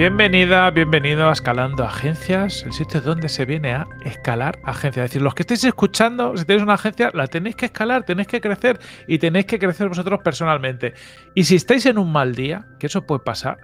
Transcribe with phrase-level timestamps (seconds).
[0.00, 5.04] Bienvenida, bienvenido a Escalando Agencias, el sitio donde se viene a escalar agencias.
[5.04, 8.26] Es decir, los que estéis escuchando, si tenéis una agencia, la tenéis que escalar, tenéis
[8.26, 10.94] que crecer y tenéis que crecer vosotros personalmente.
[11.34, 13.58] Y si estáis en un mal día, que eso puede pasar,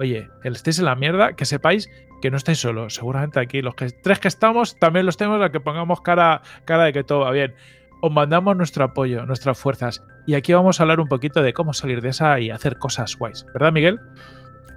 [0.00, 1.88] oye, que estéis en la mierda, que sepáis
[2.20, 2.96] que no estáis solos.
[2.96, 6.82] Seguramente aquí los que, tres que estamos también los tenemos a que pongamos cara, cara
[6.86, 7.54] de que todo va bien.
[8.02, 10.02] Os mandamos nuestro apoyo, nuestras fuerzas.
[10.26, 13.14] Y aquí vamos a hablar un poquito de cómo salir de esa y hacer cosas
[13.16, 13.46] guays.
[13.54, 14.00] ¿Verdad, Miguel?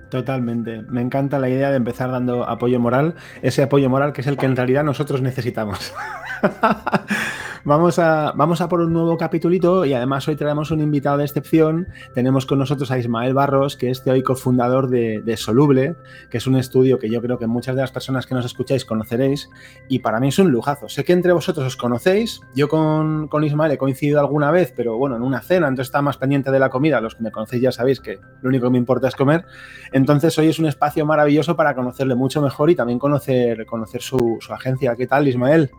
[0.10, 0.82] Totalmente.
[0.90, 4.38] Me encanta la idea de empezar dando apoyo moral, ese apoyo moral que es el
[4.38, 5.94] que en realidad nosotros necesitamos.
[7.66, 11.26] Vamos a, vamos a por un nuevo capitulito y además hoy traemos un invitado de
[11.26, 11.88] excepción.
[12.14, 15.96] Tenemos con nosotros a Ismael Barros, que es teórico fundador de, Soluble,
[16.30, 18.86] que es un estudio que yo creo que muchas de las personas que nos escucháis
[18.86, 19.50] conoceréis
[19.90, 20.88] y para mí es un lujazo.
[20.88, 24.98] Sé que entre vosotros os conocéis, yo con, con Ismael he coincidido alguna vez, pero
[24.98, 27.02] bueno, en una cena, entonces está más pendiente de la comida.
[27.02, 29.46] Los que me conocéis ya sabéis que lo único que me importa es comer.
[29.92, 34.38] Entonces hoy es un espacio maravilloso para conocerle mucho mejor y también conocer, conocer su,
[34.40, 34.96] su agencia.
[34.96, 35.70] ¿Qué tal, Ismael?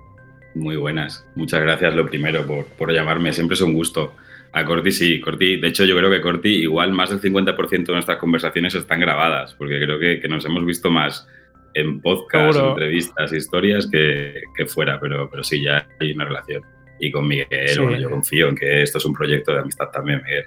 [0.55, 1.27] Muy buenas.
[1.35, 3.33] Muchas gracias lo primero por, por llamarme.
[3.33, 4.15] Siempre es un gusto.
[4.53, 7.93] A Corti sí, Corti, de hecho yo creo que Corti igual más del 50% de
[7.93, 11.29] nuestras conversaciones están grabadas, porque creo que, que nos hemos visto más
[11.75, 16.63] en podcast, entrevistas, historias que, que, fuera, pero, pero sí, ya hay una relación.
[16.99, 20.21] Y con Miguel, bueno, yo confío en que esto es un proyecto de amistad también,
[20.25, 20.45] Miguel.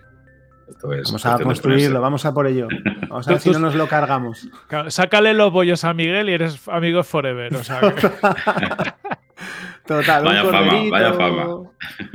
[0.83, 2.67] vamos a construirlo, vamos a por ello.
[3.13, 4.49] Vamos a ver si no nos lo cargamos.
[4.87, 7.53] Sácale los bollos a Miguel y eres amigo forever.
[7.53, 7.79] O sea,
[9.85, 11.63] Total, vaya un corderito, fama, vaya fama.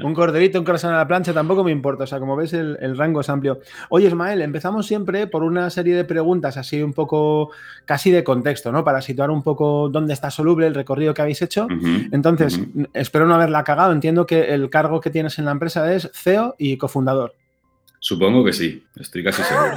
[0.03, 2.05] Un corderito, un corazón a la plancha, tampoco me importa.
[2.05, 3.61] O sea, como ves, el, rango es amplio.
[3.91, 7.51] Oye, Ismael, empezamos siempre por una serie de preguntas así un poco
[7.85, 8.85] casi de contexto, ¿no?
[8.85, 11.69] Para situar un poco dónde está soluble el recorrido que habéis hecho.
[12.11, 12.59] Entonces,
[12.95, 13.93] espero no haberla cagado.
[13.93, 17.35] Entiendo que el cargo que tienes en la empresa es CEO y cofundador.
[18.01, 19.73] Supongo que sí, estoy casi seguro.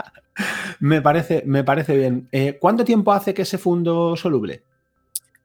[0.80, 2.28] me, parece, me parece bien.
[2.30, 4.62] Eh, ¿Cuánto tiempo hace que se fundó Soluble?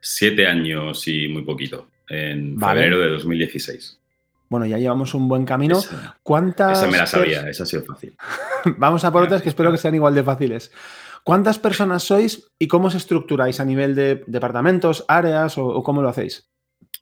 [0.01, 3.99] Siete años y muy poquito, en febrero de 2016.
[4.49, 5.79] Bueno, ya llevamos un buen camino.
[5.79, 8.17] Esa, ¿Cuántas esa me la sabía, esa ha sido fácil.
[8.77, 10.73] Vamos a por otras que espero que sean igual de fáciles.
[11.23, 16.09] ¿Cuántas personas sois y cómo os estructuráis a nivel de departamentos, áreas o, cómo lo
[16.09, 16.49] hacéis?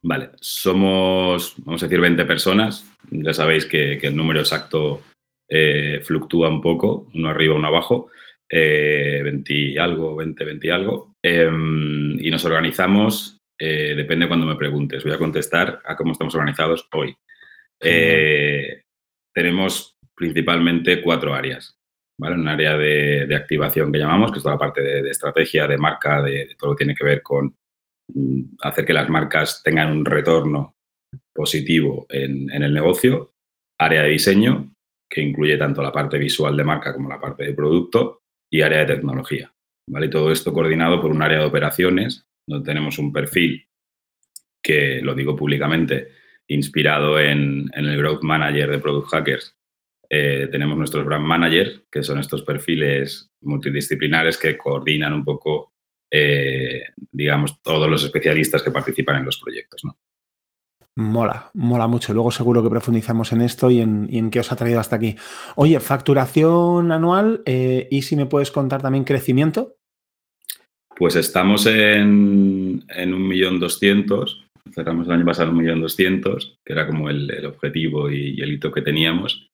[0.04, 2.86] Vale, somos, vamos a decir, 20 personas.
[3.10, 5.02] Ya sabéis que, el número exacto
[5.48, 8.10] eh, fluctúa un poco, uno arriba, uno abajo.
[8.52, 11.09] 20 y algo, 20, 20 y algo.
[11.22, 15.04] Em, y nos organizamos, eh, depende cuando me preguntes.
[15.04, 17.16] Voy a contestar a cómo estamos organizados hoy.
[17.82, 18.84] Eh,
[19.34, 21.78] tenemos principalmente cuatro áreas.
[22.18, 22.36] ¿vale?
[22.36, 26.22] Un área de, activación que llamamos, que es toda la parte de, estrategia, de marca,
[26.22, 27.56] de, todo lo que tiene que ver con
[28.14, 30.76] mm, hacer que las marcas tengan un retorno
[31.34, 33.34] positivo en, en el negocio.
[33.78, 34.74] Área de diseño,
[35.10, 38.22] que incluye tanto la parte visual de marca como la parte de producto
[38.52, 39.52] y área de tecnología.
[39.90, 40.08] ¿Vale?
[40.08, 43.68] todo esto coordinado por un área de operaciones, donde tenemos un perfil
[44.62, 46.10] que, lo digo públicamente,
[46.48, 49.56] inspirado en, el Growth Manager de Product Hackers.
[50.10, 55.74] Eh, tenemos nuestros Brand Manager, que son estos perfiles multidisciplinares que coordinan un poco,
[56.10, 59.84] eh, digamos, todos los especialistas que participan en los proyectos.
[60.96, 62.14] Mola, mola mucho.
[62.14, 65.16] Luego seguro que profundizamos en esto y en, qué os ha traído hasta aquí.
[65.56, 69.79] Oye, facturación anual eh, y si me puedes contar también crecimiento.
[71.00, 72.84] Pues estamos en,
[73.26, 74.46] millón doscientos.
[74.76, 78.82] Cerramos el año pasado millón doscientos, que era como el, objetivo y, el hito que
[78.82, 79.50] teníamos,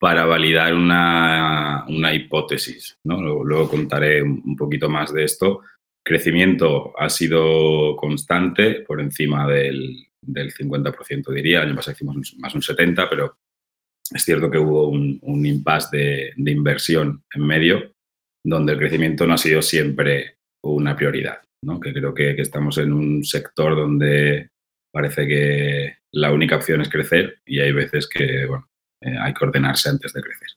[0.00, 2.98] para validar una, hipótesis.
[3.04, 3.22] ¿no?
[3.44, 5.60] Luego, contaré un poquito más de esto.
[6.04, 11.60] Crecimiento ha sido constante por encima del, del 50%, diría.
[11.60, 13.36] El año pasado hicimos más un 70%, pero
[14.12, 17.92] es cierto que hubo un, un impasse de, inversión en medio,
[18.44, 21.80] donde el crecimiento no ha sido siempre una prioridad, ¿no?
[21.80, 24.50] que creo que, estamos en un sector donde
[24.90, 28.68] parece que la única opción es crecer y hay veces que bueno,
[29.00, 30.48] eh, hay que ordenarse antes de crecer.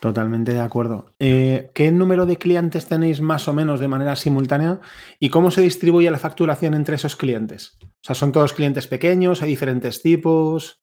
[0.00, 1.12] Totalmente de acuerdo.
[1.18, 4.80] Eh, ¿Qué número de clientes tenéis más o menos de manera simultánea
[5.18, 7.76] y cómo se distribuye la facturación entre esos clientes?
[7.82, 9.42] O sea, ¿son todos clientes pequeños?
[9.42, 10.78] ¿Hay diferentes tipos?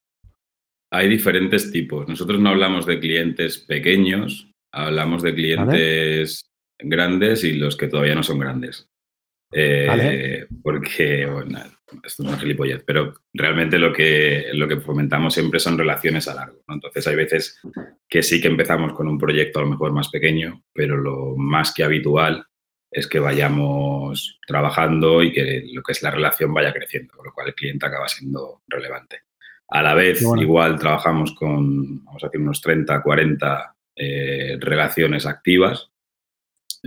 [0.92, 2.08] Hay diferentes tipos.
[2.10, 8.24] Nosotros no hablamos de clientes pequeños, hablamos de clientes grandes y los que todavía no
[8.24, 8.90] son grandes.
[9.52, 11.60] Eh, porque, bueno,
[12.04, 16.36] esto es una gilipollez, pero realmente lo que, lo que fomentamos siempre son relaciones a
[16.36, 16.62] largo.
[16.68, 17.62] Entonces hay veces
[18.08, 21.74] que sí que empezamos con un proyecto a lo mejor más pequeño, pero lo más
[21.74, 22.46] que habitual
[22.92, 27.34] es que vayamos trabajando y que lo que es la relación vaya creciendo, con lo
[27.34, 29.22] cual el cliente acaba siendo relevante.
[29.68, 35.92] A la vez, igual trabajamos con, vamos a decir, unos 30, 40 eh, relaciones activas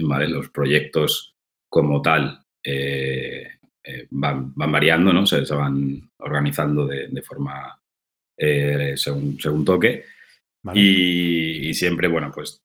[0.02, 0.28] ¿vale?
[0.28, 1.34] Los proyectos
[1.68, 3.46] como tal eh,
[3.84, 5.26] eh, van, variando, ¿no?
[5.26, 7.80] Se, van organizando de, forma
[8.36, 10.04] eh, según, según, toque.
[10.74, 12.62] Y, siempre, bueno, pues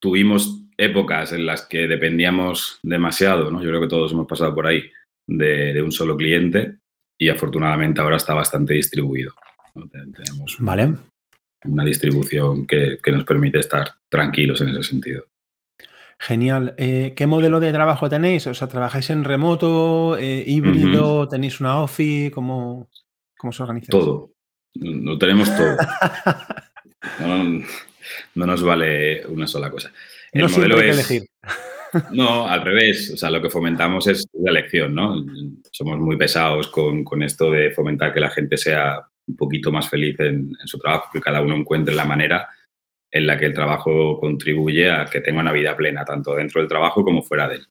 [0.00, 3.62] tuvimos épocas en las que dependíamos demasiado, ¿no?
[3.62, 4.90] Yo creo que todos hemos pasado por ahí
[5.26, 6.78] de, un solo cliente
[7.18, 9.34] y afortunadamente ahora está bastante distribuido.
[9.92, 10.94] Tenemos vale.
[11.64, 15.29] una distribución que, que nos permite estar tranquilos en ese sentido.
[16.22, 16.74] Genial.
[16.76, 18.46] Eh, ¿Qué modelo de trabajo tenéis?
[18.46, 21.26] O sea, ¿trabajáis en remoto, eh, híbrido?
[21.26, 22.30] ¿Tenéis una office?
[22.30, 22.90] ¿Cómo,
[23.38, 23.90] cómo se organiza?
[23.90, 24.30] Todo.
[24.74, 25.78] Lo tenemos todo.
[28.34, 29.90] no, nos vale una sola cosa.
[30.30, 31.28] El no modelo es, elegir.
[32.10, 33.12] No, al revés.
[33.14, 35.24] O sea, lo que fomentamos es la elección, ¿no?
[35.72, 40.20] Somos muy pesados con, esto de fomentar que la gente sea un poquito más feliz
[40.20, 42.46] en, en su trabajo, que cada uno encuentre la manera
[43.10, 46.68] en la que el trabajo contribuye a que tenga una vida plena, tanto dentro del
[46.68, 47.66] trabajo como fuera de él.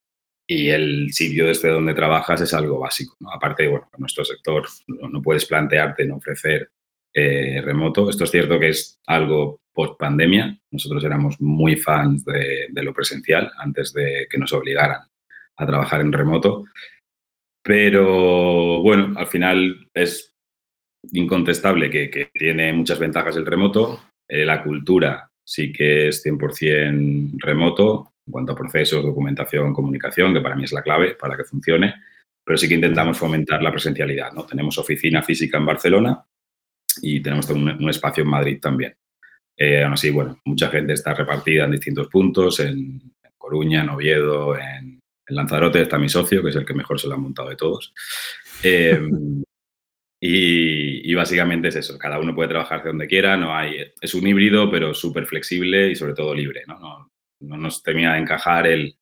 [0.47, 3.15] Y el sitio desde donde trabajas es algo básico.
[3.31, 6.71] Aparte, bueno, en nuestro sector no, puedes plantearte en ofrecer
[7.13, 8.09] eh, remoto.
[8.09, 10.59] Esto es cierto que es algo post pandemia.
[10.71, 15.01] Nosotros éramos muy fans de, lo presencial antes de que nos obligaran
[15.55, 16.65] a trabajar en remoto.
[17.61, 20.35] Pero bueno, al final es
[21.11, 24.01] incontestable que, que tiene muchas ventajas el remoto.
[24.27, 30.41] Eh, la cultura sí que es 100% remoto en cuanto a procesos, documentación, comunicación, que
[30.41, 31.95] para mí es la clave para que funcione,
[32.43, 34.31] pero sí que intentamos fomentar la presencialidad.
[34.31, 34.45] ¿no?
[34.45, 36.23] Tenemos oficina física en Barcelona
[37.01, 38.95] y tenemos un, espacio en Madrid también.
[39.57, 43.01] Eh, aún así, bueno, mucha gente está repartida en distintos puntos, en,
[43.35, 44.99] Coruña, en Oviedo, en,
[45.29, 47.91] Lanzarote está mi socio, que es el que mejor se lo ha montado de todos.
[48.61, 48.99] Eh,
[50.21, 54.27] y, básicamente es eso, cada uno puede trabajar de donde quiera, no hay, es un
[54.27, 56.63] híbrido, pero súper flexible y sobre todo libre.
[56.67, 56.77] ¿no?
[56.79, 57.11] No,
[57.41, 58.95] no nos termina de encajar el,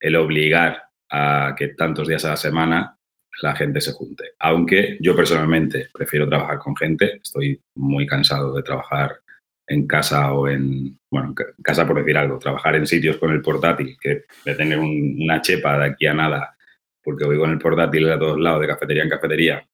[0.00, 2.98] el, obligar a que tantos días a la semana
[3.40, 4.32] la gente se junte.
[4.40, 9.20] Aunque yo personalmente prefiero trabajar con gente, estoy muy cansado de trabajar
[9.66, 13.42] en casa o en, bueno, en casa por decir algo, trabajar en sitios con el
[13.42, 16.56] portátil, que de tener una chepa de aquí a nada,
[17.02, 19.68] porque voy con el portátil a todos lados, de cafetería en cafetería,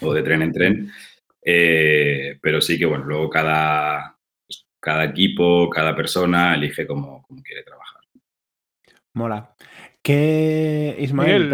[0.00, 0.92] o de tren en tren.
[1.44, 7.62] Eh, pero sí que, bueno, luego cada, pues, cada equipo, cada persona elige cómo, quiere
[7.62, 8.00] trabajar.
[9.12, 9.54] Mola.
[10.02, 11.52] ¿Qué, Ismael,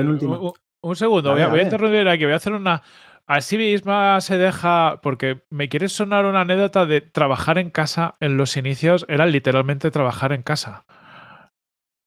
[0.83, 2.83] Un, segundo, voy, a, interrumpir aquí, voy a hacer una...
[3.27, 8.37] Así misma se deja, porque me quiere sonar una anécdota de trabajar en casa en
[8.37, 10.85] los inicios, era literalmente trabajar en casa.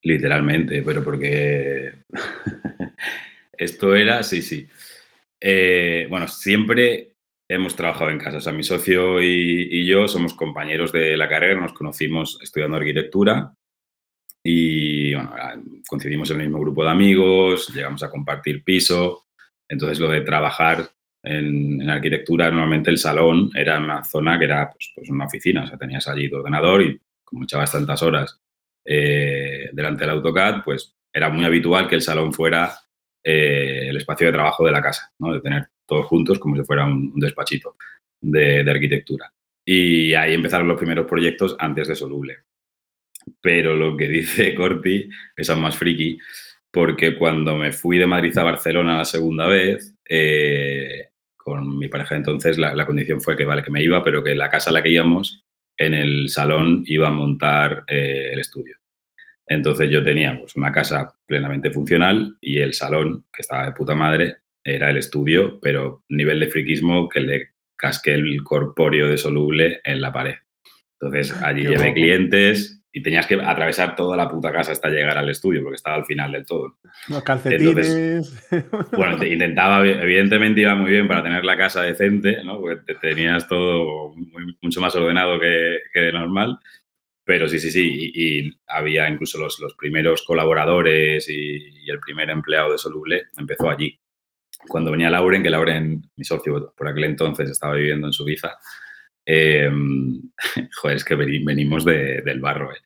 [0.01, 1.94] Literalmente, pero porque
[3.57, 4.68] esto era, sí, sí.
[5.45, 7.18] Eh, bueno, siempre
[7.50, 8.38] hemos trabajado en casa.
[8.38, 13.54] O sea, mi socio y, yo somos compañeros de la carrera, nos conocimos estudiando arquitectura
[14.42, 15.34] y bueno,
[15.88, 19.25] coincidimos en el mismo grupo de amigos, llegamos a compartir piso.
[19.68, 20.90] Entonces, lo de trabajar
[21.22, 25.63] en, arquitectura, normalmente el salón era una zona que era pues, pues, una oficina.
[25.63, 28.39] O sea, tenías allí tu ordenador y como echabas tantas horas
[28.86, 32.74] eh, delante del AutoCAD, pues era muy habitual que el salón fuera
[33.24, 35.34] eh, el espacio de trabajo de la casa, ¿no?
[35.34, 37.75] de tener todos juntos como si fuera un, despachito
[38.22, 39.31] de, arquitectura.
[39.66, 42.40] Y ahí empezaron los primeros proyectos antes de Soluble.
[43.42, 46.20] Pero lo que dice Corti es aún más friki,
[46.72, 52.15] porque cuando me fui de Madrid a Barcelona la segunda vez, eh, con mi pareja
[52.15, 54.84] entonces, la, condición fue que, vale, que me iba, pero que la casa a la
[54.84, 55.44] que íbamos,
[55.77, 58.77] en el salón iba a montar eh, el estudio.
[59.47, 63.95] Entonces yo tenía pues, una casa plenamente funcional y el salón, que estaba de puta
[63.95, 69.81] madre, era el estudio, pero nivel de friquismo que le casqué el corpóreo de soluble
[69.83, 70.35] en la pared.
[71.00, 75.27] Entonces allí llevé clientes y tenías que atravesar toda la puta casa hasta llegar al
[75.27, 76.77] estudio, porque estaba al final del todo.
[77.09, 78.47] Los calcetines.
[78.91, 82.62] bueno, intentaba, evidentemente iba muy bien para tener la casa decente, ¿no?
[82.62, 84.13] porque tenías todo
[84.62, 86.59] mucho más ordenado que, que de normal,
[87.25, 92.72] pero sí, sí, sí, y, había incluso los, los primeros colaboradores y, el primer empleado
[92.72, 94.00] de Soluble empezó allí.
[94.68, 98.58] Cuando venía Lauren, que Lauren, mi socio por aquel entonces, estaba viviendo en Suiza,
[99.25, 99.70] eh,
[100.75, 102.74] joder, es que venimos del barro.
[102.74, 102.77] Eh.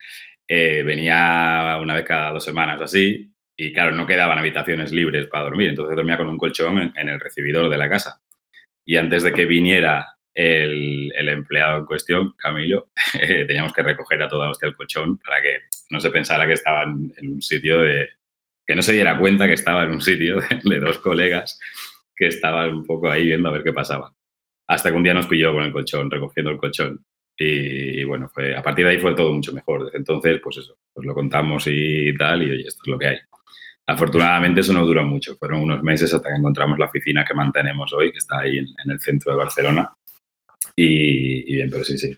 [0.50, 5.46] Eh, venía una vez cada dos semanas así, y claro, no quedaban habitaciones libres para
[5.46, 8.22] dormir, entonces dormía con un colchón en el recibidor de la casa.
[8.86, 12.90] Y antes de que viniera el, empleado en cuestión, Camilo,
[13.48, 16.84] teníamos que recoger a toda hostia el colchón para que no se pensara que estaba
[16.84, 18.10] en, un sitio de...
[18.66, 21.60] que no se diera cuenta que estaba en un sitio de, dos colegas
[22.16, 24.14] que estaban un poco ahí viendo a ver qué pasaba.
[24.68, 27.04] Hasta que un día nos pilló con el colchón, recogiendo el colchón.
[27.40, 29.86] Y, bueno, fue, a partir de ahí fue todo mucho mejor.
[29.86, 33.08] Desde entonces, pues eso, pues lo contamos y tal, y oye, esto es lo que
[33.08, 33.18] hay.
[33.88, 37.94] Afortunadamente eso no duró mucho, fueron unos meses hasta que encontramos la oficina que mantenemos
[37.94, 39.94] hoy, que está ahí en, el centro de Barcelona.
[40.80, 42.16] Y, bien, pero sí, sí,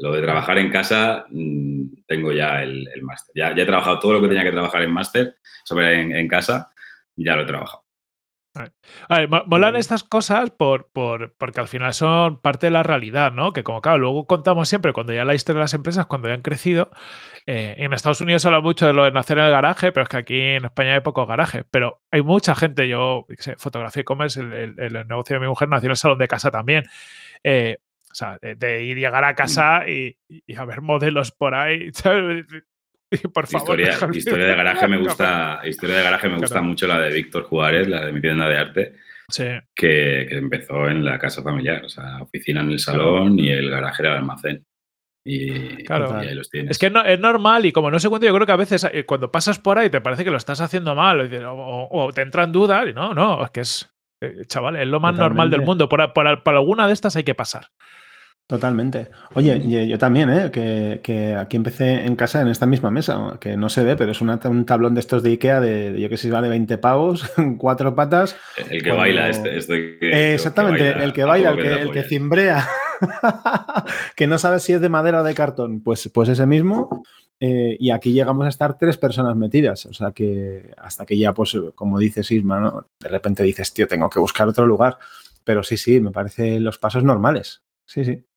[0.00, 3.32] lo de trabajar en casa, mm, tengo ya el, máster.
[3.34, 6.28] Ya, ya, he trabajado todo lo que tenía que trabajar en máster, sobre en, en,
[6.28, 6.70] casa,
[7.16, 7.82] ya lo he trabajado.
[9.08, 13.32] A ver, molan estas cosas por, por, porque al final son parte de la realidad,
[13.32, 13.52] ¿no?
[13.52, 16.34] Que como claro, luego contamos siempre cuando ya la historia de las empresas, cuando ya
[16.34, 16.90] han crecido,
[17.46, 20.04] eh, en Estados Unidos se habla mucho de lo de nacer en el garaje, pero
[20.04, 21.64] es que aquí en España hay pocos garajes.
[21.70, 25.68] Pero hay mucha gente, yo, sé, fotografía y commerce, el, el, negocio de mi mujer
[25.68, 26.84] nació en el salón de casa también.
[27.44, 27.78] Eh,
[28.18, 29.90] sea, de, ir llegar a casa mm.
[29.90, 31.90] y, y, a ver modelos por ahí.
[33.32, 37.00] Por favor, historia, historia, de garaje me gusta, historia de garaje me gusta mucho la
[37.00, 38.94] de Víctor Juárez, la de mi tienda de arte,
[39.74, 44.02] que, empezó en la casa familiar, o sea, oficina en el salón y el garaje
[44.02, 44.64] era el almacén.
[45.24, 46.16] Y, claro.
[46.16, 46.72] ahí los tienes.
[46.72, 48.86] Es que no, es normal y como no sé cuánto, yo creo que a veces
[48.92, 52.52] eh, cuando pasas por ahí te parece que lo estás haciendo mal o, te entran
[52.52, 55.88] dudas y no, no, es que es, eh, chaval, es lo más normal del mundo.
[55.88, 57.68] por, por alguna de estas hay que pasar.
[58.48, 59.08] Totalmente.
[59.34, 60.50] Oye, yo también, ¿eh?
[60.50, 64.22] que, aquí empecé en casa en esta misma mesa, que no se ve, pero es
[64.22, 68.36] un tablón de estos de Ikea de, yo que sé, vale 20 pavos, cuatro patas.
[68.70, 72.66] El que baila, este, este exactamente, el que baila, el que, el que cimbrea,
[74.16, 77.04] que no sabe si es de madera o de cartón, pues, pues ese mismo.
[77.40, 81.34] Eh, y aquí llegamos a estar tres personas metidas, o sea que hasta que ya,
[81.34, 82.86] pues, como dice Sisma, ¿no?
[82.98, 84.96] de repente dices, tío, tengo que buscar otro lugar.
[85.44, 87.62] Pero sí, sí, me parecen los pasos normales.
[87.84, 88.27] Sí, sí.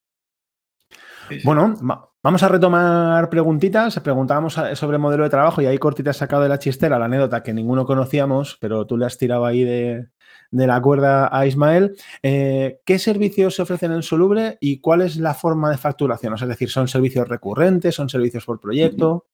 [1.44, 1.76] Bueno,
[2.24, 4.00] vamos a retomar preguntitas.
[4.00, 7.44] Preguntábamos sobre modelo de trabajo y ahí cortita has sacado de la chistera la anécdota
[7.44, 10.08] que ninguno conocíamos, pero tú le has tirado ahí de,
[10.52, 11.96] la cuerda a Ismael.
[12.24, 16.34] Eh, ¿Qué servicios se ofrecen en Soluble y cuál es la forma de facturación?
[16.34, 17.96] es decir, ¿son servicios recurrentes?
[17.96, 19.28] ¿Son servicios por proyecto?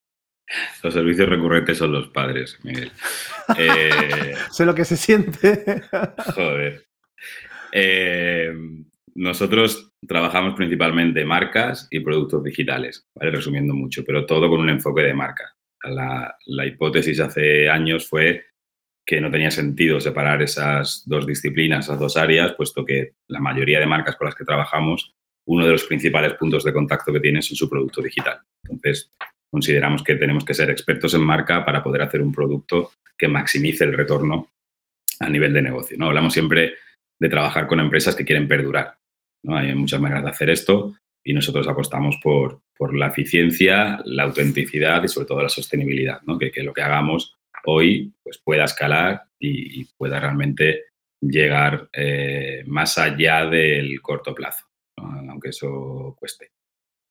[0.82, 2.92] Los servicios recurrentes son los padres, Miguel.
[3.58, 5.84] Eh, sé lo que se siente.
[6.36, 6.86] Joder.
[7.72, 8.54] Eh,
[9.18, 15.16] nosotros trabajamos principalmente marcas y productos digitales, resumiendo mucho, pero todo con un enfoque de
[15.16, 15.56] marca.
[15.84, 18.46] La, hipótesis hace años fue
[19.04, 23.80] que no tenía sentido separar esas dos disciplinas, esas dos áreas, puesto que la mayoría
[23.80, 25.16] de marcas con las que trabajamos,
[25.48, 28.40] uno de los principales puntos de contacto que tienen es su producto digital.
[28.66, 29.12] Entonces,
[29.50, 33.84] consideramos que tenemos que ser expertos en marca para poder hacer un producto que maximice
[33.84, 34.52] el retorno
[35.20, 35.98] a nivel de negocio.
[35.98, 36.06] ¿no?
[36.06, 36.76] Hablamos siempre
[37.20, 38.98] de trabajar con empresas que quieren perdurar.
[39.48, 45.04] Hay muchas maneras de hacer esto y nosotros apostamos por, por la eficiencia, la autenticidad
[45.04, 50.20] y sobre todo la sostenibilidad, que, lo que hagamos hoy pues, pueda escalar y, pueda
[50.20, 50.86] realmente
[51.20, 54.66] llegar eh, más allá del corto plazo,
[54.96, 56.52] aunque eso cueste.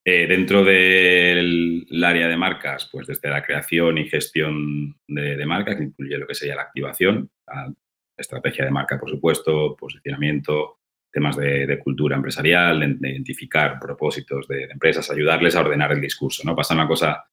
[0.04, 5.76] Eh, dentro del área de marcas, pues desde la creación y gestión de, de marca,
[5.76, 7.75] que incluye lo que sería la activación, la
[8.16, 10.78] estrategia de marca, por supuesto, posicionamiento,
[11.10, 16.42] temas de, cultura empresarial, de, identificar propósitos de, empresas, ayudarles a ordenar el discurso.
[16.44, 16.54] ¿no?
[16.54, 17.25] Pasa una cosa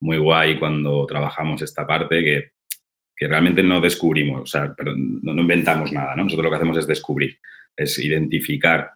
[0.00, 2.52] muy guay cuando trabajamos esta parte que,
[3.16, 6.14] que realmente no descubrimos, o sea, no, inventamos nada.
[6.16, 6.24] ¿no?
[6.24, 7.38] Nosotros lo que hacemos es descubrir,
[7.76, 8.92] es identificar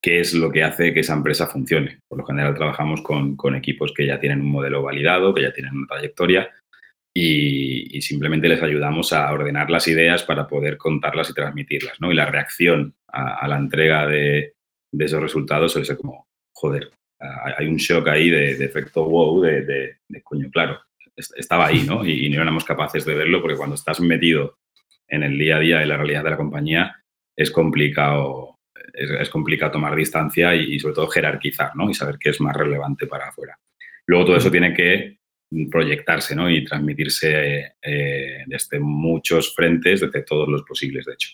[0.00, 2.00] qué es lo que hace que esa empresa funcione.
[2.06, 5.52] Por lo general trabajamos con, con equipos que ya tienen un modelo validado, que ya
[5.52, 6.48] tienen una trayectoria
[7.20, 12.12] y, simplemente les ayudamos a ordenar las ideas para poder contarlas y transmitirlas, ¿no?
[12.12, 14.54] Y la reacción a, la entrega de,
[14.98, 20.48] esos resultados suele ser como, joder, hay un shock ahí de, efecto wow, de, coño,
[20.50, 20.80] claro,
[21.16, 22.06] estaba ahí, ¿no?
[22.06, 24.58] Y, no éramos capaces de verlo porque cuando estás metido
[25.08, 27.02] en el día a día de la realidad de la compañía
[27.36, 28.56] es complicado,
[28.94, 31.90] es, complicado tomar distancia y, y, sobre todo jerarquizar, ¿no?
[31.90, 33.58] Y saber qué es más relevante para afuera.
[34.06, 35.18] Luego todo eso tiene que
[35.70, 36.50] proyectarse ¿no?
[36.50, 41.30] y transmitirse eh, desde muchos frentes, desde todos los posibles, de hecho.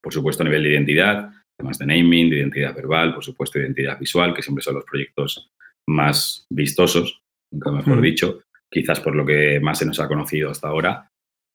[0.00, 3.98] Por supuesto, a nivel de identidad, temas de naming, de identidad verbal, por supuesto, identidad
[3.98, 5.50] visual, que siempre son los proyectos
[5.88, 10.68] más vistosos, nunca mejor dicho, quizás por lo que más se nos ha conocido hasta
[10.68, 11.10] ahora.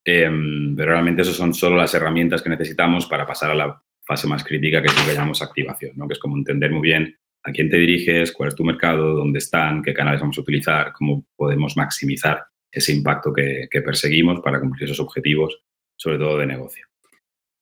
[0.05, 4.27] Em, pero realmente esas son solo las herramientas que necesitamos para pasar a la fase
[4.27, 6.07] más crítica, que es lo que llamamos activación, ¿no?
[6.07, 9.39] que es como entender muy bien a quién te diriges, cuál es tu mercado, dónde
[9.39, 14.85] están, qué canales vamos a utilizar, cómo podemos maximizar ese impacto que, perseguimos para cumplir
[14.85, 15.61] esos objetivos,
[15.95, 16.85] sobre todo de negocio.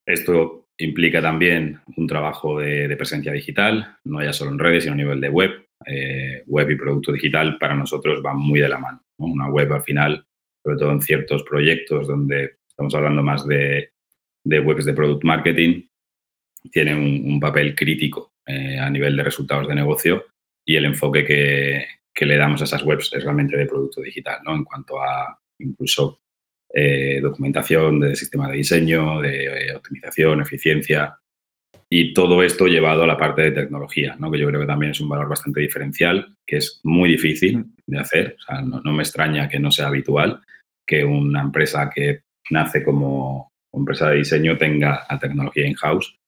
[0.05, 4.97] Esto implica también un trabajo de, presencia digital, no ya solo en redes, sino a
[4.97, 5.65] nivel de web.
[5.85, 9.01] Eh, web y producto digital para nosotros van muy de la mano.
[9.17, 10.25] Una web al final,
[10.61, 13.91] sobre todo en ciertos proyectos donde estamos hablando más de,
[14.45, 15.87] webs de product marketing,
[16.71, 20.25] tiene un papel crítico eh, a nivel de resultados de negocio
[20.65, 24.39] y el enfoque que, que, le damos a esas webs es realmente de producto digital,
[24.43, 24.55] ¿no?
[24.55, 26.21] En cuanto a incluso
[26.71, 31.17] eh, documentación de sistema de diseño, de eh, optimización, eficiencia
[31.89, 34.29] y todo esto llevado a la parte de tecnología, ¿no?
[34.29, 37.99] que yo creo que también es un valor bastante diferencial, que es muy difícil de
[37.99, 38.35] hacer.
[38.37, 40.41] O sea, no, me extraña que no sea habitual
[40.85, 46.18] que una empresa que nace como empresa de diseño tenga la tecnología in-house.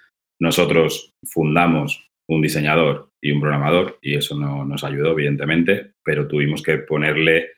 [0.42, 6.64] Nosotros fundamos un diseñador y un programador y eso no, nos ayudó, evidentemente, pero tuvimos
[6.64, 7.52] que ponerle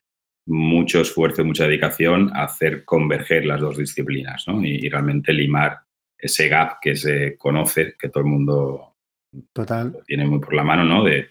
[0.46, 4.62] mucho esfuerzo y mucha dedicación a hacer converger las dos disciplinas ¿no?
[4.62, 5.80] y, realmente limar
[6.18, 8.96] ese gap que se conoce, que todo el mundo
[9.54, 9.98] Total.
[10.06, 11.06] tiene muy por la mano, ¿no?
[11.06, 11.30] De,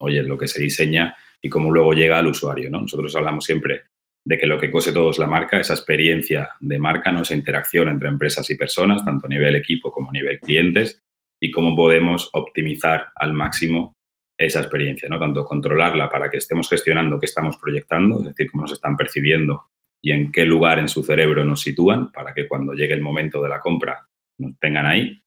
[0.00, 2.80] oye, lo que se diseña y cómo luego llega al usuario, ¿no?
[2.80, 3.86] Nosotros hablamos siempre
[4.24, 7.22] de que lo que cose todo es la marca, esa experiencia de marca, ¿no?
[7.22, 11.00] esa interacción entre empresas y personas, tanto a nivel equipo como a nivel clientes,
[11.40, 13.94] y cómo podemos optimizar al máximo
[14.38, 15.18] esa experiencia, ¿no?
[15.18, 19.66] Tanto controlarla para que estemos gestionando qué estamos proyectando, es decir, cómo nos están percibiendo
[20.00, 23.42] y en qué lugar en su cerebro nos sitúan para que cuando llegue el momento
[23.42, 24.06] de la compra
[24.38, 25.22] nos tengan ahí,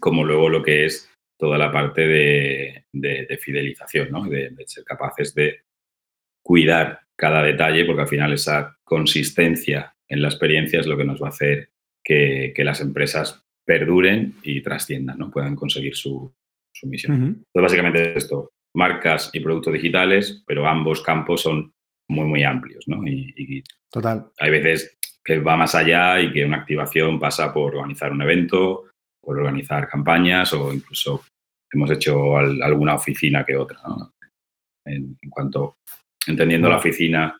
[0.00, 4.24] como luego lo que es toda la parte de, fidelización, ¿no?
[4.24, 5.62] de, ser capaces de
[6.42, 11.20] cuidar cada detalle, porque al final esa consistencia en la experiencia es lo que nos
[11.20, 11.70] va a hacer
[12.04, 15.30] que, las empresas perduren y trasciendan, ¿no?
[15.30, 16.32] puedan conseguir su,
[16.72, 17.14] su misión.
[17.14, 21.72] Entonces, básicamente esto, marcas y productos digitales, pero ambos campos son
[22.08, 23.02] muy, muy amplios, ¿no?
[23.06, 24.26] Y, Total.
[24.38, 28.84] Hay veces que va más allá y que una activación pasa por organizar un evento,
[29.20, 31.24] por organizar campañas o incluso
[31.72, 34.12] hemos hecho alguna oficina que otra, ¿no?
[34.84, 35.78] en, cuanto
[36.26, 37.36] entendiendo la oficina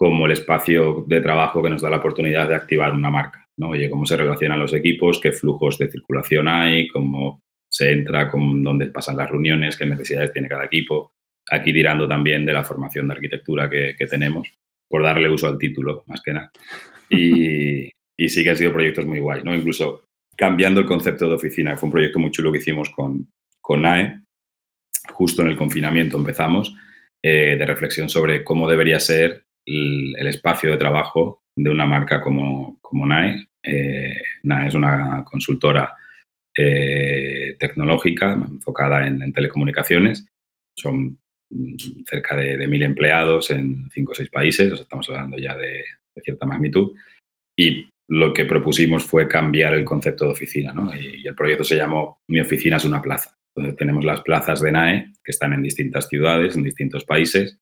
[0.00, 3.68] como el espacio de trabajo que nos da la oportunidad de activar una marca, ¿no?
[3.68, 8.62] Oye, cómo se relacionan los equipos, qué flujos de circulación hay, cómo se entra con
[8.64, 11.12] dónde pasan las reuniones, qué necesidades tiene cada equipo.
[11.50, 14.48] Aquí tirando también de la formación de arquitectura que, tenemos,
[14.88, 16.50] por darle uso al título, más que nada.
[17.10, 17.90] Y,
[18.28, 19.54] sí que han sido proyectos muy guays, ¿no?
[19.54, 20.04] Incluso
[20.36, 23.30] cambiando el concepto de oficina, fue un proyecto muy chulo que hicimos con,
[23.60, 24.20] con NAE,
[25.12, 26.74] justo en el confinamiento empezamos,
[27.22, 32.78] eh, de reflexión sobre cómo debería ser el, espacio de trabajo de una marca como,
[32.80, 33.46] como NAE.
[33.62, 35.94] Eh, NAE es una consultora
[36.56, 40.26] eh, tecnológica enfocada en, telecomunicaciones.
[40.76, 41.18] Son
[42.06, 45.84] cerca de, mil empleados en cinco o seis países, estamos hablando ya de,
[46.22, 46.92] cierta magnitud.
[47.56, 52.22] Y lo que propusimos fue cambiar el concepto de oficina, y, el proyecto se llamó
[52.28, 53.39] Mi oficina es una plaza.
[53.54, 57.58] Entonces tenemos las plazas de NAE que están en distintas ciudades, en distintos países,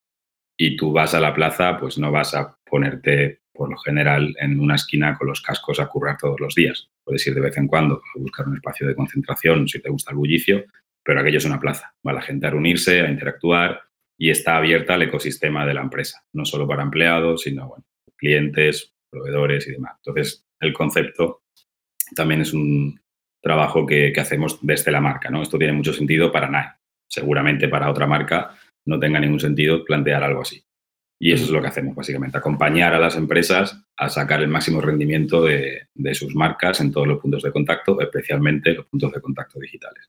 [0.56, 4.60] y tú vas a la plaza, pues no vas a ponerte por lo general en
[4.60, 6.90] una esquina con los cascos a currar todos los días.
[7.04, 10.12] Puedes ir de vez en cuando a buscar un espacio de concentración si te gusta
[10.12, 10.64] el bullicio,
[11.02, 11.94] pero aquello es una plaza.
[12.06, 13.80] Va la gente a reunirse, a interactuar
[14.16, 17.84] y está abierta al ecosistema de la empresa, no solo para empleados, sino bueno,
[18.16, 19.94] clientes, proveedores y demás.
[20.04, 21.42] Entonces, el concepto
[22.14, 23.00] también es un
[23.40, 25.30] trabajo que, hacemos desde la marca.
[25.30, 25.42] ¿no?
[25.42, 26.72] Esto tiene mucho sentido para nadie.
[27.08, 30.62] Seguramente para otra marca no tenga ningún sentido plantear algo así.
[31.20, 34.80] Y eso es lo que hacemos básicamente, acompañar a las empresas a sacar el máximo
[34.80, 39.58] rendimiento de, sus marcas en todos los puntos de contacto, especialmente los puntos de contacto
[39.58, 40.08] digitales.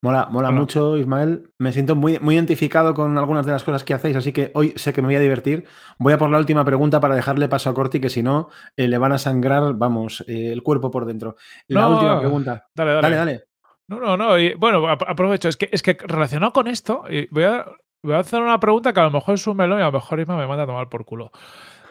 [0.00, 1.50] Mola, mola mucho, Ismael.
[1.58, 4.72] Me siento muy, muy identificado con algunas de las cosas que hacéis, así que hoy
[4.76, 5.64] sé que me voy a divertir.
[5.98, 8.86] Voy a por la última pregunta para dejarle paso a Corti, que si no, eh,
[8.86, 11.36] le van a sangrar, vamos, eh, el cuerpo por dentro.
[11.66, 12.66] La última pregunta.
[12.74, 13.16] Dale, dale.
[13.16, 13.44] dale,
[13.88, 14.34] No, no, no.
[14.58, 15.48] bueno, aprovecho.
[15.48, 17.66] Es que, es que relacionado con esto, voy a
[18.02, 19.92] Voy a hacer una pregunta que a lo mejor es un melón y a lo
[19.92, 21.32] mejor Isma me manda a tomar por culo.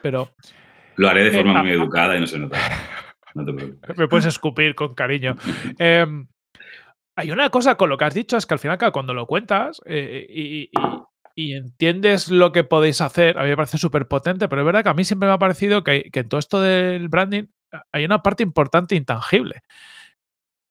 [0.02, 0.30] Pero.
[0.96, 2.58] Lo haré de forma eh, muy educada y no se nota.
[3.36, 3.98] No te preocupes.
[3.98, 5.36] Me puedes escupir con cariño.
[7.18, 9.82] hay una cosa con lo que has dicho, es que al final, cuando lo cuentas
[9.86, 10.70] eh,
[11.36, 14.84] y, entiendes lo que podéis hacer, a mí me parece súper potente, pero es verdad
[14.84, 17.46] que a mí siempre me ha parecido que, que en todo esto del branding
[17.92, 19.62] hay una parte importante intangible.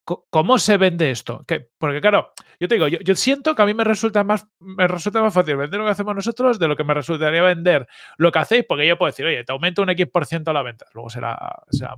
[0.07, 1.45] ¿Cómo se vende esto?
[1.79, 5.21] porque claro, yo te digo, yo, siento que a mí me resulta más, me resulta
[5.21, 8.39] más fácil vender lo que hacemos nosotros de lo que me resultaría vender lo que
[8.39, 10.87] hacéis, porque yo puedo decir, oye, te aumento un X% la venta.
[10.95, 11.37] Luego será,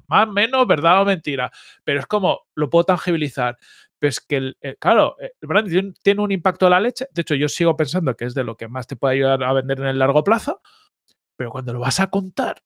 [0.07, 1.53] más, menos, verdad o mentira.
[1.85, 3.59] Pero es como, lo puedo tangibilizar.
[3.99, 7.09] Pero es que, el, claro, el branding tiene un impacto a la leche.
[7.12, 9.53] De hecho, yo sigo pensando que es de lo que más te puede ayudar a
[9.53, 10.62] vender en el largo plazo.
[11.37, 12.62] Pero cuando lo vas a contar,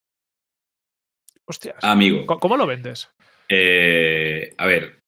[1.46, 1.82] hostias.
[1.82, 2.26] Amigo.
[2.26, 3.10] ¿Cómo, lo vendes?
[3.48, 5.01] Eh, a ver,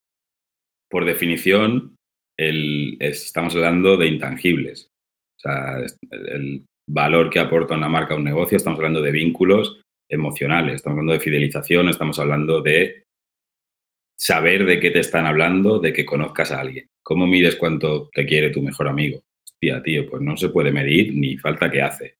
[0.94, 1.96] por definición,
[2.38, 4.92] estamos hablando de intangibles.
[5.36, 9.82] O sea, el valor que aporta una marca a un negocio, estamos hablando de vínculos
[10.08, 13.02] emocionales, estamos hablando de fidelización, estamos hablando de
[14.16, 16.86] saber de qué te están hablando, de que conozcas a alguien.
[17.02, 19.20] ¿Cómo mides cuánto te quiere tu mejor amigo?
[19.44, 22.18] hostia, tío, pues no se puede medir ni falta que hace.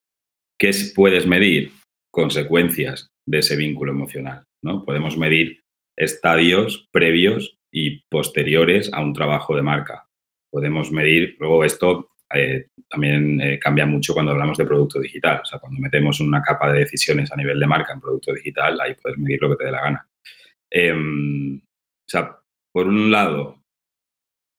[0.59, 1.71] ¿Qué puedes medir?
[2.13, 4.85] Consecuencias de ese vínculo emocional, ¿no?
[4.85, 5.61] Podemos medir
[5.97, 10.07] estadios previos y posteriores a un trabajo de marca.
[10.49, 15.41] Podemos medir, luego esto eh, también eh, cambia mucho cuando hablamos de producto digital.
[15.43, 18.81] O sea, cuando metemos una capa de decisiones a nivel de marca en producto digital,
[18.81, 20.09] ahí puedes medir lo que te dé la gana.
[20.71, 22.39] Em, o sea,
[22.73, 23.61] por un lado,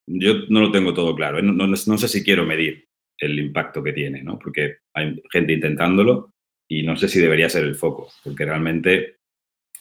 [0.07, 1.39] yo no lo tengo todo claro.
[1.39, 1.41] ¿eh?
[1.41, 2.85] No, sé si quiero medir
[3.17, 4.37] el impacto que tiene, ¿no?
[4.37, 6.31] Porque hay gente intentándolo
[6.69, 9.19] y no sé si debería ser el foco, porque realmente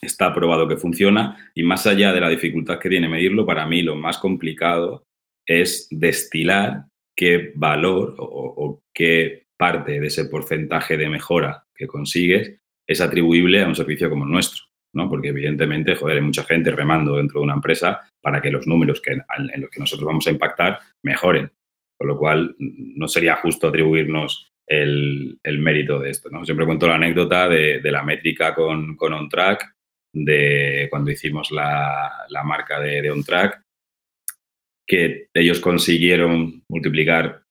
[0.06, 3.82] está probado que funciona y más allá de la dificultad que tiene medirlo, para mí
[3.82, 5.04] lo más complicado
[5.46, 6.86] es destilar
[7.16, 13.68] qué valor o, qué parte de ese porcentaje de mejora que consigues es atribuible a
[13.68, 14.64] un servicio como el nuestro.
[14.94, 15.08] ¿no?
[15.08, 19.00] Porque evidentemente, joder, hay mucha gente remando dentro de una empresa para que los números
[19.00, 21.50] que, en los que nosotros vamos a impactar mejoren.
[21.98, 26.44] Con lo cual, no sería justo atribuirnos el, mérito de esto, ¿no?
[26.44, 29.73] Siempre cuento la anécdota de, la métrica con, con OnTrack,
[30.14, 33.62] de cuando hicimos la, marca de, de OnTrack,
[34.87, 37.42] que ellos consiguieron multiplicar,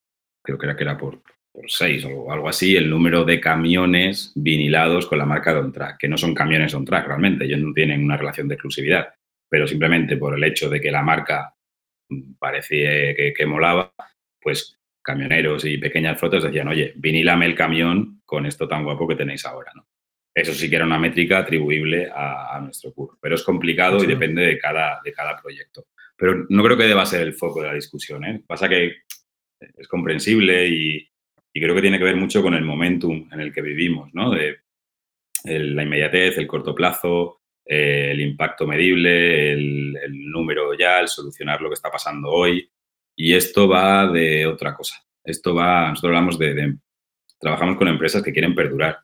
[0.44, 1.22] creo que era que era por,
[1.54, 5.98] por seis o algo así, el número de camiones vinilados con la marca de OnTrack,
[6.00, 9.14] que no son camiones OnTrack realmente, ellos no tienen una relación de exclusividad,
[9.48, 11.54] pero simplemente por el hecho de que la marca
[12.40, 13.94] parecía que, molaba,
[14.42, 19.16] pues camioneros y pequeñas flotas decían, oye, vinilame el camión con esto tan guapo que
[19.16, 19.86] tenéis ahora, ¿no?
[20.36, 24.42] Eso sí que era una métrica atribuible a, nuestro curso, pero es complicado y depende
[24.42, 25.88] de cada, de cada proyecto.
[26.18, 28.26] Pero no creo que deba ser el foco de la discusión.
[28.26, 28.44] ¿eh?
[28.48, 29.04] Pasa que
[29.60, 31.10] es comprensible y,
[31.54, 34.32] creo que tiene que ver mucho con el momentum en el que vivimos, ¿no?
[34.32, 34.58] De
[35.46, 41.70] la inmediatez, el corto plazo, eh, el impacto medible, el, número ya, el solucionar lo
[41.70, 42.70] que está pasando hoy.
[43.16, 44.96] Y esto va de otra cosa.
[45.24, 46.76] Esto va, nosotros hablamos de,
[47.40, 49.00] trabajamos con empresas que quieren perdurar,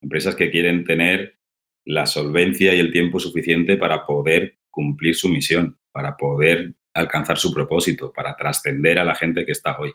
[0.00, 1.38] empresas que quieren tener
[1.84, 7.52] la solvencia y el tiempo suficiente para poder cumplir su misión, para poder alcanzar su
[7.52, 9.92] propósito, para trascender a la gente que está hoy.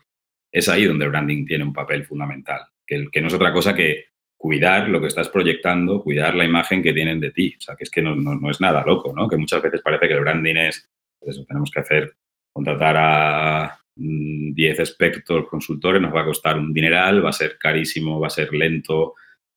[0.52, 3.76] Es ahí donde el branding tiene un papel fundamental, que, que no es otra cosa
[3.76, 4.06] que
[4.44, 7.56] cuidar lo que estás proyectando, cuidar la imagen que tienen de ti.
[7.58, 9.30] O sea, que es que no, no, es nada loco, ¿no?
[9.30, 12.18] Que muchas veces parece que el branding es, pues eso, tenemos que hacer,
[12.52, 18.20] contratar a 10 expertos consultores, nos va a costar un dineral, va a ser carísimo,
[18.20, 19.14] va a ser lento.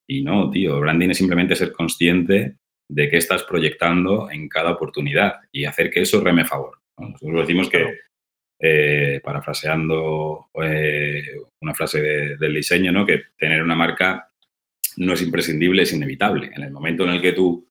[0.09, 2.57] Y no, tío, branding es simplemente ser consciente
[2.89, 6.79] de qué estás proyectando en cada oportunidad y hacer que eso reme a favor.
[6.99, 7.99] Nosotros decimos que,
[8.61, 11.25] eh, parafraseando eh,
[11.61, 12.01] una frase
[12.37, 13.05] del diseño, ¿no?
[13.05, 14.31] que tener una marca
[14.97, 16.51] no es imprescindible, es inevitable.
[16.55, 17.67] En el momento en el que tú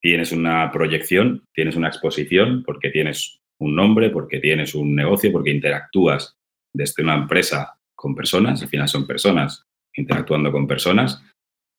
[0.00, 5.50] tienes una proyección, tienes una exposición, porque tienes un nombre, porque tienes un negocio, porque
[5.50, 6.38] interactúas
[6.72, 11.22] desde una empresa con personas, al final son personas interactuando con personas,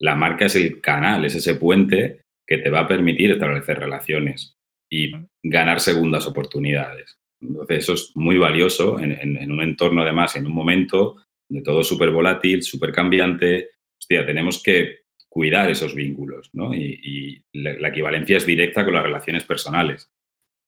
[0.01, 4.57] la marca es el canal, es ese puente que te va a permitir establecer relaciones
[4.89, 5.11] y
[5.43, 7.17] ganar segundas oportunidades.
[7.39, 11.17] Entonces, eso es muy valioso en, un entorno, además, en un momento
[11.49, 13.69] de todo súper volátil, súper cambiante.
[13.99, 16.73] Hostia, tenemos que cuidar esos vínculos, ¿no?
[16.73, 20.11] Y, la, equivalencia es directa con las relaciones personales.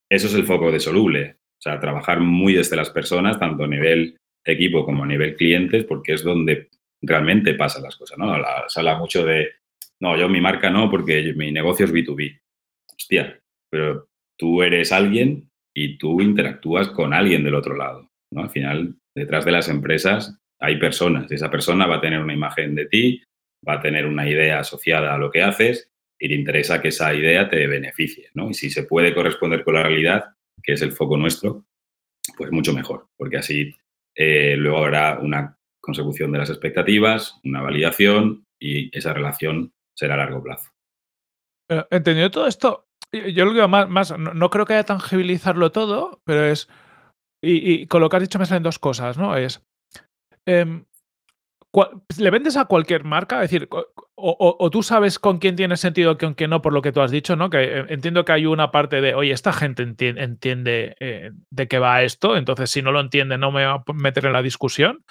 [0.09, 1.37] Eso es el foco de Soluble.
[1.59, 5.85] O sea, trabajar muy desde las personas, tanto a nivel equipo como a nivel clientes,
[5.85, 6.69] porque es donde
[7.03, 8.35] realmente pasan las cosas, ¿no?
[8.67, 9.49] Se habla mucho de
[9.99, 12.41] no, yo mi marca no, porque mi negocio es B2B.
[12.97, 13.39] Hostia,
[13.69, 18.09] pero tú eres alguien y tú interactúas con alguien del otro lado.
[18.31, 18.41] ¿no?
[18.41, 22.73] Al final, detrás de las empresas hay personas esa persona va a tener una imagen
[22.73, 23.21] de ti,
[23.67, 25.89] va a tener una idea asociada a lo que haces
[26.19, 28.29] y te interesa que esa idea te beneficie.
[28.33, 28.49] ¿no?
[28.49, 31.65] Y si se puede corresponder con la realidad, que es el foco nuestro,
[32.37, 33.75] pues mucho mejor, porque así
[34.15, 40.17] eh, luego habrá una consecución de las expectativas, una validación y esa relación será a
[40.17, 40.71] largo plazo.
[41.69, 46.21] Eh, entendido todo esto, yo lo digo más, más no, creo que haya tangibilizarlo todo,
[46.23, 46.69] pero es,
[47.41, 49.35] y, con lo que has dicho me salen dos cosas, ¿no?
[49.35, 49.61] Es,
[50.45, 50.85] em,
[52.17, 53.43] ¿le vendes a cualquier marca?
[53.43, 53.67] Es decir,
[54.15, 57.11] o, tú sabes con quién tiene sentido con quién no, por lo que tú has
[57.11, 57.49] dicho, ¿no?
[57.49, 61.79] Que eh, entiendo que hay una parte de, oye, esta gente entiende, eh, de qué
[61.79, 65.03] va esto, entonces si no lo entiende no me va a meter en la discusión.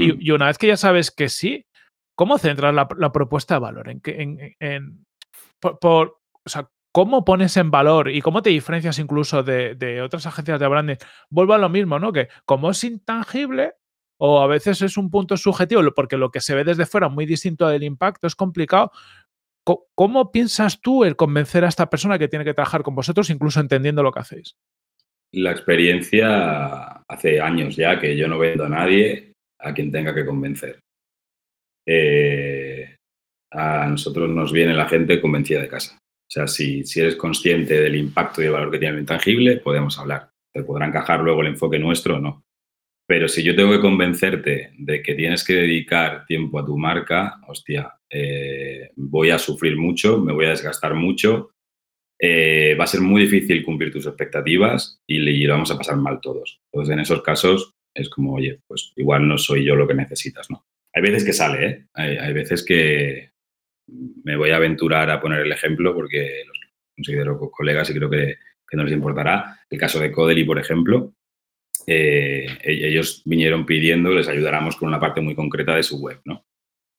[0.00, 1.66] Y, y, una vez que ya sabes que sí,
[2.20, 3.88] ¿Cómo centras la, propuesta de valor?
[3.88, 5.06] ¿En,
[5.58, 6.18] por,
[6.92, 10.96] ¿Cómo pones en valor y cómo te diferencias incluso de, otras agencias de branding?
[11.30, 12.12] Vuelvo a lo mismo, ¿no?
[12.12, 13.72] Que como es intangible
[14.18, 17.24] o a veces es un punto subjetivo, porque lo que se ve desde fuera muy
[17.24, 18.92] distinto del impacto es complicado.
[19.94, 23.60] ¿Cómo piensas tú el convencer a esta persona que tiene que trabajar con vosotros, incluso
[23.60, 24.58] entendiendo lo que hacéis?
[25.32, 29.29] La experiencia hace años ya que yo no vendo a nadie
[29.62, 30.80] a quien tenga que convencer.
[31.86, 32.96] Eh,
[33.52, 35.98] a nosotros nos viene la gente convencida de casa.
[35.98, 39.56] O sea, si, si eres consciente del impacto y el valor que tiene el intangible,
[39.56, 40.30] podemos hablar.
[40.52, 42.44] Te podrá encajar luego el enfoque nuestro o no.
[43.08, 47.40] Pero si yo tengo que convencerte de que tienes que dedicar tiempo a tu marca,
[47.48, 51.50] hostia, eh, voy a sufrir mucho, me voy a desgastar mucho,
[52.20, 56.20] eh, va a ser muy difícil cumplir tus expectativas y le vamos a pasar mal
[56.20, 56.60] todos.
[56.72, 60.50] Entonces, en esos casos es como, oye, pues igual no soy yo lo que necesitas,
[60.50, 60.66] ¿no?
[60.92, 61.86] Hay veces que sale, ¿eh?
[61.94, 63.30] Hay, veces que
[63.86, 66.58] me voy a aventurar a poner el ejemplo porque los
[66.96, 68.36] considero colegas y creo que,
[68.68, 69.60] que no les importará.
[69.68, 71.14] El caso de Codely, por ejemplo,
[71.86, 76.20] eh, e-, ellos vinieron pidiendo les ayudáramos con una parte muy concreta de su web,
[76.24, 76.46] ¿no?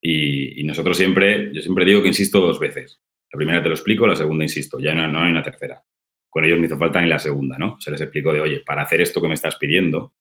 [0.01, 3.01] Y, nosotros siempre, yo siempre digo que insisto dos veces.
[3.31, 5.83] La primera te lo explico, la segunda insisto, ya no, no hay una tercera.
[6.29, 7.77] Con ellos me hizo falta ni la segunda, ¿no?
[7.79, 10.13] Se les explicó de, oye, para hacer esto que me estás pidiendo,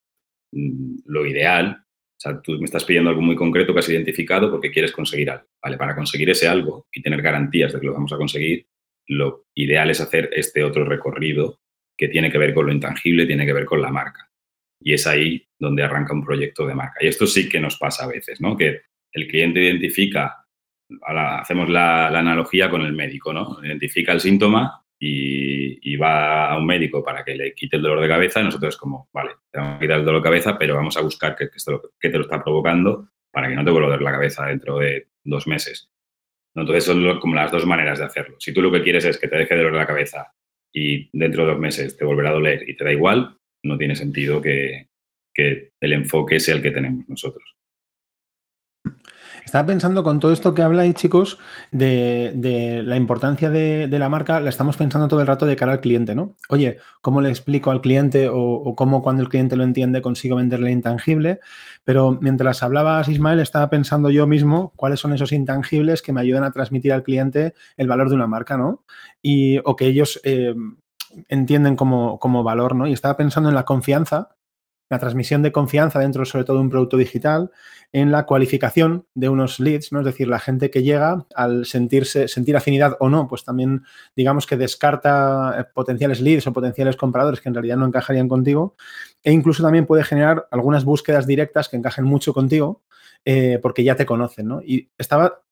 [0.53, 1.85] lo ideal,
[2.21, 5.31] o sea, tú me estás pidiendo algo muy concreto que has identificado porque quieres conseguir
[5.31, 5.77] algo, ¿vale?
[5.77, 8.67] Para conseguir ese algo y tener garantías de que lo vamos a conseguir,
[9.07, 11.61] lo ideal es hacer este otro recorrido
[11.97, 14.31] que tiene que ver con lo intangible, tiene que ver con la marca.
[14.83, 16.99] Y es ahí donde arranca un proyecto de marca.
[17.03, 18.57] Y esto sí que nos pasa a veces, ¿no?
[18.57, 18.83] Que
[19.13, 20.47] el cliente identifica,
[21.07, 23.59] hacemos la, analogía con el médico, ¿no?
[23.63, 28.09] Identifica el síntoma y, va a un médico para que le quite el dolor de
[28.09, 31.01] cabeza nosotros como, vale, te vamos a quitar el dolor de cabeza, pero vamos a
[31.01, 34.47] buscar qué, te lo está provocando para que no te vuelva a doler la cabeza
[34.47, 35.91] dentro de dos meses.
[36.55, 38.37] Entonces son como las dos maneras de hacerlo.
[38.39, 40.35] Si tú lo que quieres es que te deje de doler la cabeza
[40.73, 43.97] y dentro de dos meses te volverá a doler y te da igual, no tiene
[43.97, 44.89] sentido que,
[45.35, 47.57] el enfoque sea el que tenemos nosotros.
[49.51, 51.37] Estaba pensando con todo esto que habláis, chicos,
[51.73, 55.81] de, la importancia de, la marca, la estamos pensando todo el rato de cara al
[55.81, 56.37] cliente, ¿no?
[56.51, 60.71] Oye, ¿cómo le explico al cliente o, cómo cuando el cliente lo entiende consigo venderle
[60.71, 61.41] intangible?
[61.83, 66.45] Pero mientras hablabas, Ismael, estaba pensando yo mismo cuáles son esos intangibles que me ayudan
[66.45, 68.85] a transmitir al cliente el valor de una marca, ¿no?
[69.21, 70.55] Y, o que ellos eh,
[71.27, 72.87] entienden como, valor, ¿no?
[72.87, 74.37] Y estaba pensando en la confianza,
[74.91, 77.51] la transmisión de confianza dentro sobre todo de un producto digital,
[77.93, 80.01] en la cualificación de unos leads, ¿no?
[80.01, 83.83] Es decir, la gente que llega al sentirse, sentir afinidad o no, pues también
[84.15, 88.77] digamos que descarta eh, potenciales leads o potenciales compradores que en realidad no encajarían contigo.
[89.23, 92.83] E incluso también puede generar algunas búsquedas directas que encajen mucho contigo
[93.25, 94.63] eh, porque ya te conocen, ¿no?
[94.63, 95.43] Y estaba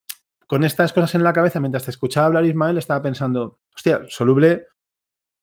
[0.47, 4.67] con estas cosas en la cabeza mientras te escuchaba hablar Ismael, estaba pensando, hostia, Soluble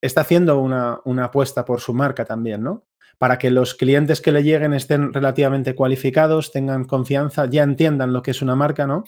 [0.02, 2.84] está haciendo una, apuesta por su marca también, ¿no?
[3.18, 8.22] Para que los clientes que le lleguen estén relativamente cualificados, tengan confianza, ya entiendan lo
[8.22, 9.06] que es una marca, ¿no?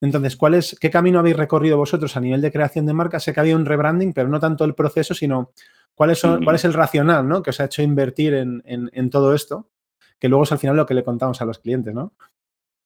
[0.00, 3.20] Entonces, ¿cuál es, ¿qué camino habéis recorrido vosotros a nivel de creación de marca?
[3.20, 5.52] Sé que había un rebranding, pero no tanto el proceso, sino
[5.94, 7.42] cuál es, cuál es el racional, ¿no?
[7.42, 9.68] Que os ha hecho invertir en, todo esto,
[10.18, 12.14] que luego es al final lo que le contamos a los clientes, ¿no?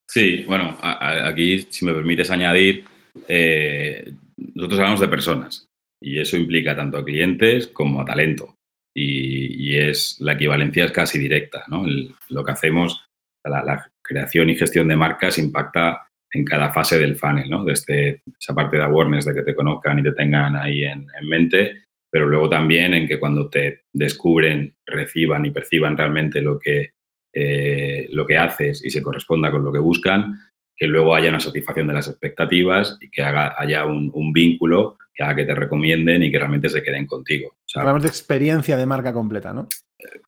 [0.09, 2.85] Sí, bueno, aquí, si me permites añadir,
[3.29, 4.13] eh,
[4.55, 5.69] nosotros hablamos de personas.
[6.01, 8.57] Y eso implica tanto a clientes como a talento.
[8.97, 11.65] Y, es la equivalencia es casi directa.
[11.69, 11.85] ¿no?
[12.29, 13.05] lo que hacemos,
[13.45, 17.65] la, creación y gestión de marcas impacta en cada fase del funnel, ¿no?
[17.65, 21.85] desde esa parte de awareness, de que te conozcan y te tengan ahí en, mente,
[22.11, 26.93] pero luego también en que cuando te descubren, reciban y perciban realmente lo que,
[27.33, 30.39] eh, lo que haces y se corresponda con lo que buscan,
[30.77, 34.99] que luego haya una satisfacción de las expectativas y que haga, haya un, un vínculo
[35.15, 37.55] que haga que te recomienden y que realmente se queden contigo.
[37.75, 39.69] Hablamos de experiencia de marca completa, ¿no?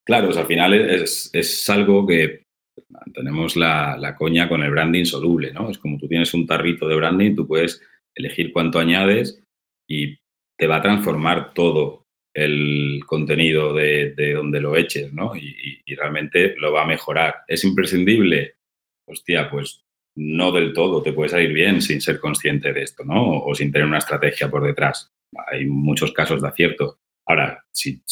[0.04, 2.44] Claro, al final es, es, algo que
[3.12, 5.70] tenemos la, la, coña con el branding soluble, ¿no?
[5.70, 7.82] Es como tú tienes un tarrito de branding, tú puedes
[8.14, 9.42] elegir cuánto añades
[9.88, 10.18] y
[10.56, 12.04] te va a transformar todo
[12.34, 15.34] el contenido de, de donde lo eches, ¿no?
[15.36, 17.36] Y, y, realmente lo va a mejorar.
[17.48, 18.56] ¿Es imprescindible?
[19.08, 19.85] Hostia, pues
[20.16, 23.40] no del todo te puede salir bien sin ser consciente de esto, ¿no?
[23.40, 25.10] O sin tener una estrategia por detrás.
[25.46, 26.98] Hay muchos casos de acierto.
[27.26, 28.02] Ahora, si,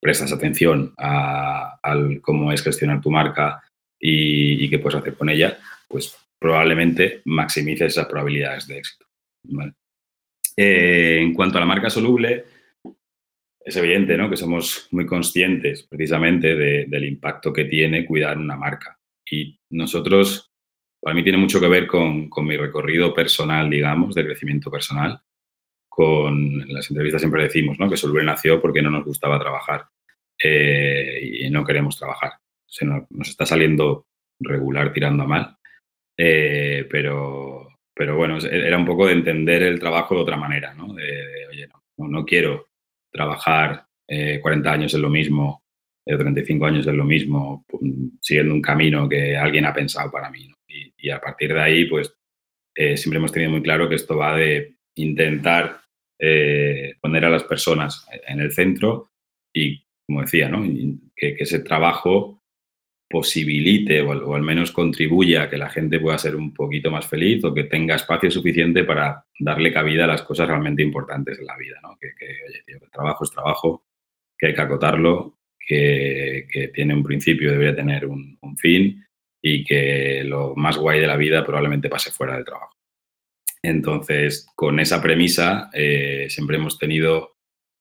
[0.00, 1.78] prestas atención a,
[2.22, 3.62] cómo es gestionar tu marca
[3.98, 9.06] y, qué puedes hacer con ella, pues probablemente maximices esas probabilidades de éxito.
[10.56, 12.44] Eh, en cuanto a la marca soluble,
[13.62, 14.30] es evidente ¿no?
[14.30, 18.96] que somos muy conscientes precisamente del impacto que tiene cuidar una marca.
[19.28, 20.49] Y nosotros
[21.00, 25.20] para mí tiene mucho que ver con, mi recorrido personal, digamos, de crecimiento personal.
[25.88, 27.90] Con en las entrevistas siempre decimos ¿no?
[27.90, 29.86] que Solver nació porque no nos gustaba trabajar
[30.42, 32.32] eh, y no queremos trabajar.
[32.66, 34.06] Se nos, está saliendo
[34.38, 35.56] regular tirando a mal,
[36.16, 40.94] eh, pero, pero bueno, era un poco de entender el trabajo de otra manera, ¿no?
[40.94, 42.68] De, oye, no, no, quiero
[43.10, 45.60] trabajar 40 eh, años en lo mismo
[46.18, 47.64] 35 años en lo mismo,
[48.20, 50.48] siguiendo un camino que alguien ha pensado para mí.
[51.00, 52.14] Y, a partir de ahí, pues
[52.74, 55.80] eh, siempre hemos tenido muy claro que esto va de intentar
[56.18, 59.12] eh, poner a las personas en el centro
[59.52, 60.62] y, como decía, ¿no?
[61.16, 62.42] que, ese trabajo
[63.08, 67.42] posibilite o al, menos contribuya a que la gente pueda ser un poquito más feliz
[67.44, 71.56] o que tenga espacio suficiente para darle cabida a las cosas realmente importantes en la
[71.56, 71.98] vida, ¿no?
[72.00, 72.08] Que,
[72.48, 73.84] oye, tío, el trabajo es trabajo,
[74.38, 79.04] que hay que acotarlo, que, tiene un principio, debería tener un, fin
[79.42, 82.76] y que lo más guay de la vida probablemente pase fuera del trabajo.
[83.62, 87.36] Entonces, con esa premisa, eh, siempre hemos tenido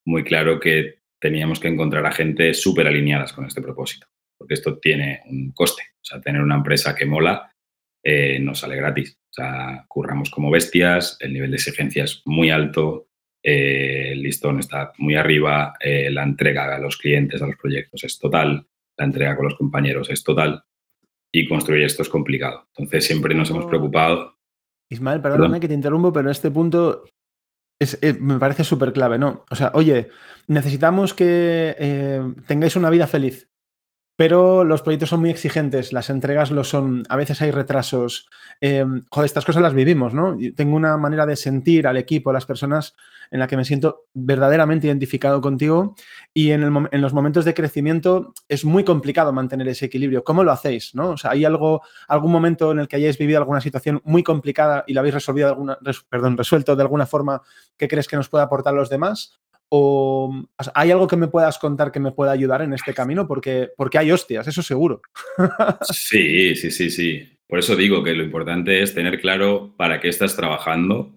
[0.06, 4.08] muy claro que teníamos que encontrar a gente súper alineadas con este propósito
[4.40, 5.84] porque esto tiene un coste.
[5.96, 7.54] O sea, tener una empresa que mola
[8.02, 9.20] eh, no sale gratis.
[9.30, 13.10] O sea, curramos como bestias, el nivel de exigencia es muy alto,
[13.44, 18.04] eh, el listón está muy arriba, eh, la entrega a los clientes, a los proyectos
[18.06, 18.66] es total,
[18.98, 20.64] la entrega con los compañeros es total
[21.32, 22.68] y construir esto es complicado.
[22.76, 24.36] Entonces siempre nos hemos preocupado.
[24.90, 27.06] Ismael, perdóname que te interrumpo, pero en este punto
[28.20, 29.46] me parece súper clave, ¿no?
[29.50, 30.10] O sea, oye,
[30.48, 33.50] necesitamos que tengáis una vida feliz.
[34.20, 38.28] Pero los proyectos son muy exigentes, las entregas lo son, a veces hay retrasos.
[38.60, 40.38] Eh, joder, estas cosas las vivimos, ¿no?
[40.58, 42.98] tengo una manera de sentir al equipo, a las personas
[43.32, 45.96] en la que me siento verdaderamente identificado contigo
[46.34, 50.26] y en, los momentos de crecimiento es muy complicado mantener ese equilibrio.
[50.26, 50.94] ¿Cómo lo hacéis?
[50.96, 51.12] ¿no?
[51.12, 54.84] O sea, ¿Hay algo, algún momento en el que hayáis vivido alguna situación muy complicada
[54.86, 57.42] y la habéis resuelto de alguna forma
[57.78, 59.40] que crees que nos pueda aportar a los demás?
[59.72, 60.34] ¿O
[60.74, 63.28] hay algo que me puedas contar que me pueda ayudar en este camino?
[63.28, 65.02] Porque, porque hay hostias, eso seguro.
[65.82, 67.38] Sí, sí, sí, sí.
[67.48, 71.16] Por eso digo que lo importante es tener claro para qué estás trabajando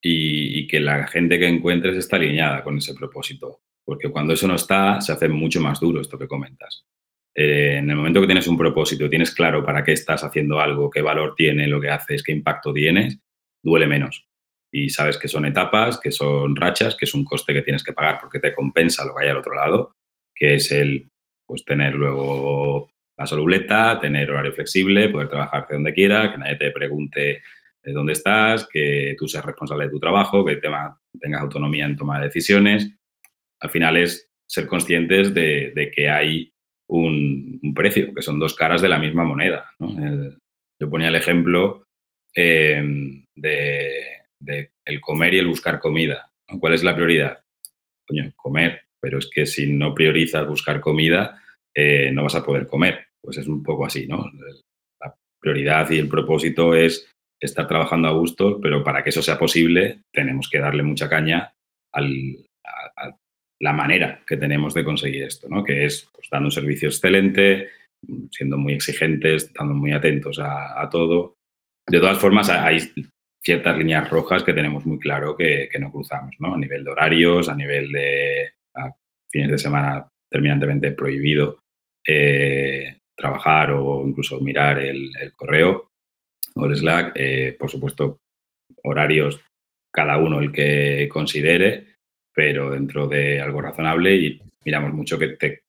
[0.00, 3.60] y, que la gente que encuentres está alineada con ese propósito.
[3.84, 6.84] Porque cuando eso no está, se hace mucho más duro esto que comentas.
[7.34, 10.90] Eh, en el momento que tienes un propósito, tienes claro para qué estás haciendo algo,
[10.90, 13.18] qué valor tiene lo que haces, qué impacto tienes,
[13.62, 14.29] duele menos
[14.72, 17.92] y sabes que son etapas, que son rachas, que es un coste que tienes que
[17.92, 19.92] pagar porque te compensa lo que hay al otro lado,
[20.34, 21.08] que es el
[21.46, 26.56] pues tener luego la solubleta, tener horario flexible, poder trabajar de donde quiera, que nadie
[26.56, 27.42] te pregunte
[27.82, 32.18] de dónde estás, que tú seas responsable de tu trabajo, que tengas autonomía en toma
[32.18, 32.90] de decisiones.
[33.60, 36.52] Al final es ser conscientes de, que hay
[36.88, 39.70] un, precio, que son dos caras de la misma moneda.
[39.78, 41.84] yo ponía el ejemplo
[42.34, 42.82] eh,
[43.34, 46.30] de de el comer y el buscar comida.
[46.58, 47.40] ¿Cuál es la prioridad?
[48.06, 51.40] Coño, comer, pero es que si no priorizas buscar comida,
[51.74, 53.06] eh, no vas a poder comer.
[53.22, 54.30] Pues es un poco así, ¿no?
[55.00, 57.08] La prioridad y el propósito es
[57.40, 61.52] estar trabajando a gusto, pero para que eso sea posible tenemos que darle mucha caña
[61.92, 63.16] al, a,
[63.60, 65.62] la manera que tenemos de conseguir esto, ¿no?
[65.62, 67.68] Que es pues, dando un servicio excelente,
[68.30, 71.36] siendo muy exigentes, estando muy atentos a, a todo.
[71.86, 72.78] De todas formas, hay
[73.42, 76.54] ciertas líneas rojas que tenemos muy claro que, no cruzamos, ¿no?
[76.54, 78.52] A nivel de horarios, a nivel de
[79.30, 81.58] fines de semana terminantemente prohibido
[82.06, 85.90] eh, trabajar o incluso mirar el, correo
[86.54, 87.12] o el Slack.
[87.14, 88.18] Eh, por supuesto,
[88.84, 89.40] horarios
[89.92, 91.96] cada uno el que considere,
[92.32, 95.62] pero dentro de algo razonable y miramos mucho que te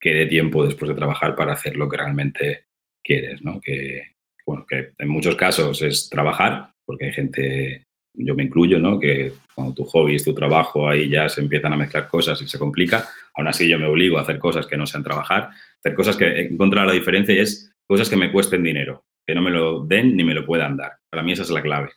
[0.00, 2.64] quede tiempo después de trabajar para hacer lo que realmente
[3.02, 3.60] quieres, ¿no?
[3.60, 4.14] Que,
[4.46, 8.98] bueno, que en muchos casos es trabajar, porque hay gente, yo me incluyo, ¿no?
[8.98, 12.48] Que cuando tu hobby es tu trabajo, ahí ya se empiezan a mezclar cosas y
[12.48, 13.08] se complica.
[13.34, 16.26] Aún así yo me obligo a hacer cosas que no sean trabajar, hacer cosas que
[16.26, 19.84] he encontrado la diferencia y es cosas que me cuesten dinero, que no me lo
[19.84, 20.92] den ni me lo puedan dar.
[21.10, 21.90] Para mí esa es la clave.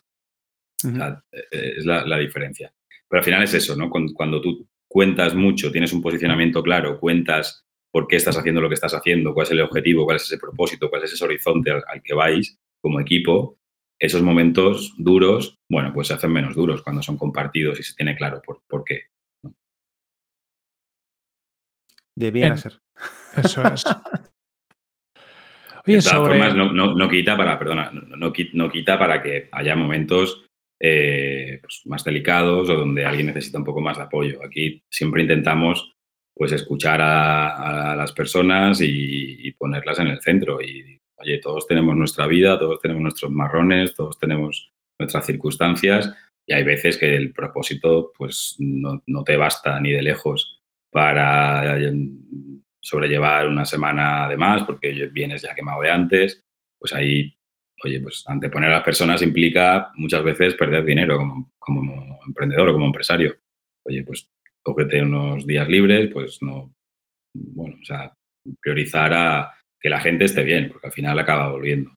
[0.83, 2.71] Eh, es la, diferencia.
[3.09, 3.89] Pero al final es eso, ¿no?
[3.89, 8.75] Cuando, tú cuentas mucho, tienes un posicionamiento claro, cuentas por qué estás haciendo lo que
[8.75, 12.01] estás haciendo, cuál es el objetivo, cuál es ese propósito, cuál es ese horizonte al
[12.03, 13.56] que vais como equipo,
[13.99, 18.15] esos momentos duros, bueno, pues se hacen menos duros cuando son compartidos y se tiene
[18.15, 19.03] claro por, por qué.
[22.15, 22.79] Debía ser.
[23.37, 23.83] Eso es.
[25.85, 28.33] de todas formas, no, quita para, perdona, no,
[28.71, 30.45] quita para que haya momentos
[30.79, 34.43] eh, pues, más delicados o donde alguien necesita un poco más de apoyo.
[34.43, 35.93] Aquí siempre intentamos
[36.35, 41.95] pues escuchar a, las personas y, y, ponerlas en el centro y Oye, todos tenemos
[41.95, 46.13] nuestra vida, todos tenemos nuestros marrones, todos tenemos nuestras circunstancias
[46.45, 50.61] y hay veces que el propósito pues no, te basta ni de lejos
[50.91, 51.93] para eh,
[52.79, 56.43] sobrellevar una semana de más porque vienes ya quemado de antes,
[56.79, 57.35] pues ahí,
[57.83, 62.73] oye, pues anteponer a las personas implica muchas veces perder dinero como, como emprendedor o
[62.73, 63.35] como empresario.
[63.83, 64.29] Oye, pues
[64.61, 66.73] cógete unos días libres, pues no,
[67.33, 68.13] bueno, o sea,
[68.61, 71.93] priorizar a que la gente esté bien, porque al final acaba volviendo.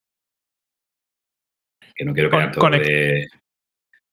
[1.95, 3.29] Que no quiero crear todo de,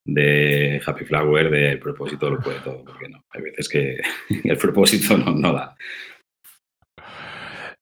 [0.05, 3.97] de Happy Flower, de propósito lo puede todo, porque no, hay veces que
[4.43, 5.75] el propósito no, da.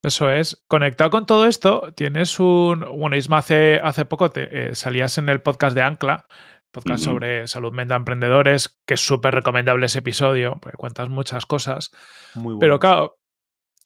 [0.04, 0.64] Eso es.
[0.68, 2.82] Conectado con todo esto, tienes un.
[2.82, 6.28] Bueno, Isma, hace, hace poco te, eh, salías en el podcast de Ancla,
[6.72, 11.92] podcast sobre salud mental emprendedores, que es súper recomendable ese episodio, porque cuentas muchas cosas.
[12.36, 13.18] Muy Pero claro,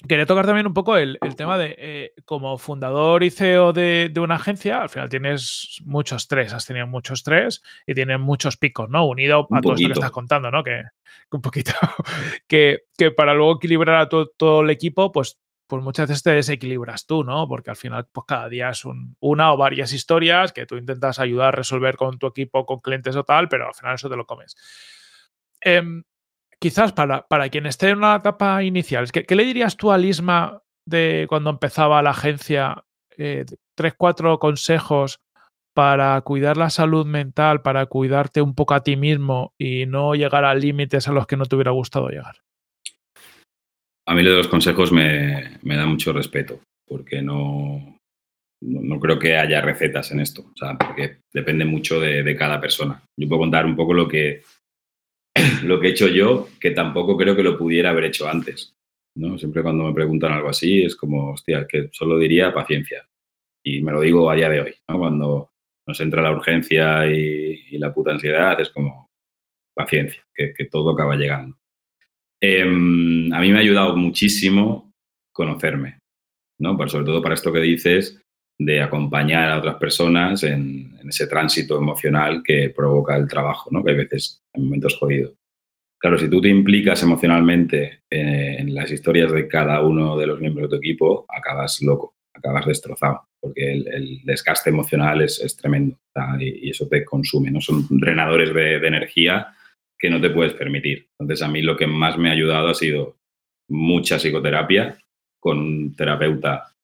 [0.07, 4.35] Quería tocar también un poco el, tema de, eh, como fundador y CEO de, una
[4.35, 9.05] agencia, al final tienes mucho estrés, has tenido mucho estrés y tienes muchos picos, ¿no?
[9.05, 10.63] Unido a todo esto que estás contando, ¿no?
[10.63, 10.83] Que,
[11.31, 11.73] un poquito,
[12.47, 15.37] que, que, para luego equilibrar a todo, el equipo, pues,
[15.67, 17.45] pues muchas veces te desequilibras tú, ¿no?
[17.49, 18.83] Porque al final, pues cada día es
[19.19, 23.17] una o varias historias que tú intentas ayudar a resolver con tu equipo, con clientes
[23.17, 24.55] o tal, pero al final eso te lo comes.
[25.59, 26.03] Em,
[26.61, 30.61] quizás para, para quien esté en una etapa inicial, ¿qué, le dirías tú a Lisma
[30.85, 32.83] de cuando empezaba la agencia?
[33.17, 33.45] Eh,
[33.75, 35.19] tres, cuatro consejos
[35.73, 40.43] para cuidar la salud mental, para cuidarte un poco a ti mismo y no llegar
[40.43, 42.37] a límites a los que no te hubiera gustado llegar.
[44.05, 47.99] A mí los consejos me, me da mucho respeto, porque no,
[48.61, 52.59] no, creo que haya recetas en esto, o sea, porque depende mucho de, de, cada
[52.59, 53.01] persona.
[53.17, 54.41] Yo puedo contar un poco lo que,
[55.63, 58.75] lo que he hecho yo, que tampoco creo que lo pudiera haber hecho antes.
[59.15, 59.37] ¿no?
[59.37, 63.07] Siempre cuando me preguntan algo así es como, hostia, que solo diría paciencia.
[63.63, 64.99] Y me lo digo a día de hoy, ¿no?
[64.99, 65.51] Cuando
[65.85, 69.09] nos entra la urgencia y, la puta ansiedad, es como
[69.73, 71.57] paciencia, que, todo acaba llegando.
[72.41, 74.93] Em, a mí me ha ayudado muchísimo
[75.33, 75.99] conocerme,
[76.59, 76.77] ¿no?
[76.87, 78.21] sobre todo para esto que dices
[78.59, 83.83] de acompañar a otras personas en, ese tránsito emocional que provoca el trabajo, ¿no?
[83.83, 85.33] Que a veces en momentos jodidos.
[85.99, 90.39] Claro, si tú te implicas emocionalmente eh, en las historias de cada uno de los
[90.39, 95.97] miembros de tu equipo, acabas loco, acabas destrozado, porque el, desgaste emocional es, tremendo
[96.39, 97.59] y, eso te consume, ¿no?
[97.59, 99.47] Son drenadores de, energía
[99.97, 101.07] que no te puedes permitir.
[101.19, 103.17] Entonces, a mí lo que más me ha ayudado ha sido
[103.69, 104.97] mucha psicoterapia
[105.41, 106.75] con un terapeuta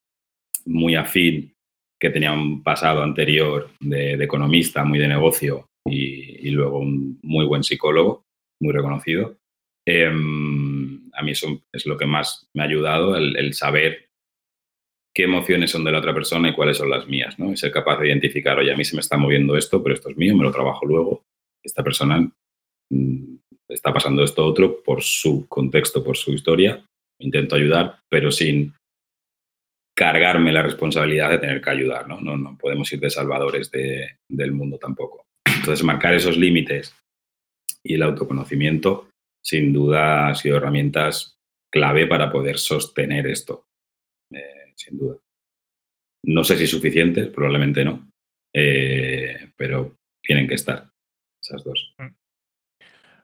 [0.65, 1.54] muy afín
[1.99, 7.63] que tenía un pasado anterior de, economista, muy de negocio y, luego un muy buen
[7.63, 8.23] psicólogo,
[8.61, 9.37] muy reconocido.
[9.87, 14.09] Em, a mí es lo que más me ha ayudado, el, saber
[15.13, 17.51] qué emociones son de la otra persona y cuáles son las mías, ¿no?
[17.51, 20.09] Y ser capaz de identificar, oye, a mí se me está moviendo esto, pero esto
[20.09, 21.23] es mío, me lo trabajo luego.
[21.63, 22.29] Esta persona
[22.91, 23.35] mm,
[23.69, 26.83] está pasando esto otro por su contexto, por su historia.
[27.19, 28.73] Intento ayudar, pero sin
[29.95, 32.19] cargarme la responsabilidad de tener que ayudar, ¿no?
[32.19, 35.25] No, podemos ir de salvadores del mundo tampoco.
[35.45, 36.93] Entonces, marcar esos límites
[37.81, 39.09] y el autoconocimiento,
[39.43, 41.37] sin duda, ha sido herramientas
[41.71, 43.65] clave para poder sostener esto,
[44.33, 45.17] eh, sin duda.
[46.25, 48.11] No sé si suficientes, probablemente no,
[48.53, 50.89] eh, pero tienen que estar
[51.41, 51.93] esas dos.
[51.99, 52.15] Mm.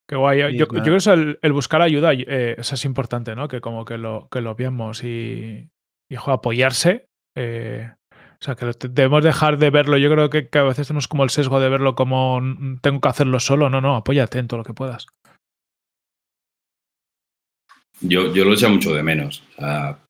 [0.07, 0.57] Qué guay.
[0.57, 3.47] Yo, creo que el, buscar ayuda, eh, eso es importante, ¿no?
[3.47, 5.69] Que como que lo, que lo veamos y,
[6.11, 7.07] y apoyarse.
[7.37, 9.97] Eh, o sea, que debemos dejar de verlo.
[9.97, 12.41] Yo creo que, a veces tenemos como el sesgo de verlo como
[12.81, 13.69] tengo que hacerlo solo.
[13.69, 15.07] No, no, apóyate en todo lo que puedas.
[18.01, 19.43] Yo, yo lo echo mucho de menos.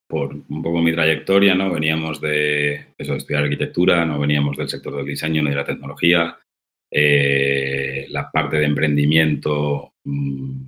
[0.08, 1.72] por un poco mi trayectoria, ¿no?
[1.72, 6.38] Veníamos de eso, estudiar arquitectura, no veníamos del sector del diseño ni de la tecnología.
[6.92, 10.64] Eh, la parte de emprendimiento, mm,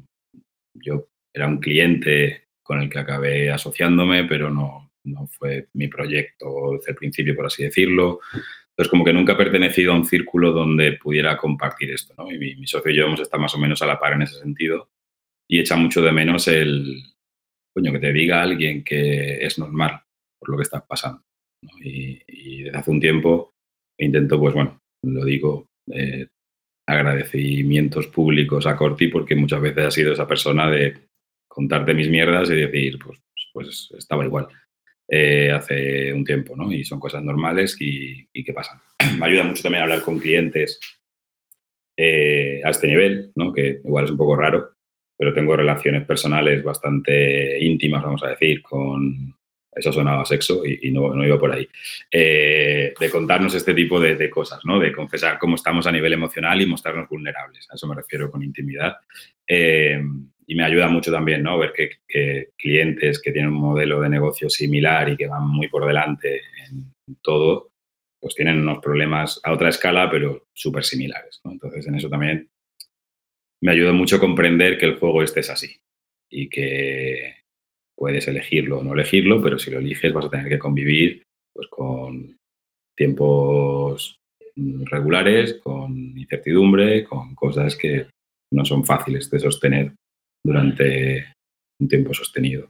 [0.76, 6.72] yo era un cliente con el que acabé asociándome, pero no, no fue mi proyecto
[6.74, 8.20] desde el principio, por así decirlo.
[8.70, 12.16] Entonces, como que nunca he pertenecido a un círculo donde pudiera compartir esto.
[12.32, 14.40] Y mi, socio y yo hemos estado más o menos a la par en ese
[14.40, 14.90] sentido
[15.48, 17.04] y echa mucho de menos el,
[17.74, 20.02] coño, que te diga alguien que es normal
[20.40, 21.22] por lo que estás pasando.
[21.82, 23.54] Y, desde hace un tiempo
[24.00, 26.28] intento, pues bueno, lo digo, eh,
[26.88, 30.98] agradecimientos públicos a Corti porque muchas veces ha sido esa persona de
[31.48, 33.20] contarte mis mierdas y decir, pues,
[33.54, 34.48] pues estaba igual.
[35.08, 36.72] Eh, hace un tiempo, ¿no?
[36.72, 38.80] Y son cosas normales y, que pasan.
[39.20, 40.80] Me ayuda mucho también a hablar con clientes
[41.98, 43.54] eh, a este nivel, ¿no?
[43.54, 44.72] Que igual es un poco raro,
[45.18, 49.36] pero tengo relaciones personales bastante íntimas, vamos a decir, con...
[49.76, 51.68] Eso sonaba sexo y, no, no, iba por ahí.
[52.12, 54.78] Eh, de contarnos este tipo de, de, cosas, ¿no?
[54.80, 57.68] De confesar cómo estamos a nivel emocional y mostrarnos vulnerables.
[57.72, 58.98] A eso me refiero con intimidad
[60.46, 61.58] y me ayuda mucho también, ¿no?
[61.58, 65.86] Ver que, clientes que tienen un modelo de negocio similar y que van muy por
[65.86, 67.70] delante en todo,
[68.20, 71.42] pues tienen unos problemas a otra escala, pero súper similares.
[71.44, 72.50] Entonces, en eso también
[73.62, 75.78] me ayuda mucho comprender que el juego este es así
[76.30, 77.44] y que,
[77.96, 81.24] puedes elegirlo o no elegirlo, pero si lo eliges vas a tener que convivir
[81.54, 82.38] pues, con
[82.98, 84.18] tiempos
[84.56, 88.08] regulares, con incertidumbre, con cosas que
[88.52, 89.94] no son fáciles de sostener
[90.44, 91.34] durante
[91.80, 92.70] un tiempo sostenido.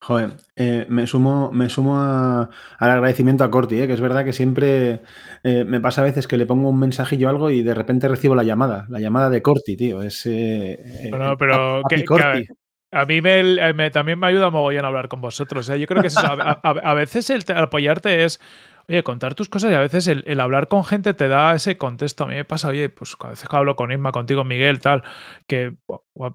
[0.00, 4.34] Joder, eh, me sumo, me sumo al agradecimiento a Corti, eh, que es verdad que
[4.34, 5.00] siempre
[5.42, 8.06] eh, me pasa a veces que le pongo un mensajillo o algo y de repente
[8.06, 10.02] recibo la llamada, la llamada de Corti, tío.
[10.02, 10.28] Es,
[11.08, 12.04] bueno, pero que,
[12.92, 15.68] a, mí me, también me ayuda mogollón a hablar con vosotros.
[15.68, 18.40] Yo creo que a, veces el apoyarte es
[18.86, 22.24] Oye, contar tus cosas y a veces el, hablar con gente te da ese contexto.
[22.24, 25.02] A mí me pasa, oye, pues a veces hablo con Isma, contigo, Miguel, tal,
[25.46, 25.74] que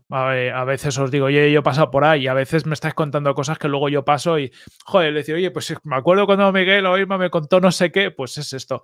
[0.10, 2.96] a, veces os digo, oye, yo he pasado por ahí y a veces me estáis
[2.96, 4.52] contando cosas que luego yo paso y,
[4.84, 8.10] joder, decir, oye, pues me acuerdo cuando Miguel o Isma me contó no sé qué,
[8.10, 8.82] pues es esto.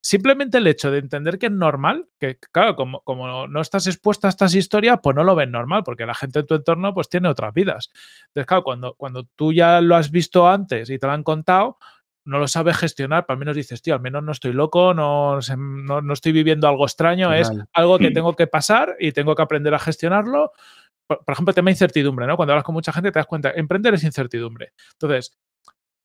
[0.00, 4.28] Simplemente el hecho de entender que es normal, que claro, como, como no estás expuesta
[4.28, 7.08] a estas historias, pues no lo ven normal, porque la gente en tu entorno pues
[7.08, 7.90] tiene otras vidas.
[8.28, 11.78] Entonces, claro, cuando, cuando tú ya lo has visto antes y te lo han contado,
[12.28, 16.12] no lo sabes gestionar, al menos dices, tío, al menos no estoy loco, no, no,
[16.12, 18.12] estoy viviendo algo extraño, es algo que mm.
[18.12, 20.52] tengo que pasar y tengo que aprender a gestionarlo.
[21.06, 22.36] Por, ejemplo, el tema de incertidumbre, ¿no?
[22.36, 24.72] Cuando hablas con mucha gente te das cuenta, emprender es incertidumbre.
[24.92, 25.38] Entonces,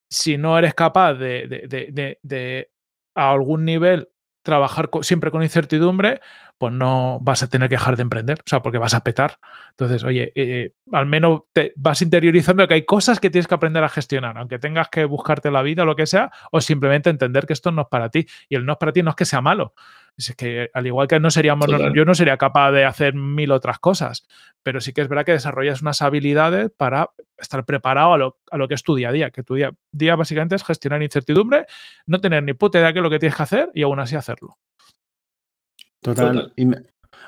[0.09, 2.71] si no eres capaz de, de, de
[3.15, 4.07] a algún nivel
[4.43, 6.21] trabajar siempre con incertidumbre,
[6.63, 9.37] pues no vas a tener que dejar de emprender, o sea, porque vas a petar.
[9.71, 13.83] Entonces, oye, eh, al menos te vas interiorizando que hay cosas que tienes que aprender
[13.83, 17.45] a gestionar, aunque tengas que buscarte la vida o lo que sea, o simplemente entender
[17.45, 18.27] que esto no es para ti.
[18.47, 19.73] Y el no es para ti no es que sea malo,
[20.15, 23.79] es que al igual que no seríamos, yo no sería capaz de hacer mil otras
[23.79, 24.25] cosas,
[24.63, 28.57] pero sí que es verdad que desarrollas unas habilidades para estar preparado a lo, a
[28.57, 31.65] lo que es tu día a día, que tu día, día básicamente es gestionar incertidumbre,
[32.05, 33.99] no tener ni puta idea de qué es lo que tienes que hacer y aún
[33.99, 34.57] así hacerlo.
[36.03, 36.53] Total.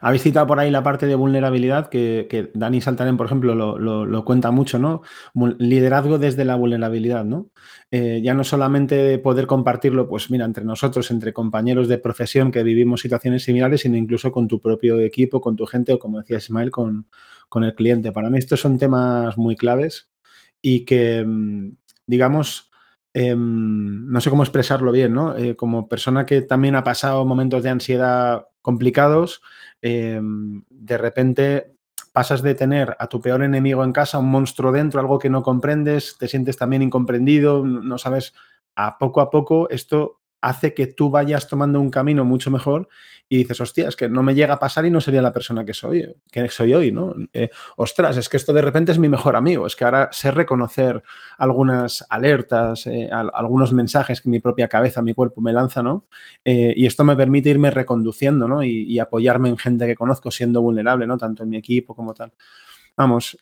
[0.01, 4.51] Habéis citado por ahí la parte de vulnerabilidad que, Dani Saltarén, por ejemplo, lo, cuenta
[4.51, 5.01] mucho, ¿no?
[5.57, 7.49] Liderazgo desde la vulnerabilidad, ¿no?
[7.91, 12.63] Eh, ya no solamente poder compartirlo, pues mira, entre nosotros, entre compañeros de profesión que
[12.63, 16.37] vivimos situaciones similares, sino incluso con tu propio equipo, con tu gente o, como decía
[16.37, 17.07] Ismael, con,
[17.47, 18.11] con el cliente.
[18.11, 20.09] Para mí estos son temas muy claves
[20.61, 22.69] y que, mm, digamos,
[23.13, 25.37] em, no sé cómo expresarlo bien, ¿no?
[25.37, 29.41] Eh, como persona que también ha pasado momentos de ansiedad complicados,
[29.87, 31.75] Em, de repente
[32.11, 35.43] pasas de tener a tu peor enemigo en casa, un monstruo dentro, algo que no
[35.43, 38.33] comprendes, te sientes también incomprendido, no sabes,
[38.75, 42.87] a poco a poco esto hace que tú vayas tomando un camino mucho mejor
[43.27, 45.65] y dices, hostia, es que no me llega a pasar y no sería la persona
[45.65, 47.15] que soy, que soy hoy, ¿no?
[47.33, 50.29] Eh, ostras, es que esto de repente es mi mejor amigo, es que ahora sé
[50.29, 51.01] reconocer
[51.39, 56.05] algunas alertas, eh, algunos mensajes que mi propia cabeza, mi cuerpo me lanza, ¿no?
[56.43, 58.63] Eh, y esto me permite irme reconduciendo, ¿no?
[58.63, 61.17] Y, y, apoyarme en gente que conozco siendo vulnerable, ¿no?
[61.17, 62.33] Tanto en mi equipo como tal.
[62.95, 63.35] Vamos,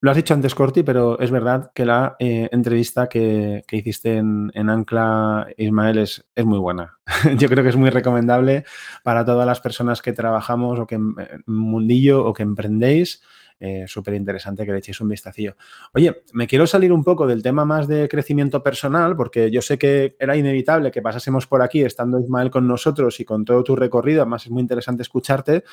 [0.00, 4.70] lo has dicho antes, Corti, pero es verdad que la eh, entrevista que, hiciste en,
[4.70, 6.98] Ancla, Ismael, es, es, muy buena.
[7.36, 8.64] Yo creo que es muy recomendable
[9.02, 11.14] para todas las personas que trabajamos o que en
[11.46, 13.22] mundillo o que emprendéis.
[13.60, 15.56] Eh, Súper interesante que le echéis un vistacillo.
[15.94, 19.78] Oye, me quiero salir un poco del tema más de crecimiento personal, porque yo sé
[19.78, 23.74] que era inevitable que pasásemos por aquí estando Ismael con nosotros y con todo tu
[23.74, 24.22] recorrido.
[24.22, 25.64] Además, es muy interesante escucharte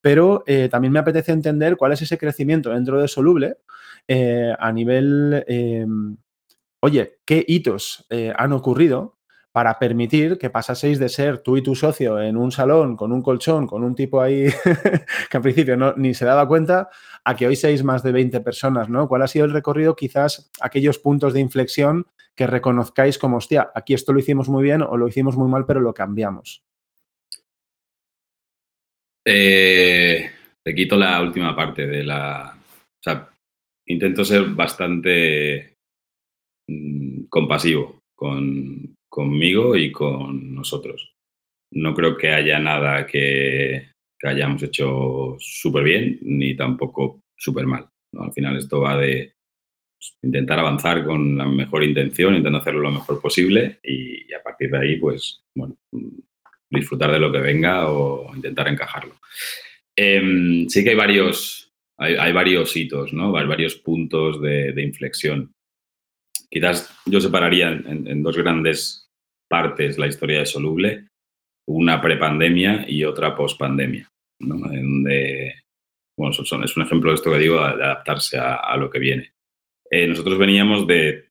[0.00, 3.58] pero eh, también me apetece entender cuál es ese crecimiento dentro de Soluble
[4.08, 6.16] eh, a nivel, em,
[6.80, 9.18] oye, qué hitos eh, han ocurrido
[9.52, 13.22] para permitir que pasaseis de ser tú y tu socio en un salón con un
[13.22, 14.46] colchón, con un tipo ahí
[15.30, 16.88] que al principio ni se daba cuenta,
[17.24, 19.08] a que hoy seáis más de 20 personas, ¿no?
[19.08, 19.96] ¿Cuál ha sido el recorrido?
[19.96, 24.82] Quizás aquellos puntos de inflexión que reconozcáis como, hostia, aquí esto lo hicimos muy bien
[24.82, 26.62] o lo hicimos muy mal, pero lo cambiamos.
[29.26, 30.30] Eh,
[30.62, 32.56] te quito la última parte de la.
[32.56, 33.28] O sea,
[33.86, 35.76] intento ser bastante
[36.68, 41.14] mm, compasivo con, conmigo y con nosotros.
[41.72, 43.90] No creo que haya nada que,
[44.22, 47.88] hayamos hecho súper bien ni tampoco súper mal.
[48.18, 49.34] Al final esto va de
[49.98, 54.42] pues, intentar avanzar con la mejor intención, intentando hacerlo lo mejor posible y, y a
[54.42, 55.76] partir de ahí, pues, bueno,
[56.70, 59.16] disfrutar de lo que venga o intentar encajarlo.
[59.96, 63.36] Em, sí que hay varios, hay, varios hitos, ¿no?
[63.36, 65.52] Hay varios puntos de, inflexión.
[66.48, 68.99] Quizás yo separaría en, dos grandes
[69.50, 71.08] partes la historia de Soluble,
[71.68, 74.08] una prepandemia y otra pospandemia,
[74.40, 74.56] ¿no?
[74.56, 75.54] donde,
[76.16, 79.32] bueno, son, es un ejemplo de esto que digo, de adaptarse a, lo que viene.
[79.90, 81.28] Eh, nosotros veníamos de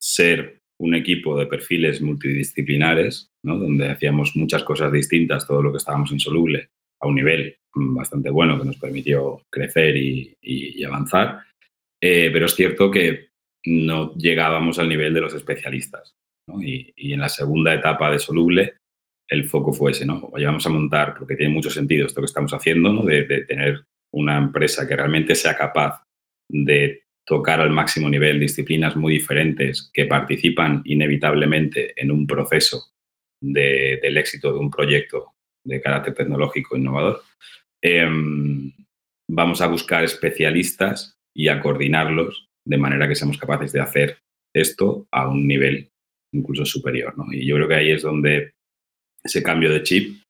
[0.00, 6.10] ser un equipo de perfiles multidisciplinares, donde hacíamos muchas cosas distintas, todo lo que estábamos
[6.10, 11.40] insoluble, a un nivel bastante bueno que nos permitió crecer y, avanzar.
[12.00, 13.28] Eh, pero es cierto que
[13.66, 16.14] no llegábamos al nivel de los especialistas.
[16.60, 18.74] Y, en la segunda etapa de Soluble,
[19.28, 20.30] el foco fue ese, ¿no?
[20.30, 23.04] Vamos a montar, porque tiene mucho sentido esto que estamos haciendo, ¿no?
[23.04, 26.02] de, tener una empresa que realmente sea capaz
[26.50, 32.92] de tocar al máximo nivel disciplinas muy diferentes que participan inevitablemente en un proceso
[33.40, 35.32] del éxito de un proyecto
[35.64, 37.22] de carácter tecnológico innovador.
[37.82, 38.72] Em,
[39.30, 44.18] vamos a buscar especialistas y a coordinarlos de manera que seamos capaces de hacer
[44.54, 45.91] esto a un nivel
[46.32, 47.14] incluso superior.
[47.30, 48.52] Y yo creo que ahí es donde
[49.22, 50.22] ese cambio de chip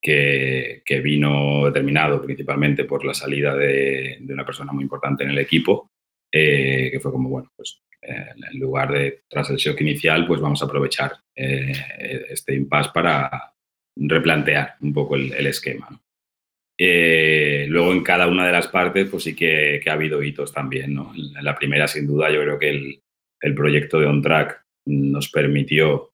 [0.00, 5.90] que, vino determinado principalmente por la salida de, una persona muy importante en el equipo,
[6.32, 10.40] eh, que fue como, bueno, pues eh, en lugar de tras el shock inicial, pues
[10.40, 11.72] vamos a aprovechar eh,
[12.30, 13.52] este impasse para
[13.96, 15.88] replantear un poco el, esquema.
[16.78, 20.94] luego en cada una de las partes, pues sí que, ha habido hitos también.
[20.94, 21.12] ¿no?
[21.14, 23.02] En la primera, sin duda, yo creo que el,
[23.40, 26.10] el proyecto de OnTrack nos permitió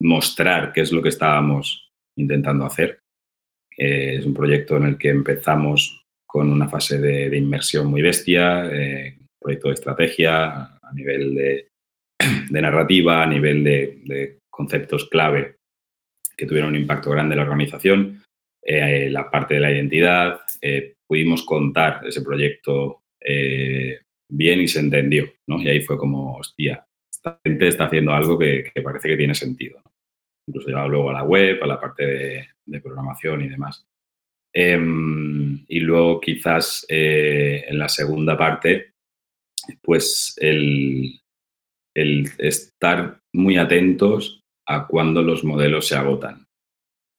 [0.00, 3.00] mostrar qué es lo que estábamos intentando hacer.
[3.76, 9.16] es un proyecto en el que empezamos con una fase de, inmersión muy bestia, eh,
[9.40, 11.68] proyecto de estrategia a nivel de,
[12.50, 15.56] narrativa, a nivel de, conceptos clave
[16.36, 18.22] que tuvieron un impacto grande en la organización,
[18.62, 23.02] eh, la parte de la identidad, eh, pudimos contar ese proyecto
[24.30, 25.60] bien y se entendió, ¿no?
[25.60, 26.86] Y ahí fue como, hostia,
[27.44, 29.80] gente está haciendo algo que, parece que tiene sentido
[30.48, 32.06] incluso llegado luego a la web, a la parte
[32.64, 33.86] de, programación y demás.
[34.52, 38.94] Em, y luego quizás eh, en la segunda parte,
[39.82, 41.20] pues el,
[41.94, 46.46] estar muy atentos a cuando los modelos se agotan.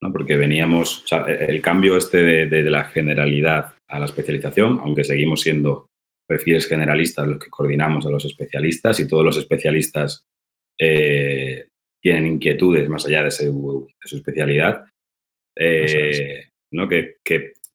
[0.01, 0.12] ¿no?
[0.12, 5.88] Porque veníamos, el cambio este de, la generalidad a la especialización, aunque seguimos siendo
[6.30, 10.27] perfiles generalistas los que coordinamos a los especialistas y todos los especialistas
[10.80, 11.69] eh,
[11.99, 14.86] tienen inquietudes más allá de, su, especialidad,
[15.57, 16.88] eh, ¿no?
[16.88, 17.17] Que,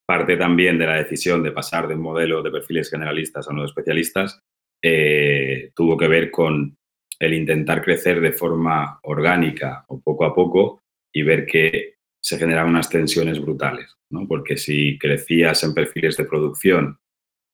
[0.07, 3.62] parte también de la decisión de pasar de un modelo de perfiles generalistas a uno
[3.62, 4.38] de especialistas
[4.82, 6.76] eh, tuvo que ver con
[7.18, 12.72] el intentar crecer de forma orgánica o poco a poco y ver que se generaban
[12.72, 14.28] unas tensiones brutales, ¿no?
[14.28, 16.98] porque si crecías en perfiles de producción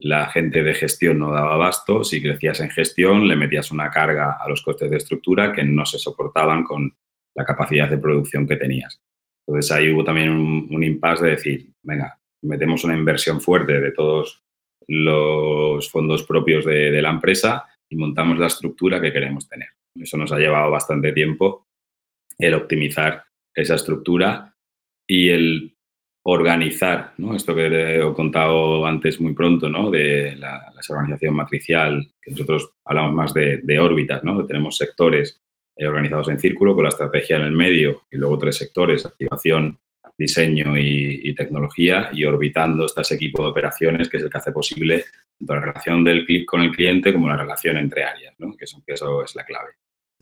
[0.00, 4.38] la gente de gestión no daba abasto, si crecías en gestión le metías una carga
[4.40, 6.94] a los costes de estructura que no se soportaban con
[7.34, 9.00] la capacidad de producción que tenías.
[9.46, 14.42] Entonces ahí hubo también un, impasse de decir, venga, metemos una inversión fuerte de todos
[14.88, 19.68] los fondos propios de, la empresa y montamos la estructura que queremos tener.
[19.94, 21.66] Eso nos ha llevado bastante tiempo
[22.38, 23.24] el optimizar
[23.54, 24.56] esa estructura
[25.06, 25.69] y el
[26.22, 27.34] organizar, ¿no?
[27.34, 29.90] Esto que he contado antes muy pronto, ¿no?
[29.90, 34.44] De la, organización matricial, que nosotros hablamos más de, órbitas, ¿no?
[34.46, 35.40] Tenemos sectores
[35.76, 39.78] eh, organizados en círculo con la estrategia en el medio y luego tres sectores, activación,
[40.18, 45.04] diseño y, tecnología y orbitando este equipo de operaciones que es el que hace posible
[45.38, 48.54] tanto la relación del clic con el cliente como la relación entre áreas, ¿no?
[48.54, 49.70] que, eso, que eso es la clave.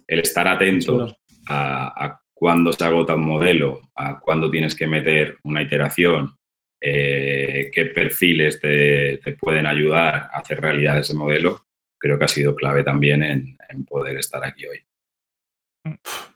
[0.07, 1.17] El estar atento
[1.49, 6.36] a, a cuándo se agota un modelo, a cuándo tienes que meter una iteración,
[6.80, 11.66] eh, qué perfiles te, pueden ayudar a hacer realidad ese modelo,
[11.99, 14.84] creo que ha sido clave también en, poder estar aquí hoy.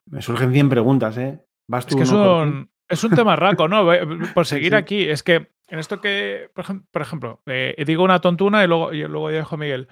[0.06, 1.38] Me surgen 100 preguntas, ¿eh?
[1.78, 3.86] es que es un, tema raco, ¿no?
[4.34, 6.50] Por seguir aquí, es que en esto que,
[6.90, 9.88] por ejemplo, eh, digo una tontuna y luego, y luego dejo Miguel.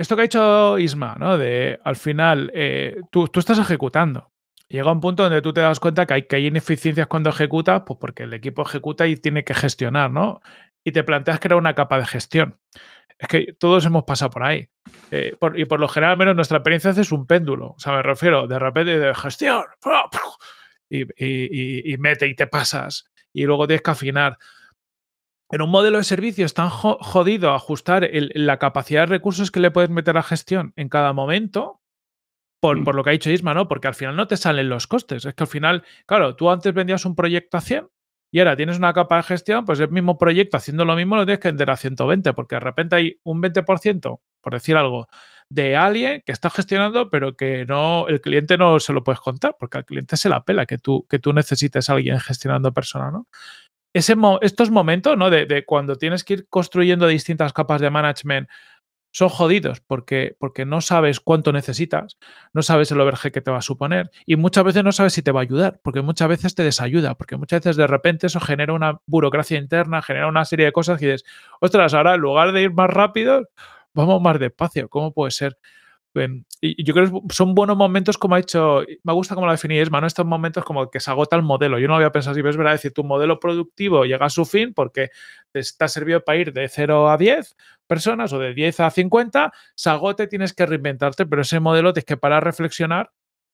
[0.00, 1.36] Esto que ha dicho Isma, ¿no?
[1.36, 4.32] De al final, eh, tú, estás ejecutando.
[4.66, 7.82] Llega un punto donde tú te das cuenta que hay, que hay ineficiencias cuando ejecutas,
[7.86, 10.40] pues porque el equipo ejecuta y tiene que gestionar, ¿no?
[10.82, 12.58] Y te planteas crear una capa de gestión.
[13.18, 14.70] Es que todos hemos pasado por ahí.
[15.10, 17.72] Eh, y por lo general, menos nuestra experiencia es un péndulo.
[17.72, 19.64] O sea, me refiero de repente de gestión
[20.88, 23.04] y, y mete y te pasas.
[23.34, 24.38] Y luego tienes que afinar
[25.50, 29.70] en un modelo de servicio es tan jodido ajustar la capacidad de recursos que le
[29.70, 31.80] puedes meter a gestión en cada momento,
[32.60, 32.84] por, mm.
[32.84, 33.68] por, lo que ha dicho Isma, ¿no?
[33.68, 35.24] Porque al final no te salen los costes.
[35.24, 37.88] Es que al final, claro, tú antes vendías un proyecto a 100
[38.32, 41.24] y ahora tienes una capa de gestión, pues el mismo proyecto haciendo lo mismo lo
[41.24, 45.08] tienes que vender a 120, porque de repente hay un 20%, por decir algo,
[45.48, 49.56] de alguien que está gestionando, pero que no, el cliente no se lo puedes contar,
[49.58, 53.10] porque al cliente se la pela que tú, que tú necesites a alguien gestionando persona,
[53.10, 53.26] ¿no?
[53.92, 55.30] Ese, estos momentos, ¿no?
[55.30, 58.48] De, cuando tienes que ir construyendo distintas capas de management
[59.12, 62.16] son jodidos porque, porque no sabes cuánto necesitas,
[62.52, 65.22] no sabes el overhead que te va a suponer y muchas veces no sabes si
[65.22, 68.38] te va a ayudar, porque muchas veces te desayuda, porque muchas veces de repente eso
[68.38, 71.24] genera una burocracia interna, genera una serie de cosas y dices,
[71.60, 73.48] ostras, ahora en lugar de ir más rápido,
[73.94, 75.58] vamos más despacio, ¿cómo puede ser?
[76.60, 79.90] Y yo creo que son buenos momentos como ha hecho, me gusta como lo definís,
[79.90, 80.04] ¿no?
[80.04, 81.78] Estos momentos como que se agota el modelo.
[81.78, 84.74] Yo no había pensado si ves, verdad, decir, tu modelo productivo llega a su fin
[84.74, 85.10] porque
[85.52, 87.56] te está servido para ir de 0 a 10
[87.86, 92.06] personas o de 10 a 50, se agote, tienes que reinventarte, pero ese modelo tienes
[92.06, 93.10] que parar a reflexionar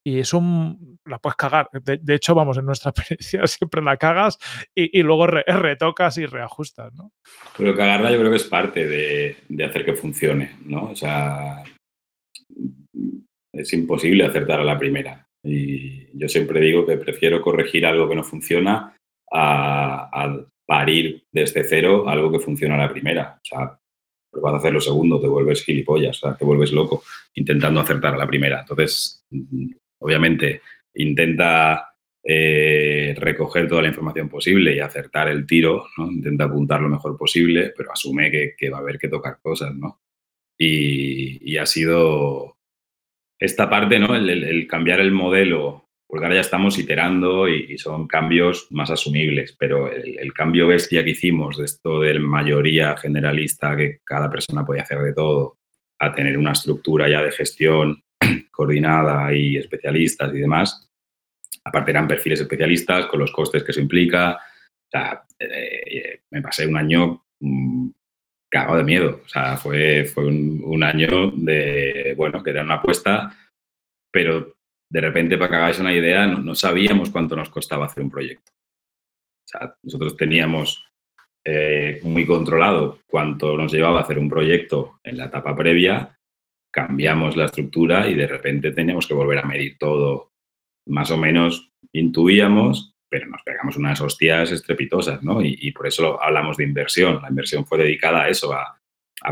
[0.07, 1.00] y es un.
[1.04, 1.68] la puedes cagar.
[1.82, 4.38] De, hecho, vamos, en nuestra experiencia siempre la cagas
[4.72, 7.12] y, luego retocas y reajustas, ¿no?
[7.57, 10.90] Pero cagarla yo creo que es parte de, de hacer que funcione, ¿no?
[10.90, 11.64] O sea,
[13.57, 15.26] es imposible acertar a la primera.
[15.42, 18.96] Y yo siempre digo que prefiero corregir algo que no funciona
[19.32, 23.38] a, parir desde cero algo que funciona a la primera.
[23.40, 23.78] O sea,
[24.32, 27.04] vas a hacer lo segundo, te vuelves gilipollas, te vuelves loco
[27.34, 28.62] intentando acertar a la primera.
[28.62, 29.24] Entonces,
[30.00, 30.62] obviamente,
[30.94, 31.94] intenta
[32.24, 36.11] eh, recoger toda la información posible y acertar el tiro, ¿no?
[36.11, 40.00] Intenta apuntar lo mejor posible, pero asume que, va a haber que tocar cosas, ¿no?
[40.59, 42.55] y ha sido
[43.39, 44.14] esta parte, ¿no?
[44.14, 49.91] El, cambiar el modelo, porque ahora ya estamos iterando y, son cambios más asumibles, pero
[49.93, 54.99] el, cambio bestia que hicimos de esto de mayoría generalista, que cada persona podía hacer
[55.01, 55.59] de todo,
[55.99, 58.03] a tener una estructura ya de gestión
[58.51, 60.89] coordinada y especialistas y demás,
[61.64, 64.34] aparte eran perfiles especialistas con los costes que eso implica.
[64.37, 67.89] O sea, eh, me pasé un año mm,
[68.51, 69.20] cagado de miedo.
[69.24, 73.34] O sea, fue, fue un, año de, bueno, que era una apuesta,
[74.11, 74.57] pero
[74.88, 78.53] de repente, para que hagáis una idea, no, sabíamos cuánto nos costaba hacer un proyecto.
[78.53, 80.86] O sea, nosotros teníamos
[81.44, 86.18] eh, muy controlado cuánto nos llevaba hacer un proyecto en la etapa previa,
[86.72, 90.32] cambiamos la estructura y de repente teníamos que volver a medir todo.
[90.88, 95.40] Más o menos intuíamos pero nos pegamos unas hostias estrepitosas, ¿no?
[95.42, 97.20] Y, por eso hablamos de inversión.
[97.22, 98.78] La inversión fue dedicada a eso, a,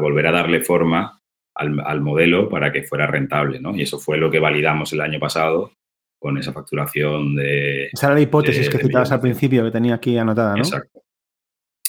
[0.00, 1.20] volver a darle forma
[1.54, 3.76] al, modelo para que fuera rentable, ¿no?
[3.76, 5.72] Y eso fue lo que validamos el año pasado
[6.18, 7.90] con esa facturación de...
[7.92, 10.62] Esa era la hipótesis que citabas al principio, que tenía aquí anotada, ¿no?
[10.62, 11.02] Exacto.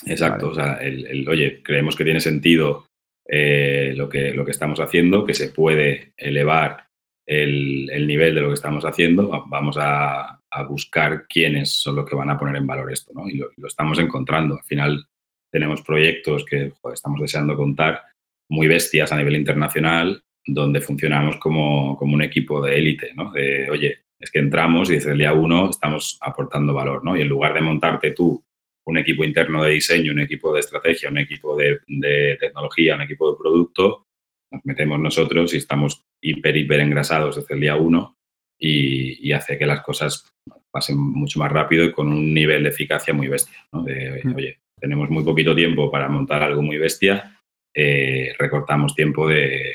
[0.06, 0.50] Exacto.
[0.50, 2.88] O sea, el, oye, creemos que tiene sentido
[3.26, 6.88] eh, lo, que, lo que estamos haciendo, que se puede elevar
[7.26, 9.46] el, el, nivel de lo que estamos haciendo.
[9.48, 13.28] Vamos a, a buscar quiénes son los que van a poner en valor esto, ¿no?
[13.28, 14.56] Y lo, estamos encontrando.
[14.56, 15.06] Al final
[15.52, 18.02] tenemos proyectos que estamos deseando contar,
[18.50, 23.32] muy bestias a nivel internacional, donde funcionamos como, como un equipo de élite, ¿no?
[23.32, 27.18] De, oye, es que entramos y desde el día uno estamos aportando valor, ¿no?
[27.18, 28.42] Y en lugar de montarte tú
[28.88, 33.02] un equipo interno de diseño, un equipo de estrategia, un equipo de, de tecnología, un
[33.02, 34.06] equipo de producto,
[34.52, 38.15] nos metemos nosotros y estamos hiper, hiper engrasados desde el día uno
[38.60, 40.32] y, hace que las cosas
[40.72, 43.58] pasen mucho más rápido y con un nivel de eficacia muy bestia.
[43.72, 43.84] ¿no?
[43.84, 44.36] De, mm.
[44.36, 47.40] oye, tenemos muy poquito tiempo para montar algo muy bestia,
[47.74, 49.74] eh, recortamos tiempo de,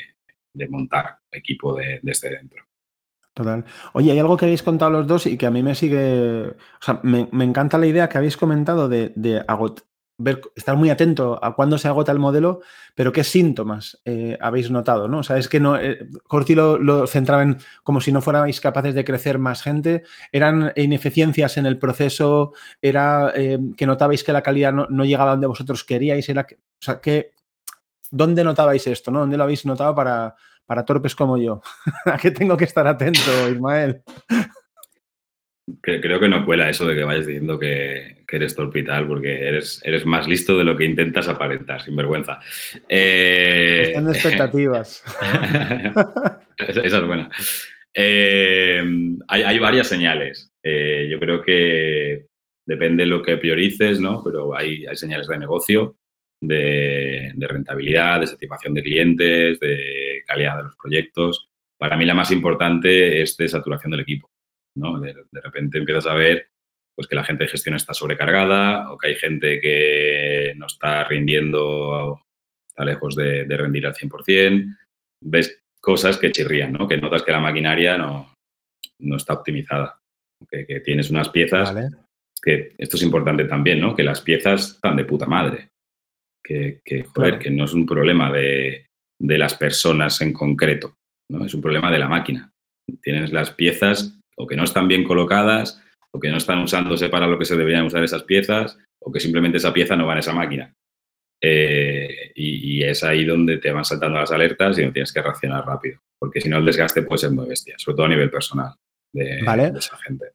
[0.69, 2.65] montar equipo de, desde dentro.
[3.33, 3.63] Total.
[3.93, 6.47] Oye, hay algo que habéis contado los dos y que a mí me sigue.
[6.47, 9.41] O sea, me, encanta la idea que habéis comentado de, de
[10.55, 12.61] estar muy atento a cuándo se agota el modelo,
[12.95, 15.19] pero qué síntomas eh, habéis notado, ¿no?
[15.19, 18.95] O sea, es que no, eh, Corti lo, centraba en como si no fuerais capaces
[18.95, 24.43] de crecer más gente, eran ineficiencias en el proceso, era eh, que notabais que la
[24.43, 27.31] calidad no, llegaba donde vosotros queríais, era que, o sea, que,
[28.09, 29.19] ¿dónde notabais esto, no?
[29.19, 31.61] ¿Dónde lo habéis notado para, para torpes como yo?
[32.05, 34.03] ¿A qué tengo que estar atento, Ismael?
[35.81, 40.05] Creo que no cuela eso de que vayas diciendo que, eres torpital, porque eres, eres
[40.05, 42.39] más listo de lo que intentas aparentar, sin vergüenza.
[42.87, 43.93] Eh...
[43.93, 45.03] expectativas.
[46.57, 47.29] esa, es buena.
[47.93, 48.81] Eh,
[49.27, 50.49] hay, varias señales.
[50.63, 52.27] Eh, yo creo que
[52.65, 54.23] depende de lo que priorices, ¿no?
[54.23, 55.97] Pero hay, señales de negocio,
[56.41, 61.49] de, de rentabilidad, de satisfacción de clientes, de calidad de los proyectos.
[61.77, 64.30] Para mí la más importante es de saturación del equipo.
[64.75, 66.49] De, repente empiezas a ver
[66.95, 71.03] pues que la gente de gestión está sobrecargada o que hay gente que no está
[71.05, 72.21] rindiendo,
[72.67, 74.77] está lejos de, rendir al 100%.
[75.23, 76.87] Ves cosas que chirrían, ¿no?
[76.87, 78.33] Que notas que la maquinaria no,
[78.99, 79.99] no está optimizada.
[80.49, 81.73] Que, tienes unas piezas
[82.41, 83.95] que esto es importante también, ¿no?
[83.95, 85.69] Que las piezas están de puta madre.
[86.43, 88.87] Que, que joder, que no es un problema de,
[89.21, 90.95] de las personas en concreto,
[91.29, 91.45] ¿no?
[91.45, 92.51] Es un problema de la máquina.
[93.01, 95.81] Tienes las piezas o que no están bien colocadas,
[96.11, 99.19] o que no están usándose para lo que se deberían usar esas piezas, o que
[99.19, 100.73] simplemente esa pieza no va en esa máquina.
[101.39, 105.65] Eh, y, es ahí donde te van saltando las alertas y no tienes que reaccionar
[105.65, 108.73] rápido, porque si no el desgaste puede ser muy bestia, sobre todo a nivel personal
[109.13, 109.39] de,
[109.77, 110.25] esa gente.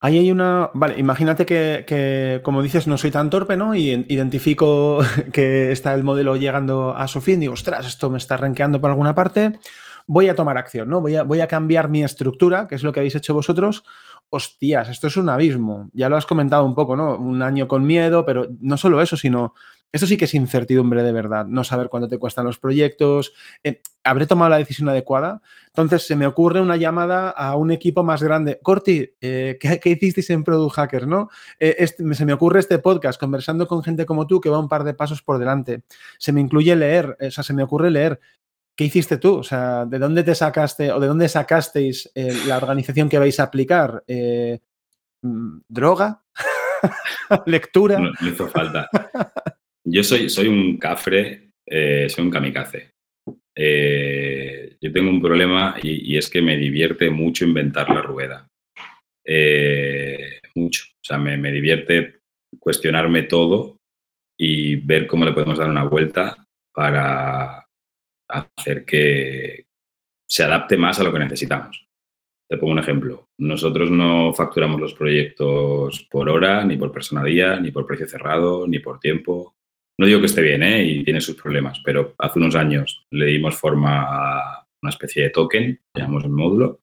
[0.00, 0.70] Ahí hay una.
[0.74, 3.74] Vale, imagínate que, como dices, no soy tan torpe, ¿no?
[3.74, 5.00] Y identifico
[5.32, 7.40] que está el modelo llegando a su fin.
[7.40, 9.58] Digo, ostras, esto me está rankeando por alguna parte.
[10.06, 11.00] Voy a tomar acción, ¿no?
[11.00, 13.84] Voy a, voy a cambiar mi estructura, que es lo que habéis hecho vosotros,
[14.30, 15.90] hostias, esto es un abismo.
[15.92, 17.16] Ya lo has comentado un poco, ¿no?
[17.16, 19.54] Un año con miedo, pero no solo eso, sino
[19.94, 23.32] esto sí que es incertidumbre de verdad, no saber cuánto te cuestan los proyectos.
[23.62, 25.40] Eh, ¿Habré tomado la decisión adecuada?
[25.68, 28.58] Entonces se me ocurre una llamada a un equipo más grande.
[28.60, 31.06] Corti, eh, ¿qué, hicisteis en Product Hacker?
[31.06, 31.28] ¿no?
[31.60, 34.68] Eh, este, se me ocurre este podcast conversando con gente como tú que va un
[34.68, 35.84] par de pasos por delante.
[36.18, 38.18] Se me incluye leer, o sea, se me ocurre leer.
[38.76, 39.36] ¿Qué hiciste tú?
[39.36, 43.44] O sea, ¿de dónde te sacaste o de dónde sacasteis la organización que vais a
[43.44, 44.02] aplicar?
[45.24, 46.22] Mm, ¿Droga?
[47.46, 47.98] ¿Lectura?
[47.98, 48.88] No, no hizo falta.
[49.84, 52.90] Yo soy, soy un cafre, eh, soy un kamikaze.
[53.56, 58.48] Eh, yo tengo un problema y, es que me divierte mucho inventar la rueda.
[59.24, 60.84] Eh, mucho.
[60.94, 62.20] O sea, me, me, divierte
[62.58, 63.78] cuestionarme todo
[64.38, 66.36] y ver cómo le podemos dar una vuelta
[66.74, 67.63] para
[68.38, 69.66] hacer que
[70.28, 71.86] se adapte más a lo que necesitamos.
[72.48, 73.28] Te pongo un ejemplo.
[73.38, 78.66] Nosotros no facturamos los proyectos por hora, ni por persona día, ni por precio cerrado,
[78.66, 79.56] ni por tiempo.
[79.98, 80.84] No digo que esté bien ¿eh?
[80.84, 85.30] y tiene sus problemas, pero hace unos años le dimos forma a una especie de
[85.30, 86.80] token, llamamos el módulo,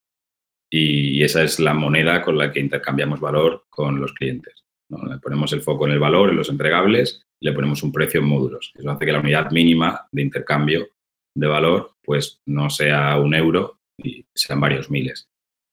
[0.73, 4.63] y esa es la moneda con la que intercambiamos valor con los clientes.
[4.89, 8.27] Le ponemos el foco en el valor, en los entregables, le ponemos un precio en
[8.27, 8.71] módulos.
[8.73, 10.87] Eso hace que la unidad mínima de intercambio
[11.35, 15.27] de valor pues no sea un euro y sean varios miles.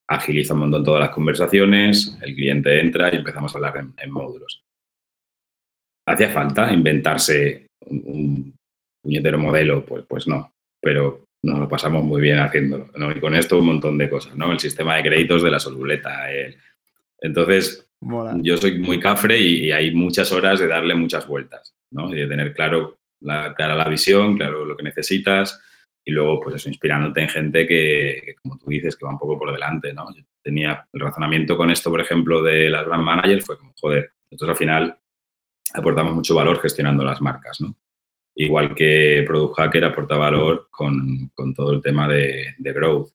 [0.09, 4.63] Agiliza un montón todas las conversaciones, el cliente entra y empezamos a hablar en módulos
[6.09, 8.55] hacía falta inventarse un,
[9.03, 12.91] puñetero modelo, pues, pues no, pero nos lo pasamos muy bien haciéndolo.
[13.15, 14.51] Y con esto un montón de cosas, ¿no?
[14.51, 16.27] El sistema de créditos de la soluleta.
[17.21, 17.89] Entonces,
[18.43, 22.13] yo soy muy cafre y, hay muchas horas de darle muchas vueltas, ¿no?
[22.13, 25.61] Y de tener claro la, clara la visión, claro lo que necesitas
[26.09, 29.39] y luego, pues eso, inspirándote en gente que, como tú dices, que va un poco
[29.39, 30.07] por delante, ¿no?
[30.43, 34.55] Tenía el razonamiento con esto, por ejemplo, de las brand managers, fue como, joder, nosotros
[34.55, 34.99] al final
[35.75, 37.77] aportamos mucho valor gestionando las marcas, ¿no?
[38.35, 43.11] Igual que Product Hacker aporta valor con, todo el tema de, growth.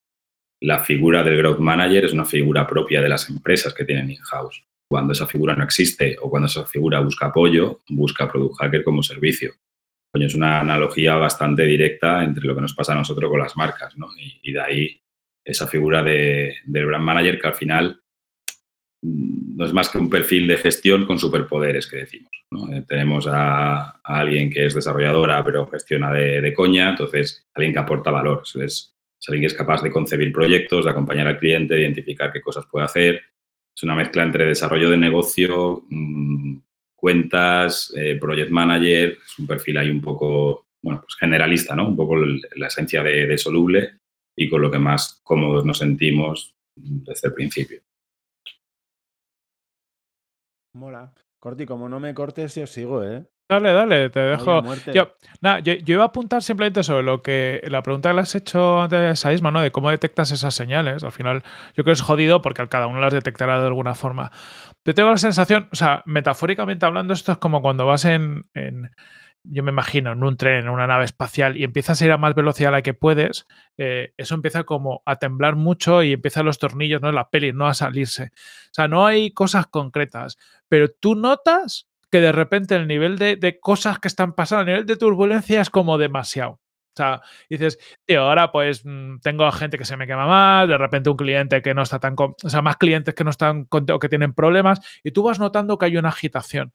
[0.59, 4.63] La figura del growth manager es una figura propia de las empresas que tienen in-house.
[4.87, 9.01] Cuando esa figura no existe o cuando esa figura busca apoyo, busca Product Hacker como
[9.01, 9.53] servicio.
[10.21, 13.97] Es una analogía bastante directa entre lo que nos pasa a nosotros con las marcas,
[13.97, 14.09] ¿no?
[14.41, 15.01] Y, de ahí
[15.43, 17.99] esa figura de, del brand manager que al final
[19.01, 22.31] no es más que un perfil de gestión con superpoderes que decimos.
[22.71, 28.11] Eh, tenemos a, alguien que es desarrolladora pero gestiona de, coña, entonces alguien que aporta
[28.11, 28.95] valor, es,
[29.27, 32.65] alguien que es capaz de concebir proyectos, de acompañar al cliente, de identificar qué cosas
[32.71, 33.21] puede hacer.
[33.75, 36.57] Es una mezcla entre desarrollo de negocio, mm,
[37.03, 41.89] cuentas, eh, project manager, es un perfil ahí un poco, bueno, pues generalista, ¿no?
[41.89, 43.97] Un poco la esencia de, de soluble
[44.37, 47.81] y con lo que más cómodos nos sentimos desde el principio.
[50.75, 51.13] Mola.
[51.39, 53.25] Corti, como no me cortes, yo sigo, ¿eh?
[53.49, 54.63] Dale, dale, te dejo.
[54.93, 55.11] Yo,
[55.61, 59.25] yo, iba a apuntar simplemente sobre lo que la pregunta que le has hecho antes
[59.25, 59.61] a Isma, ¿no?
[59.61, 61.03] De cómo detectas esas señales.
[61.03, 61.43] Al final,
[61.75, 64.31] yo creo que es jodido porque cada uno las detectará de alguna forma.
[64.85, 68.45] Yo tengo la sensación, o sea, metafóricamente hablando, esto es como cuando vas en
[69.43, 72.17] yo me imagino, en un tren, en una nave espacial, y empiezas a ir a
[72.17, 73.45] más velocidad a la que puedes,
[73.77, 77.11] eh, eso empieza como a temblar mucho y empiezan los tornillos, ¿no?
[77.11, 78.31] La peli, no a salirse.
[78.33, 80.37] O sea, no hay cosas concretas,
[80.69, 84.85] pero tú notas que de repente el nivel de, cosas que están pasando, el nivel
[84.85, 86.59] de turbulencia es como demasiado.
[86.93, 90.77] O sea, dices, tío, ahora pues mm, tengo gente que se me quema más, de
[90.77, 93.99] repente un cliente que no está tan, o sea, más clientes que no están o
[93.99, 96.71] que tienen problemas, y tú vas notando que hay una agitación.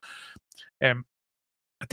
[0.81, 1.05] Em,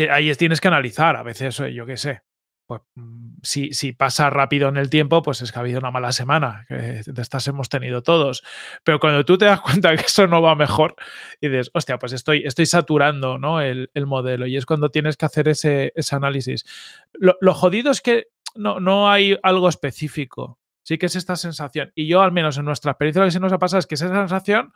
[0.10, 2.22] ahí tienes que analizar, a veces, yo qué sé,
[2.66, 5.92] pues, mm, si, si, pasa rápido en el tiempo, pues es que ha habido una
[5.92, 8.44] mala semana, que de estas hemos tenido todos.
[8.84, 10.96] Pero cuando tú te das cuenta que eso no va mejor
[11.42, 13.62] y dices, hostia, pues estoy, estoy saturando ¿no?
[13.62, 16.66] el, modelo y es cuando tienes que hacer ese, ese análisis.
[17.14, 21.92] Lo, lo, jodido es que no, no hay algo específico, sí que es esta sensación.
[21.96, 23.96] Y yo, al menos en nuestra experiencia, lo que se nos ha pasado es que
[23.96, 24.74] esa sensación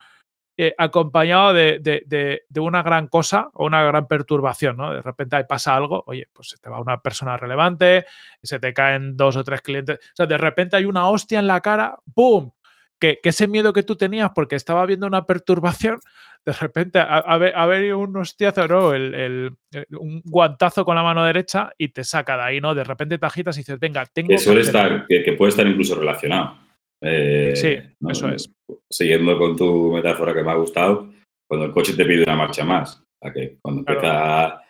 [0.62, 4.94] eh, acompañado de, una gran cosa o una gran perturbación, ¿no?
[4.94, 8.06] De repente ahí pasa algo, oye, pues se te va una persona relevante,
[8.44, 11.48] se te caen dos o tres clientes, o sea, de repente hay una hostia en
[11.48, 12.52] la cara, ¡boom!
[13.00, 16.02] Que, ese miedo que tú tenías porque estaba viendo una perturbación,
[16.46, 18.94] de repente ha ver un hostiazo, ¿no?
[18.94, 19.56] El,
[19.92, 22.76] un guantazo con la mano derecha y te saca de ahí, ¿no?
[22.76, 25.96] De repente te agitas y dices, venga, tengo que suele estar, que, puede estar incluso
[25.96, 26.58] relacionado.
[27.02, 27.78] Eh, sí,
[28.10, 28.52] eso es.
[28.90, 31.10] Siguiendo con tu metáfora que me ha gustado,
[31.48, 34.62] cuando el coche te pide una marcha más, que cuando empieza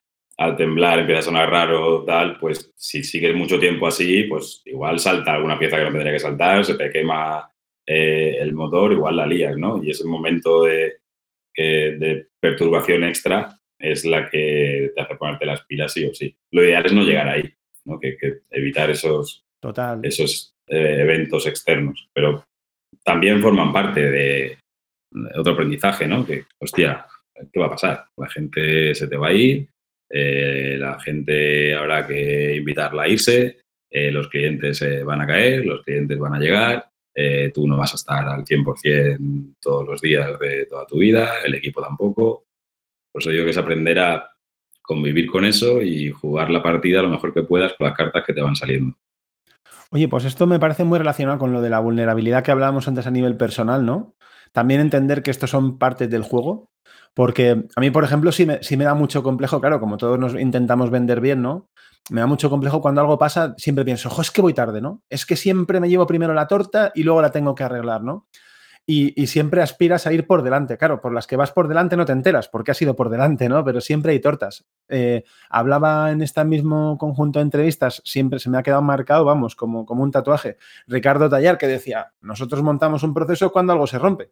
[0.42, 5.00] a temblar, empieza a sonar raro, tal, pues si sigues mucho tiempo así, pues igual
[5.00, 7.52] salta alguna pieza que no tendría que saltar, se te quema
[7.86, 9.84] eh, el motor, igual la lías, ¿no?
[9.84, 11.00] Y ese momento de,
[11.56, 16.36] de perturbación extra es la que te hace ponerte las pilas sí o sí.
[16.52, 17.52] Lo ideal es no llegar ahí,
[17.86, 18.00] ¿no?
[18.00, 18.18] Que,
[18.52, 20.00] evitar esos, Total.
[20.04, 22.46] esos eh, eventos externos, pero
[23.04, 24.58] también forman parte de,
[25.36, 26.24] otro aprendizaje, ¿no?
[26.24, 27.08] Que, hostia,
[27.52, 28.06] ¿qué va a pasar?
[28.16, 29.68] La gente se te va a ir,
[30.08, 35.84] eh, la gente habrá que invitarla a irse, eh, los clientes van a caer, los
[35.84, 36.86] clientes van a llegar,
[37.54, 41.56] tú no vas a estar al 100% todos los días de toda tu vida, el
[41.56, 42.46] equipo tampoco.
[43.12, 44.30] Por eso digo que es aprender a
[44.84, 48.34] convivir con eso y jugar la partida lo mejor que puedas con las cartas que
[48.34, 48.96] te van saliendo.
[49.92, 53.08] Oye, pues esto me parece muy relacionado con lo de la vulnerabilidad que hablábamos antes
[53.08, 54.16] a nivel personal, ¿no?
[54.52, 56.70] También entender que estos son partes del juego,
[57.14, 60.34] porque a mí, por ejemplo, sí me, me da mucho complejo, claro, como todos nos
[60.36, 61.70] intentamos vender bien, ¿no?
[62.10, 65.04] me da mucho complejo cuando algo pasa, siempre pienso, ojo, es que voy tarde, ¿no?
[65.10, 68.28] Es que siempre me llevo primero la torta y luego la tengo que arreglar, ¿no?
[68.92, 70.76] Y, siempre aspiras a ir por delante.
[70.76, 73.48] Claro, por las que vas por delante no te enteras, porque has ido por delante,
[73.48, 73.64] ¿no?
[73.64, 74.66] Pero siempre hay tortas.
[74.88, 79.56] Eh, hablaba en este mismo conjunto de entrevistas, siempre se me ha quedado marcado, vamos,
[79.56, 80.58] como, como un tatuaje.
[80.88, 84.32] Ricardo Tallar, que decía, nosotros montamos un proceso cuando algo se rompe.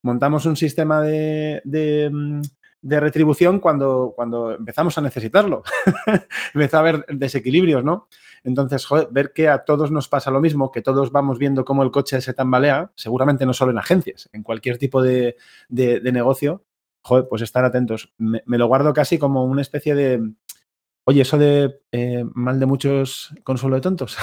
[0.00, 2.40] Montamos un sistema de, mm,
[2.80, 5.62] de retribución cuando, cuando empezamos a necesitarlo.
[6.54, 8.08] Empezó a haber desequilibrios, ¿no?
[8.44, 11.82] Entonces, joder, ver que a todos nos pasa lo mismo, que todos vamos viendo cómo
[11.82, 15.36] el coche se tambalea, seguramente no solo en agencias, en cualquier tipo de,
[15.68, 16.64] negocio,
[17.02, 18.12] joder, pues estar atentos.
[18.18, 20.30] Me, lo guardo casi como una especie de,
[21.04, 24.16] oye, eso de eh, mal de muchos, consuelo de tontos.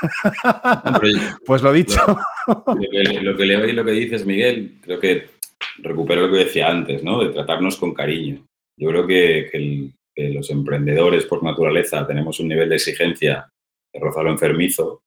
[1.46, 2.00] pues lo dicho.
[2.46, 5.40] Lo, que, lo que leo y lo que dices, Miguel, creo que
[5.78, 7.22] recupero lo que decía antes, ¿no?
[7.22, 8.44] De tratarnos con cariño.
[8.76, 13.50] Yo creo que, los emprendedores por naturaleza tenemos un nivel de exigencia
[13.92, 15.02] de rozalo enfermizo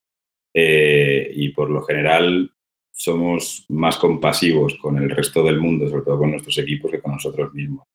[0.54, 2.52] eh, y por lo general
[2.92, 7.14] somos más compasivos con el resto del mundo, sobre todo con nuestros equipos, que con
[7.14, 7.88] nosotros mismos.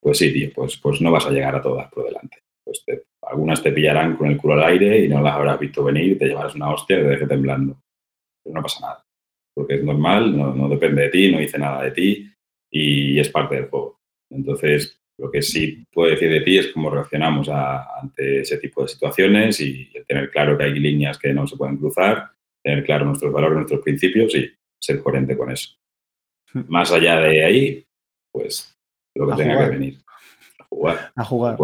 [0.00, 2.38] Pues sí, tío, pues, pues no vas a llegar a todas por delante.
[2.64, 2.84] Pues
[3.22, 6.26] algunas te pillarán con el culo al aire y no las habrás visto venir, te
[6.26, 7.80] llevarás una hostia y te deje temblando.
[8.42, 9.04] Pero no pasa nada
[9.54, 12.32] porque es normal, no, depende de ti, no dice nada de ti
[12.70, 14.00] y es parte del juego.
[14.30, 18.88] Entonces, lo que sí puedo decir de ti es cómo reaccionamos ante ese tipo de
[18.88, 23.32] situaciones y tener claro que hay líneas que no se pueden cruzar, tener claro nuestros
[23.32, 25.76] valores, nuestros principios y ser coherente con eso.
[26.52, 26.62] Hmm.
[26.66, 27.86] Más allá de ahí,
[28.32, 28.76] pues
[29.14, 29.98] lo que tenga que venir.
[30.58, 31.12] A jugar.
[31.14, 31.56] A jugar.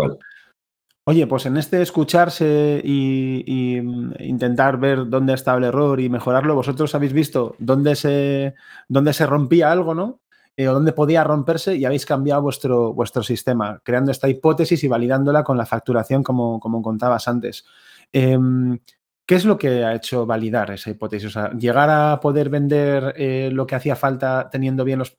[1.05, 3.77] Oye, pues en este escucharse y,
[4.21, 8.55] intentar ver dónde estaba el error y mejorarlo, vosotros habéis visto dónde se,
[8.89, 10.21] dónde se rompía algo, ¿no?
[10.59, 14.89] Eh, o dónde podía romperse y habéis cambiado vuestro, vuestro sistema, creando esta hipótesis y
[14.89, 17.65] validándola con la facturación, como, como contabas antes.
[18.13, 18.81] Em,
[19.25, 21.29] ¿Qué es lo que ha hecho validar esa hipótesis?
[21.29, 25.17] O sea, llegar a poder vender eh, lo que hacía falta teniendo bien los...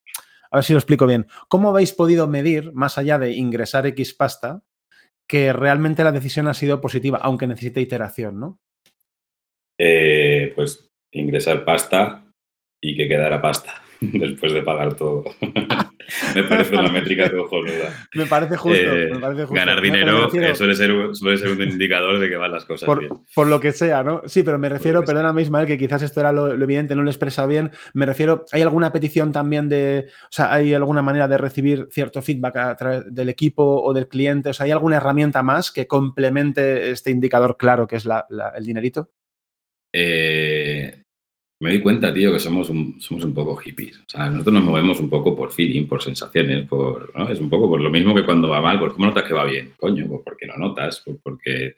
[0.51, 1.25] A ver si lo explico bien.
[1.47, 4.61] ¿Cómo habéis podido medir, más allá de ingresar X pasta,
[5.25, 8.59] que realmente la decisión ha sido positiva, aunque necesite iteración, ¿no?
[9.77, 12.25] Eh, pues ingresar pasta
[12.81, 15.23] y que quedara pasta después de pagar todo.
[16.35, 18.07] me parece una métrica cojonuda.
[18.13, 19.55] Me parece justo, eh, me parece justo.
[19.55, 23.11] Ganar dinero eh, suele, ser, un indicador de que van las cosas por, bien.
[23.35, 24.21] Por lo que sea, ¿no?
[24.25, 27.11] Sí, pero me refiero, perdóname Ismael, que quizás esto era lo, evidente, no lo he
[27.11, 27.71] expresado bien.
[27.93, 32.21] Me refiero, ¿hay alguna petición también de, o sea, hay alguna manera de recibir cierto
[32.21, 34.49] feedback a través del equipo o del cliente?
[34.49, 38.07] O sea, ¿hay alguna herramienta más que complemente este indicador claro que es
[38.55, 39.11] el dinerito?
[39.91, 41.03] Eh,
[41.61, 43.99] me doy cuenta, tío, que somos un, somos un poco hippies.
[43.99, 47.11] O sea, nosotros nos movemos un poco por feeling, por sensaciones, por.
[47.29, 49.43] Es un poco por lo mismo que cuando va mal, pues ¿cómo notas que va
[49.43, 49.73] bien?
[49.77, 51.77] Coño, pues porque lo notas, pues porque,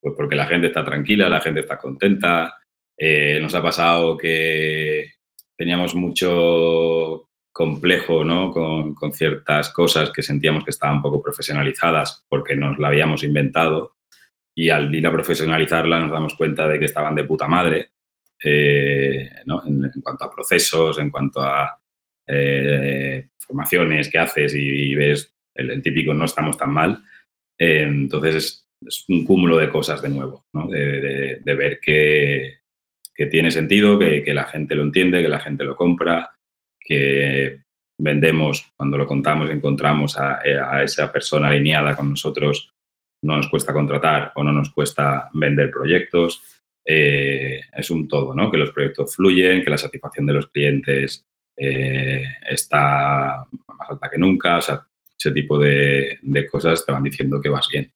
[0.00, 2.56] pues porque la gente está tranquila, la gente está contenta.
[2.96, 5.12] Eh, nos ha pasado que
[5.56, 8.50] teníamos mucho complejo, ¿no?
[8.50, 13.96] Con, con ciertas cosas que sentíamos que estaban poco profesionalizadas porque nos la habíamos inventado
[14.54, 17.90] y al ir a profesionalizarla nos damos cuenta de que estaban de puta madre
[18.42, 21.78] eh, en, cuanto a procesos, en cuanto a
[22.26, 27.02] eh, formaciones que haces y, ves el, típico no estamos tan mal.
[27.58, 32.60] Eh, entonces es, un cúmulo de cosas de nuevo, de, ver que,
[33.30, 36.30] tiene sentido, que, la gente lo entiende, que la gente lo compra,
[36.78, 37.60] que
[37.98, 42.72] vendemos, cuando lo contamos, encontramos a esa persona alineada con nosotros,
[43.22, 46.59] no nos cuesta contratar o no nos cuesta vender proyectos.
[46.92, 48.50] Eh, es un todo, ¿no?
[48.50, 51.24] Que los proyectos fluyen, que la satisfacción de los clientes
[51.56, 54.56] eh, está más alta que nunca.
[54.56, 54.84] O sea,
[55.16, 56.18] ese tipo de,
[56.50, 57.92] cosas te van diciendo que vas bien.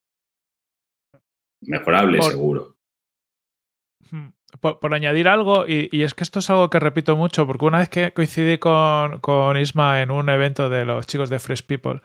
[1.62, 2.73] Mejorable, seguro.
[4.60, 7.88] Por, añadir algo, y, es que esto es algo que repito mucho, porque una vez
[7.88, 12.00] que coincidí con, con Isma en un evento de los chicos de Fresh People,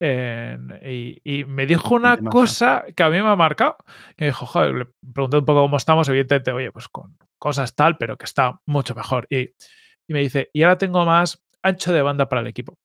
[0.00, 3.76] y, me dijo una cosa que a mí me ha marcado.
[4.16, 7.96] Que dijo, joder, le pregunté un poco cómo estamos, evidentemente, oye, pues con cosas tal,
[7.98, 9.26] pero que está mucho mejor.
[9.30, 9.50] Y,
[10.08, 12.78] me dice, y ahora tengo más ancho de banda para el equipo.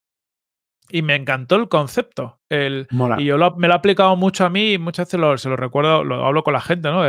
[0.90, 2.40] Y me encantó el concepto.
[2.50, 2.88] El,
[3.18, 6.04] y yo me lo he aplicado mucho a mí y muchas veces se lo recuerdo,
[6.04, 7.04] lo hablo con la gente, ¿no?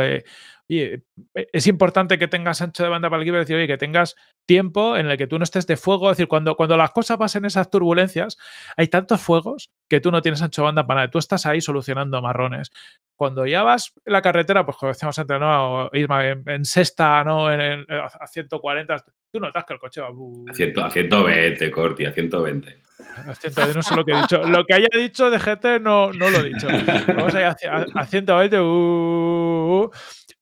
[0.69, 1.03] Oye,
[1.33, 4.15] es importante que tengas ancho de banda para el equipo, decir, oye, que tengas
[4.45, 6.11] tiempo en el que tú no estés de fuego.
[6.11, 8.37] Es decir, cuando, cuando las cosas pasen esas turbulencias,
[8.75, 11.11] hay tantos fuegos que tú no tienes ancho de banda para nada.
[11.11, 12.71] Tú estás ahí solucionando marrones.
[13.15, 15.89] Cuando ya vas en la carretera, pues como decíamos antes, ¿no?
[15.91, 17.51] en, sexta, ¿no?
[17.51, 20.07] En, a 140, tú notas que el coche va...
[20.07, 22.87] A, 120, Corti, a 120.
[23.27, 24.43] A 120, no sé lo que he dicho.
[24.43, 26.67] Lo que haya dicho de GT no, no lo he dicho.
[27.07, 27.55] Vamos a
[27.95, 29.91] a, 120, uh,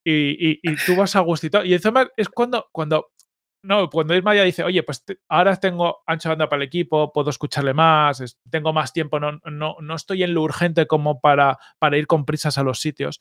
[0.08, 1.64] y, y, tú vas a gustito.
[1.66, 3.12] Y encima es cuando, cuando,
[3.64, 7.32] no, cuando Isma ya dice, oye, pues ahora tengo ancha banda para el equipo, puedo
[7.32, 11.98] escucharle más, tengo más tiempo, no, no, no estoy en lo urgente como para, para
[11.98, 13.20] ir con prisas a los sitios.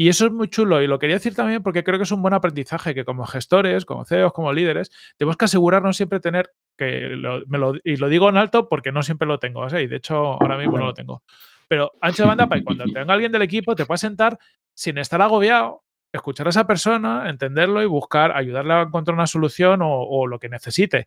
[0.00, 2.22] Y eso es muy chulo y lo quería decir también porque creo que es un
[2.22, 7.16] buen aprendizaje que como gestores, como CEOs, como líderes, tenemos que asegurarnos siempre tener, que
[7.48, 10.40] me lo, y lo digo en alto porque no siempre lo tengo, y de hecho
[10.40, 11.24] ahora mismo no lo tengo.
[11.66, 14.38] Pero ancho de banda para que cuando tenga alguien del equipo te puedas sentar
[14.72, 15.82] sin estar agobiado
[16.12, 20.48] escuchar a esa persona, entenderlo y buscar, ayudarle a encontrar una solución o, lo que
[20.48, 21.06] necesite.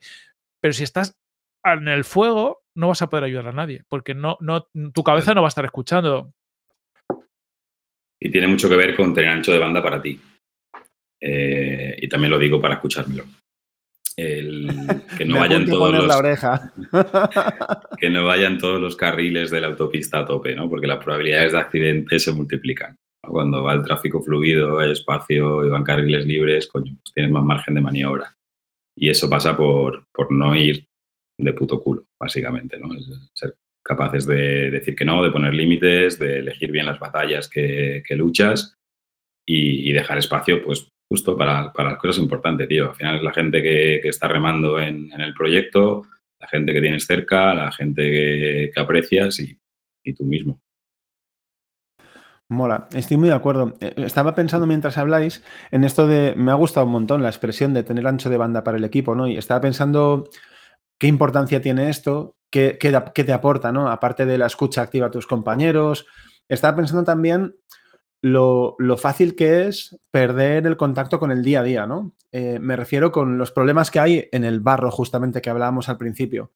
[0.62, 1.18] Pero si estás
[1.64, 5.34] en el fuego, no vas a poder ayudar a nadie, porque no, no, tu cabeza
[5.34, 6.34] no va a estar escuchando.
[8.20, 10.20] Y tiene mucho que ver con tener ancho de banda para ti.
[11.20, 13.26] Eh, y también lo digo para escuchármelo.
[15.18, 16.40] que no vayan todos los,
[18.00, 20.70] que no vayan todos los carriles de la autopista a tope, ¿no?
[20.70, 22.96] Porque las probabilidades de accidente se multiplican.
[23.24, 27.44] Cuando va el tráfico fluido, hay espacio y van carriles libres, coño, pues tienes más
[27.44, 28.36] margen de maniobra.
[28.96, 30.88] Y eso pasa por, por no ir
[31.38, 32.90] de puto culo, básicamente, ¿no?
[33.34, 38.04] ser capaces de decir que no, de poner límites, de elegir bien las batallas que,
[38.12, 38.78] luchas
[39.46, 42.90] y, dejar espacio, pues, justo para, para, las cosas importantes, tío.
[42.90, 46.04] Al final es la gente que, está remando en, el proyecto,
[46.40, 50.62] la gente que tienes cerca, la gente que, aprecias y tú mismo.
[52.52, 53.76] Mola, estoy muy de acuerdo.
[53.80, 55.42] Eh, estaba pensando mientras habláis
[55.72, 58.62] en esto de, me ha gustado un montón la expresión de tener ancho de banda
[58.62, 59.26] para el equipo, ¿no?
[59.26, 60.30] Y estaba pensando
[60.98, 63.90] qué importancia tiene esto, qué, te aporta, ¿no?
[63.90, 66.06] Aparte de la escucha activa a tus compañeros.
[66.50, 67.56] Estaba pensando también
[68.22, 72.12] lo, fácil que es perder el contacto con el día a día, ¿no?
[72.34, 75.98] Eh, me refiero con los problemas que hay en el barro, justamente que hablábamos al
[75.98, 76.52] principio.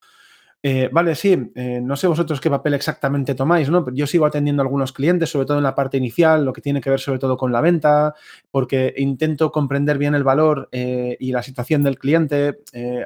[0.68, 3.88] Eh, vale, sí, eh, no sé vosotros qué papel exactamente tomáis, ¿no?
[3.92, 6.82] Yo sigo atendiendo a algunos clientes, sobre todo en la parte inicial, lo que tiene
[6.82, 8.16] que ver sobre todo con la venta,
[8.50, 12.62] porque intento comprender bien el valor eh, y la situación del cliente,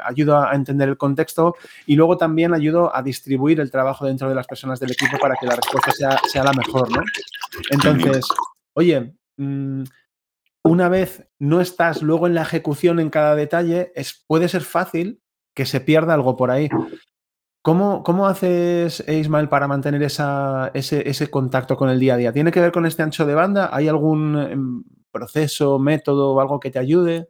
[0.05, 1.53] ayudo a entender el contexto
[1.86, 5.36] y luego también ayudo a distribuir el trabajo dentro de las personas del equipo para
[5.36, 7.03] que la respuesta sea, la mejor, ¿no?
[7.72, 8.26] Entonces,
[8.72, 9.84] oye, mm,
[10.64, 15.22] una vez no estás luego en la ejecución en cada detalle, es, puede ser fácil
[15.53, 16.70] que se pierda algo por ahí.
[17.62, 22.33] ¿Cómo, haces, Ismael, para mantener ese, contacto con el día a día?
[22.33, 23.70] ¿Tiene que ver con este ancho de banda?
[23.74, 27.28] ¿Hay algún em, proceso, método o algo que te ayude?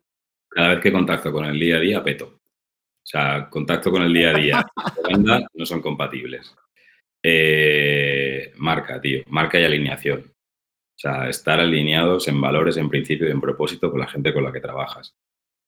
[0.49, 2.25] Cada vez que contacto con el día a día, peto.
[2.25, 4.65] O sea, contacto con el día a día
[5.09, 6.55] y banda no son compatibles.
[7.23, 10.31] Eh, marca, tío, marca y alineación.
[10.31, 14.43] O sea, estar alineados en valores, en principio y en propósito con la gente con
[14.43, 15.15] la que trabajas.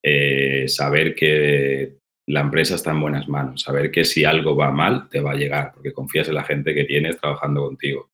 [0.04, 2.01] Eh, saber que
[2.32, 3.62] la empresa está en buenas manos.
[3.62, 6.74] Saber que si algo va mal, te va a llegar, porque confías en la gente
[6.74, 8.10] que tienes trabajando contigo.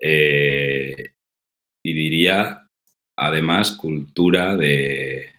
[0.00, 1.12] Eh,
[1.84, 2.68] y diría,
[3.16, 5.30] además, cultura de,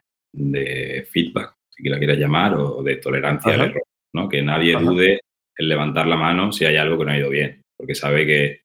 [1.11, 3.83] feedback, si la quieras llamar, o de tolerancia al error.
[4.13, 4.29] ¿no?
[4.29, 5.19] Que nadie dude
[5.57, 8.61] en levantar la mano si hay algo que no ha ido bien, porque sabe que,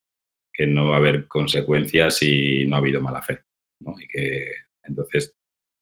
[0.66, 3.40] no va a haber consecuencias si no ha habido mala fe.
[3.98, 4.52] Y que
[4.82, 5.34] entonces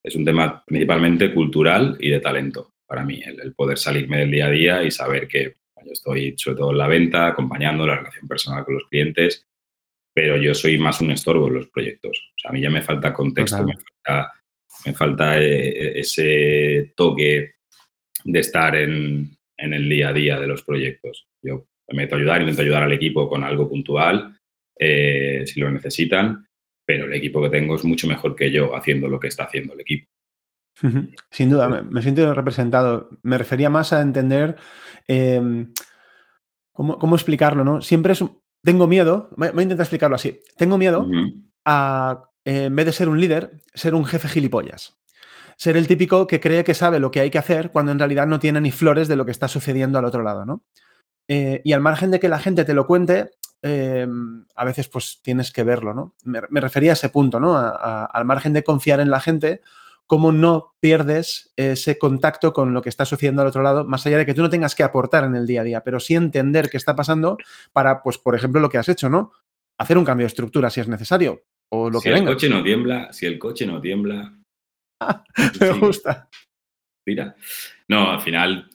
[0.05, 4.47] es un tema principalmente cultural y de talento para mí, el, poder salirme del día
[4.47, 5.55] a día y saber que
[5.85, 9.47] yo estoy sobre todo en la venta, acompañando la relación personal con los clientes,
[10.13, 12.33] pero yo soy más un estorbo en los proyectos.
[12.35, 17.53] O sea, a mí ya me falta contexto, me falta, eh, ese toque
[18.25, 21.29] de estar en, en el día a día de los proyectos.
[21.43, 24.37] Yo me meto a ayudar, intento ayudar al equipo con algo puntual,
[24.79, 26.49] eh, si lo necesitan,
[26.85, 29.75] pero el equipo que tengo es mucho mejor que yo haciendo lo que está haciendo
[29.75, 30.09] el equipo.
[31.31, 33.11] Sin duda, me, siento representado.
[33.23, 34.57] Me refería más a entender
[35.07, 35.73] em,
[36.73, 37.83] cómo, explicarlo, ¿no?
[37.83, 38.25] Siempre es.
[38.63, 40.41] Tengo miedo, voy a intentar explicarlo así.
[40.57, 41.07] Tengo miedo
[41.65, 44.99] a, en vez de ser un líder, ser un jefe gilipollas
[45.59, 48.29] ser el típico que cree que sabe lo que hay que hacer cuando en realidad
[48.29, 50.63] no tiene ni flores de lo que está sucediendo al otro lado, ¿no?
[51.27, 53.31] Eh, y al margen de que la gente te lo cuente,
[53.61, 56.15] em, a veces pues tienes que verlo, ¿no?
[56.25, 57.59] Me, refería a ese punto, ¿no?
[57.59, 59.61] al margen de confiar en la gente,
[60.09, 64.19] cómo no pierdes ese contacto con lo que está sucediendo al otro lado, más allá
[64.19, 66.71] de que tú no tengas que aportar en el día a día, pero sí entender
[66.71, 67.39] qué está pasando
[67.73, 69.33] para, pues, por ejemplo, lo que has hecho, ¿no?
[69.79, 71.45] Hacer un cambio de estructura si es necesario.
[71.71, 74.39] O lo si que el coche no tiembla, si el coche no tiembla,
[75.61, 76.29] Me gusta.
[77.07, 77.37] Mira.
[77.89, 78.69] No, al final,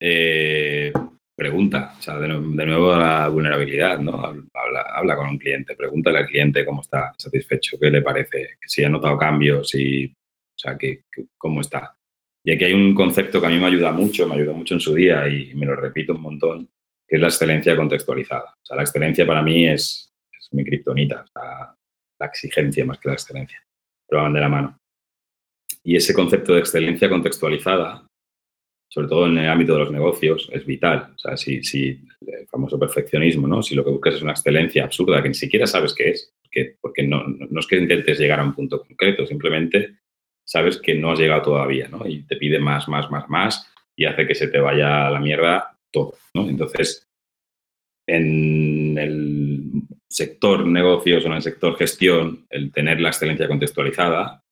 [0.00, 0.92] eh,
[1.36, 4.22] pregunta, o sea, de, nuevo la vulnerabilidad, ¿no?
[4.54, 8.88] Habla, con un cliente, pregúntale al cliente cómo está satisfecho, qué le parece, si ha
[8.88, 10.12] notado cambios, si,
[10.54, 11.04] o sea, que,
[11.36, 11.96] cómo está.
[12.44, 14.80] Y aquí hay un concepto que a mí me ayuda mucho, me ayuda mucho en
[14.80, 16.68] su día y me lo repito un montón,
[17.06, 18.54] que es la excelencia contextualizada.
[18.62, 23.14] O sea, la excelencia para mí es, es mi kriptonita, la exigencia más que la
[23.14, 23.62] excelencia,
[24.06, 24.78] pero van de la mano.
[25.82, 28.06] Y ese concepto de excelencia contextualizada,
[28.88, 31.12] sobre todo en el ámbito de los negocios, es vital.
[31.14, 33.62] O sea, si, si el famoso perfeccionismo, ¿no?
[33.62, 36.76] Si lo que buscas es una excelencia absurda que ni siquiera sabes qué es, que,
[36.80, 39.98] porque no, no, es que intentes llegar a un punto concreto, simplemente
[40.44, 42.06] sabes que no has llegado todavía, ¿no?
[42.06, 45.20] Y te pide más, más, más, más y hace que se te vaya a la
[45.20, 46.48] mierda todo, ¿no?
[46.48, 47.08] Entonces,
[48.06, 49.62] en el
[50.08, 54.44] sector negocios o en el sector gestión, el tener la excelencia contextualizada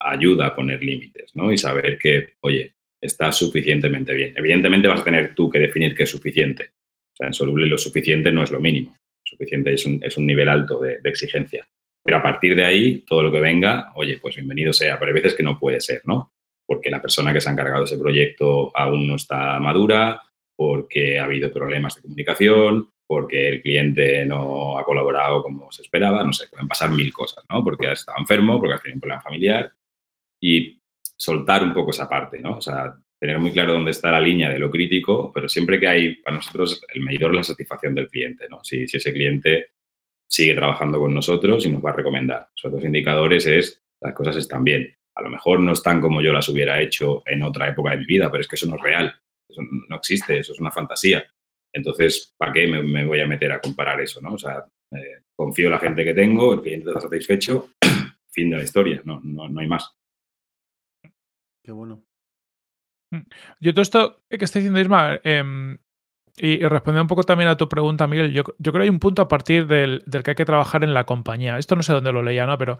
[0.00, 1.52] ayuda a poner límites, ¿no?
[1.52, 4.34] Y saber que, oye, está suficientemente bien.
[4.36, 6.70] Evidentemente vas a tener tú que definir qué es suficiente.
[7.12, 8.96] O sea, en soluble lo suficiente no es lo mínimo.
[9.24, 11.66] Suficiente es un, es un nivel alto de, exigencia.
[12.04, 14.98] Pero a partir de ahí, todo lo que venga, oye, pues bienvenido sea.
[14.98, 16.32] Pero hay veces que no puede ser, ¿no?
[16.66, 20.20] Porque la persona que se ha encargado de ese proyecto aún no está madura,
[20.54, 26.22] porque ha habido problemas de comunicación, porque el cliente no ha colaborado como se esperaba,
[26.24, 27.64] no sé, pueden pasar mil cosas, ¿no?
[27.64, 29.72] Porque ha estado enfermo, porque ha tenido un problema familiar,
[30.40, 30.78] y
[31.16, 32.58] soltar un poco esa parte, ¿no?
[32.58, 35.88] O sea, tener muy claro dónde está la línea de lo crítico, pero siempre que
[35.88, 38.62] hay, para nosotros, el medidor es la satisfacción del cliente, ¿no?
[38.62, 39.68] Si, si ese cliente
[40.28, 42.48] sigue trabajando con nosotros y nos va a recomendar.
[42.54, 44.94] Los otros indicadores es, las cosas están bien.
[45.16, 48.04] A lo mejor no están como yo las hubiera hecho en otra época de mi
[48.04, 49.14] vida, pero es que eso no es real.
[49.48, 51.24] Eso no existe, eso es una fantasía.
[51.72, 54.20] Entonces, ¿para qué me, voy a meter a comparar eso?
[54.20, 54.34] ¿no?
[54.34, 57.70] O sea, eh, confío en la gente que tengo, el cliente está satisfecho,
[58.30, 59.92] fin de la historia, no, no, no hay más.
[61.62, 62.04] Qué bueno.
[63.60, 65.78] Yo todo esto que está diciendo Isma, em,
[66.36, 69.22] y, respondiendo un poco también a tu pregunta, Miguel, yo, creo que hay un punto
[69.22, 71.58] a partir del, que hay que trabajar en la compañía.
[71.58, 72.58] Esto no sé dónde lo leía, ¿no?
[72.58, 72.78] Pero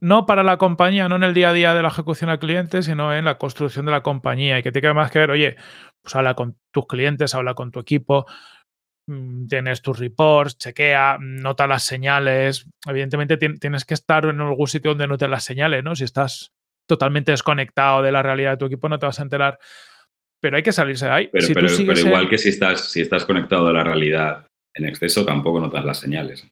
[0.00, 2.82] no, para la compañía, no en el día a día de la ejecución al cliente,
[2.82, 4.58] sino en la construcción de la compañía.
[4.58, 5.56] Y que tiene más que ver, oye,
[6.00, 8.24] pues habla con tus clientes, habla con tu equipo,
[9.08, 12.66] mm, tienes tus reports, chequea, nota las señales.
[12.86, 15.94] Evidentemente tienes que estar en algún sitio donde notes las señales, ¿no?
[15.94, 16.54] Si estás
[16.86, 19.58] totalmente desconectado de la realidad de tu equipo, no te vas a enterar.
[20.44, 21.30] Pero hay que salirse de ahí.
[21.32, 25.86] Pero, igual que si estás, si estás conectado a la realidad en exceso, tampoco notas
[25.86, 26.46] las señales.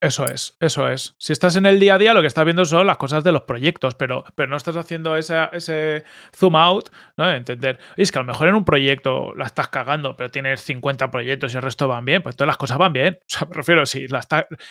[0.00, 1.14] Eso es, eso es.
[1.18, 3.32] Si estás en el día a día, lo que estás viendo son las cosas de
[3.32, 6.88] los proyectos, pero, pero no estás haciendo ese zoom out,
[7.18, 7.30] ¿no?
[7.30, 11.10] entender, es que a lo mejor en un proyecto la estás cagando, pero tienes 50
[11.10, 13.18] proyectos y el resto van bien, pues todas las cosas van bien.
[13.26, 14.26] O sea, me refiero, si la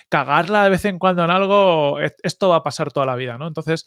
[0.10, 3.46] cagarla de vez en cuando en algo, esto va a pasar toda la vida, ¿no?
[3.46, 3.86] Entonces,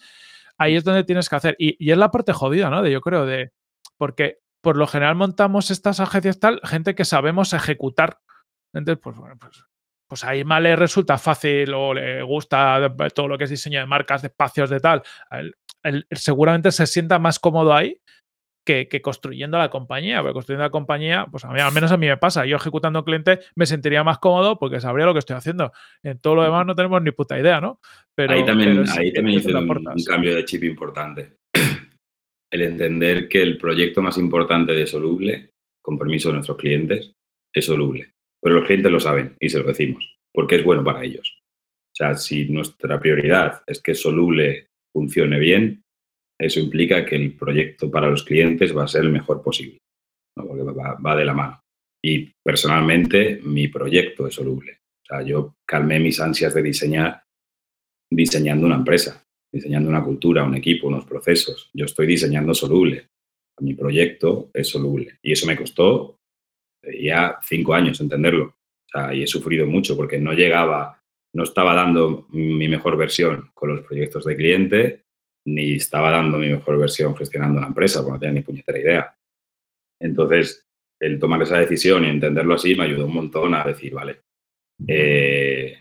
[0.58, 1.56] ahí es donde tienes que hacer.
[1.58, 2.82] Y, es la parte jodida, ¿no?
[2.82, 3.50] De yo creo, de.
[3.96, 8.18] Porque por lo general montamos estas agencias tal, gente que sabemos ejecutar.
[8.72, 9.64] Entonces, pues bueno, pues,
[10.08, 13.86] pues ahí mal le resulta fácil o le gusta todo lo que es diseño de
[13.86, 15.02] marcas, de espacios, de tal.
[16.12, 18.00] seguramente se sienta más cómodo ahí
[18.64, 20.20] que, construyendo la compañía.
[20.20, 22.46] Porque construyendo la compañía, pues a mí, al menos a mí me pasa.
[22.46, 25.72] Yo ejecutando cliente me sentiría más cómodo porque sabría lo que estoy haciendo.
[26.02, 27.80] En todo lo demás no tenemos ni puta idea, ¿no?
[28.14, 31.38] Pero, ahí también, ahí también hice un, cambio de chip importante.
[32.50, 35.50] El entender que el proyecto más importante de Soluble,
[35.82, 37.12] con permiso de nuestros clientes,
[37.52, 38.12] es Soluble.
[38.42, 41.38] Pero los clientes lo saben y se lo decimos, porque es bueno para ellos.
[41.92, 45.84] O sea, si nuestra prioridad es que Soluble funcione bien,
[46.40, 49.78] eso implica que el proyecto para los clientes va a ser el mejor posible,
[50.34, 51.60] porque va, de la mano.
[52.02, 54.78] Y personalmente, mi proyecto es soluble.
[55.02, 57.22] O sea, yo calmé mis ansias de diseñar
[58.10, 59.22] diseñando una empresa,
[59.52, 61.70] diseñando una cultura, un equipo, unos procesos.
[61.72, 63.08] Yo estoy diseñando soluble.
[63.60, 65.18] mi proyecto es soluble.
[65.22, 66.18] Y eso me costó
[66.82, 68.44] ya cinco años entenderlo.
[68.44, 71.02] O sea, y he sufrido mucho porque no llegaba,
[71.34, 75.04] no estaba dando mi mejor versión con los proyectos de cliente,
[75.46, 79.16] ni estaba dando mi mejor versión gestionando la empresa, porque no tenía ni puñetera idea.
[80.00, 80.66] Entonces,
[81.00, 84.22] el tomar esa decisión y entenderlo así me ayudó un montón a decir, vale,
[84.86, 85.79] eh,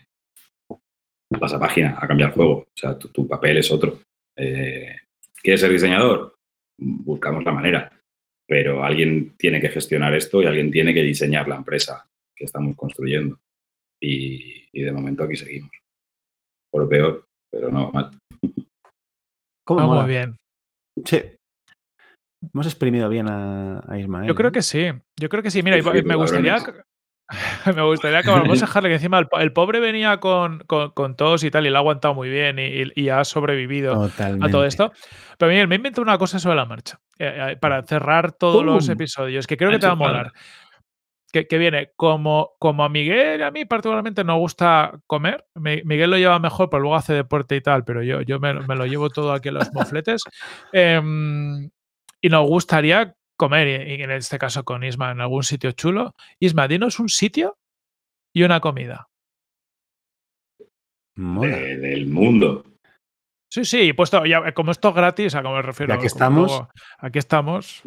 [1.38, 2.52] pasa página, a cambiar el juego.
[2.52, 4.00] O sea, tu, papel es otro.
[4.36, 4.96] Eh,
[5.42, 6.34] ¿Quieres ser diseñador?
[6.78, 7.92] Buscamos la manera.
[8.46, 12.74] Pero alguien tiene que gestionar esto y alguien tiene que diseñar la empresa que estamos
[12.76, 13.38] construyendo.
[14.00, 15.70] Y, de momento aquí seguimos.
[16.70, 18.10] Por lo peor, pero no mal.
[19.64, 20.36] ¿Cómo Muy bien.
[21.04, 21.22] Sí.
[22.52, 24.26] Hemos exprimido bien a, Ismael.
[24.26, 24.86] Yo creo que sí.
[25.18, 25.62] Yo creo que sí.
[25.62, 26.56] Mira, me gustaría
[27.74, 31.50] me gustaría que vamos a dejarle que encima el, pobre venía con, con, tos y
[31.50, 34.92] tal, y lo ha aguantado muy bien y, ha sobrevivido a todo esto.
[35.38, 38.88] Pero mira, me inventado una cosa sobre la marcha eh, eh, para cerrar todos los
[38.88, 40.32] episodios, que creo que te va a molar.
[41.32, 45.44] Que, viene, como, como a Miguel, a mí particularmente no gusta comer.
[45.54, 48.84] Miguel lo lleva mejor, pero luego hace deporte y tal, pero yo, yo me, lo
[48.84, 50.24] llevo todo aquí en los mofletes.
[50.72, 51.70] Em,
[52.20, 56.14] y nos gustaría comer, y en este caso con Isma, en algún sitio chulo.
[56.38, 57.56] Isma, dinos un sitio
[58.34, 59.08] y una comida.
[61.16, 62.64] del mundo.
[63.50, 65.94] Sí, sí, puesto, ya, como esto es gratis, a cómo me refiero.
[65.94, 66.62] Aquí estamos.
[66.98, 67.82] aquí estamos.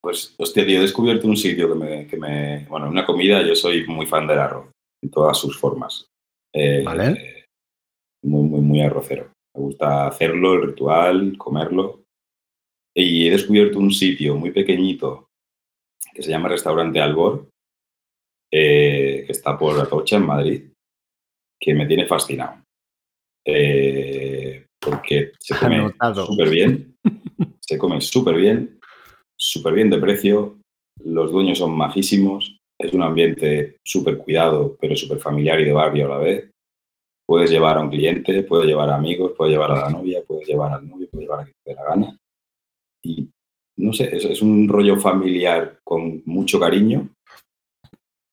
[0.00, 4.06] Pues, hostia, yo he descubierto un sitio que me, Bueno, una comida, yo soy muy
[4.06, 4.70] fan del arroz,
[5.04, 6.06] en todas sus formas.
[6.54, 7.44] Eh, ¿Vale?
[8.24, 9.30] muy, muy, muy arrocero.
[9.54, 12.07] Me gusta hacerlo, el ritual, comerlo.
[13.00, 15.28] Y he descubierto un sitio muy pequeñito
[16.12, 17.48] que se llama Restaurante Albor,
[18.50, 20.64] eh, que está por Atocha, en Madrid,
[21.60, 22.64] que me tiene fascinado.
[23.46, 25.94] Eh, porque se come
[26.26, 26.96] súper bien,
[27.60, 28.80] se come súper bien,
[29.36, 30.58] súper bien de precio,
[31.04, 36.06] los dueños son majísimos, es un ambiente súper cuidado, pero súper familiar y de barrio
[36.06, 36.50] a la vez.
[37.24, 40.48] Puedes llevar a un cliente, puedes llevar a amigos, puedes llevar a la novia, puedes
[40.48, 42.18] llevar al novio, puedes llevar a quien te dé la gana
[43.08, 43.30] y
[43.76, 47.08] no sé, es, un rollo familiar con mucho cariño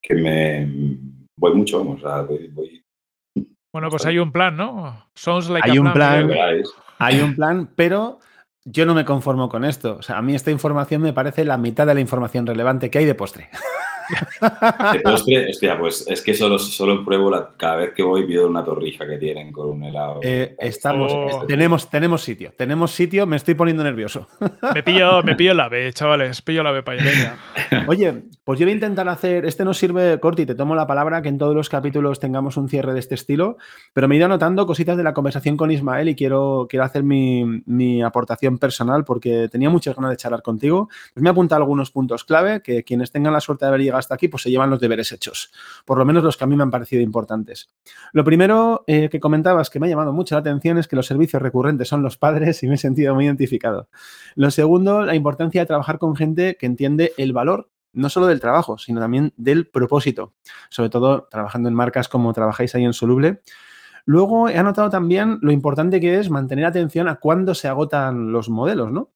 [0.02, 0.98] que me
[1.38, 2.82] voy mucho, vamos, a voy,
[3.76, 5.06] bueno, pues hay un plan, ¿no?
[5.14, 6.30] Sounds like hay un plan,
[6.98, 8.20] hay un plan, pero
[8.64, 9.96] yo no me conformo con esto.
[9.98, 12.98] O sea, a mí esta información me parece la mitad de la información relevante que
[13.00, 13.50] hay de postre.
[14.92, 18.46] De postre, hostia, pues es que solo, solo pruebo la, cada vez que voy pido
[18.46, 20.20] una torrija que tienen con un helado.
[20.22, 21.44] Eh, estamos, oh.
[21.46, 24.28] tenemos, tenemos sitio, tenemos sitio, me estoy poniendo nervioso.
[24.74, 27.36] Me pillo, me pillo la B, chavales, pillo la B para allá.
[27.86, 31.22] Oye, pues yo voy a intentar hacer, este nos sirve, Corti, te tomo la palabra,
[31.22, 33.56] que en todos los capítulos tengamos un cierre de este estilo,
[33.92, 37.02] pero me he ido anotando cositas de la conversación con Ismael y quiero, quiero hacer
[37.02, 40.88] mi, mi aportación personal porque tenía muchas ganas de charlar contigo.
[41.14, 43.95] Pues me he apuntado algunos puntos clave que quienes tengan la suerte de haber llegado
[43.98, 45.52] hasta aquí, pues se llevan los deberes hechos.
[45.84, 47.68] Por lo menos los que a mí me han parecido importantes.
[48.12, 51.06] Lo primero eh, que comentabas que me ha llamado mucho la atención es que los
[51.06, 53.88] servicios recurrentes son los padres y me he sentido muy identificado.
[54.34, 58.40] Lo segundo, la importancia de trabajar con gente que entiende el valor no solo del
[58.40, 60.34] trabajo, sino también del propósito,
[60.68, 63.40] sobre todo trabajando en marcas como trabajáis ahí en Soluble.
[64.04, 68.48] Luego he anotado también lo importante que es mantener atención a cuándo se agotan los
[68.50, 69.10] modelos, ¿no?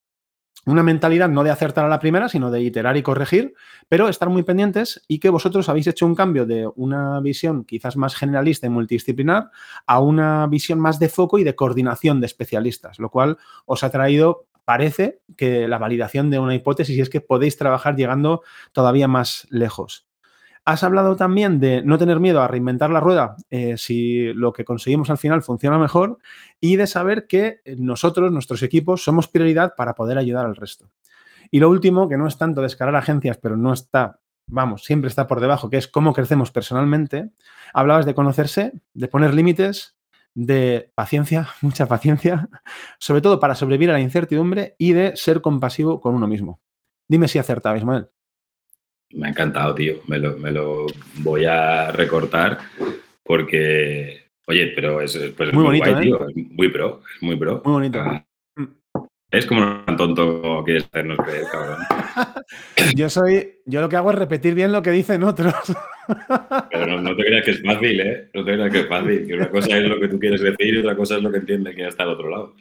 [0.65, 3.53] Una mentalidad no de acertar a la primera, sino de iterar y corregir,
[3.89, 7.97] pero estar muy pendientes y que vosotros habéis hecho un cambio de una visión quizás
[7.97, 9.49] más generalista y multidisciplinar
[9.87, 13.89] a una visión más de foco y de coordinación de especialistas, lo cual os ha
[13.89, 19.07] traído, parece, que la validación de una hipótesis y es que podéis trabajar llegando todavía
[19.07, 20.10] más lejos.
[20.63, 24.63] Has hablado también de no tener miedo a reinventar la rueda eh, si lo que
[24.63, 26.19] conseguimos al final funciona mejor
[26.59, 30.91] y de saber que nosotros, nuestros equipos, somos prioridad para poder ayudar al resto.
[31.49, 35.27] Y lo último, que no es tanto descarar agencias, pero no está, vamos, siempre está
[35.27, 37.31] por debajo, que es cómo crecemos personalmente.
[37.73, 39.97] Hablabas de conocerse, de poner límites,
[40.33, 42.49] de paciencia, mucha paciencia,
[42.99, 46.61] sobre todo para sobrevivir a la incertidumbre y de ser compasivo con uno mismo.
[47.07, 48.09] Dime si acertaba, Ismael.
[49.13, 49.95] Me ha encantado, tío.
[50.07, 52.59] Me lo, me lo voy a recortar
[53.23, 56.07] porque, oye, pero es, pues muy, bonito, guay, ¿eh?
[56.07, 56.27] tío.
[56.51, 57.61] muy pro, es muy pro.
[57.63, 57.99] Muy bonito.
[57.99, 58.25] Ah,
[59.31, 61.79] es como tan tonto como quieres hacernos creer, cabrón.
[62.95, 65.55] yo soy, yo lo que hago es repetir bien lo que dicen otros.
[66.71, 68.29] Pero no, te creas que es fácil, ¿eh?
[68.33, 69.25] No te creas que es fácil.
[69.25, 71.37] Que una cosa es lo que tú quieres decir y otra cosa es lo que
[71.37, 72.55] entiende que está al otro lado.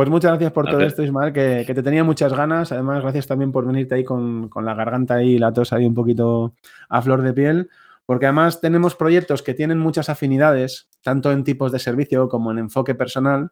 [0.00, 2.72] Pues muchas gracias por todo esto, Ismael, que, te tenía muchas ganas.
[2.72, 6.54] Además, gracias también por venirte ahí con, la garganta y la tos ahí un poquito
[6.88, 7.68] a flor de piel.
[8.06, 12.60] porque además tenemos proyectos que tienen muchas afinidades, tanto en tipos de servicio como en
[12.60, 13.50] enfoque personal,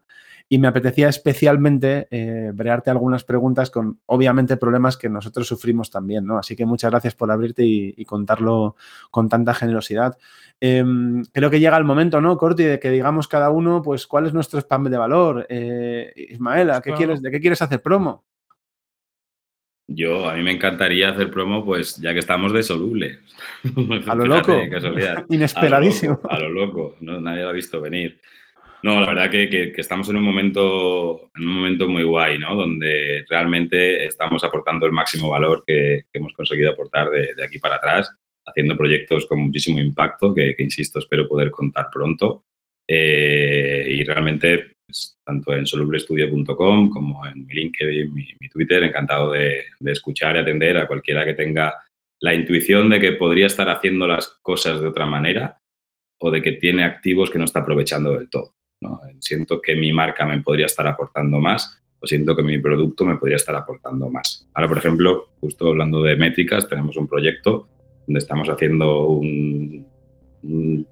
[0.51, 6.25] y me apetecía especialmente eh, brearte algunas preguntas con, obviamente, problemas que nosotros sufrimos también,
[6.25, 6.39] ¿no?
[6.39, 8.75] Así que muchas gracias por abrirte y, contarlo
[9.11, 10.17] con tanta generosidad.
[10.59, 14.25] Em, creo que llega el momento, ¿no, Corti, de que digamos cada uno, pues, cuál
[14.25, 15.45] es nuestro spam de valor.
[15.49, 18.25] Eh, Ismaela, ¿qué quieres, ¿de qué quieres hacer promo?
[19.85, 23.19] Yo, a mí me encantaría hacer promo, pues ya que estamos de soluble.
[24.07, 24.59] a lo loco.
[25.29, 26.19] Inesperadísimo.
[26.27, 27.21] A lo loco, ¿no?
[27.21, 28.19] nadie lo ha visto venir.
[28.81, 32.55] No, la verdad que, estamos en un momento, en un momento muy guay, ¿no?
[32.55, 38.09] Donde realmente estamos aportando el máximo valor que, hemos conseguido aportar de, aquí para atrás,
[38.45, 42.45] haciendo proyectos con muchísimo impacto, que, insisto, espero poder contar pronto.
[42.87, 49.33] Eh, y realmente, pues, tanto en solublestudio.com como en mi LinkedIn, mi, mi Twitter, encantado
[49.33, 51.75] de escuchar y atender a cualquiera que tenga
[52.21, 55.59] la intuición de que podría estar haciendo las cosas de otra manera
[56.21, 58.53] o de que tiene activos que no está aprovechando del todo.
[59.19, 63.17] Siento que mi marca me podría estar aportando más o siento que mi producto me
[63.17, 64.47] podría estar aportando más.
[64.53, 67.67] Ahora, por ejemplo, justo hablando de métricas, tenemos un proyecto
[68.07, 69.85] donde estamos haciendo un,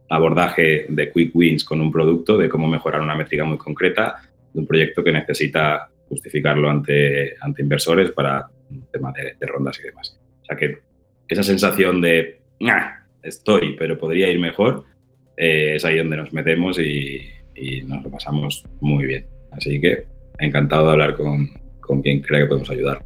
[0.09, 4.21] abordaje de quick wins con un producto, de cómo mejorar una métrica muy concreta,
[4.53, 9.83] de un proyecto que necesita justificarlo ante, ante inversores para un tema de, rondas y
[9.83, 10.19] demás.
[10.41, 10.79] O sea que
[11.29, 12.41] esa sensación de,
[13.23, 14.83] estoy, pero podría ir mejor,
[15.37, 17.21] eh, es ahí donde nos metemos y,
[17.57, 19.25] y nos lo pasamos muy bien.
[19.51, 20.05] Así que
[20.39, 23.01] encantado de hablar con, con quien cree que podemos ayudar.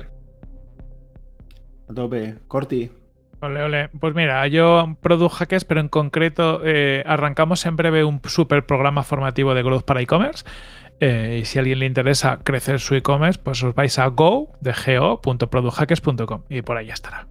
[1.90, 2.36] A tope.
[2.48, 2.92] Corti.
[3.42, 3.90] Ole, ole.
[4.00, 9.04] Pues mira, yo Product Hackers, pero en concreto eh, arrancamos en breve un super programa
[9.04, 10.46] formativo de growth para e-commerce.
[11.00, 14.52] Eh, y si a alguien le interesa crecer su e-commerce, pues os vais a go
[14.62, 17.28] de go.producthackers.com y por ahí ya estará.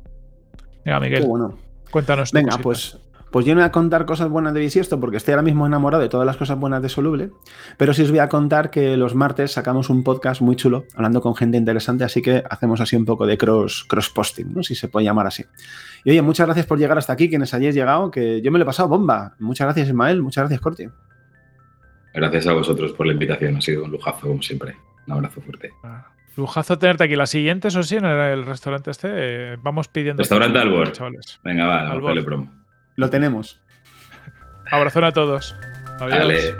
[0.85, 1.25] Venga, Miguel.
[1.27, 1.57] bueno.
[1.93, 2.33] Cuéntanos.
[2.33, 2.99] Venga, pues
[3.31, 6.03] pues yo no voy a contar cosas buenas de Bisiesto porque estoy ahora mismo enamorado
[6.03, 7.31] de todas las cosas buenas de Soluble,
[7.77, 11.21] pero sí os voy a contar que los martes sacamos un podcast muy chulo hablando
[11.21, 14.63] con gente interesante, así que hacemos así un poco de cross, cross posting, ¿no?
[14.63, 15.45] si se puede llamar así.
[16.05, 18.65] Y oye, muchas gracias por llegar hasta aquí, quienes hayáis llegado, que yo me lo
[18.65, 19.35] he pasado bomba.
[19.39, 20.89] Muchas gracias, Ismael, muchas gracias, Corti.
[22.13, 24.77] Gracias a vosotros por la invitación, ha sido un lujazo como siempre.
[25.07, 25.71] Un abrazo fuerte.
[25.85, 27.17] Ah, lujazo tenerte aquí.
[27.17, 30.21] La siguiente, eso sí, en el, restaurante este, eh, vamos pidiendo...
[30.21, 30.93] Restaurante Albor.
[31.45, 32.25] Venga, va, Albor.
[32.25, 32.60] promo.
[33.01, 33.59] Lo tenemos.
[34.71, 35.57] Abrazón a todos.
[36.01, 36.19] Adiós.
[36.19, 36.57] Dale.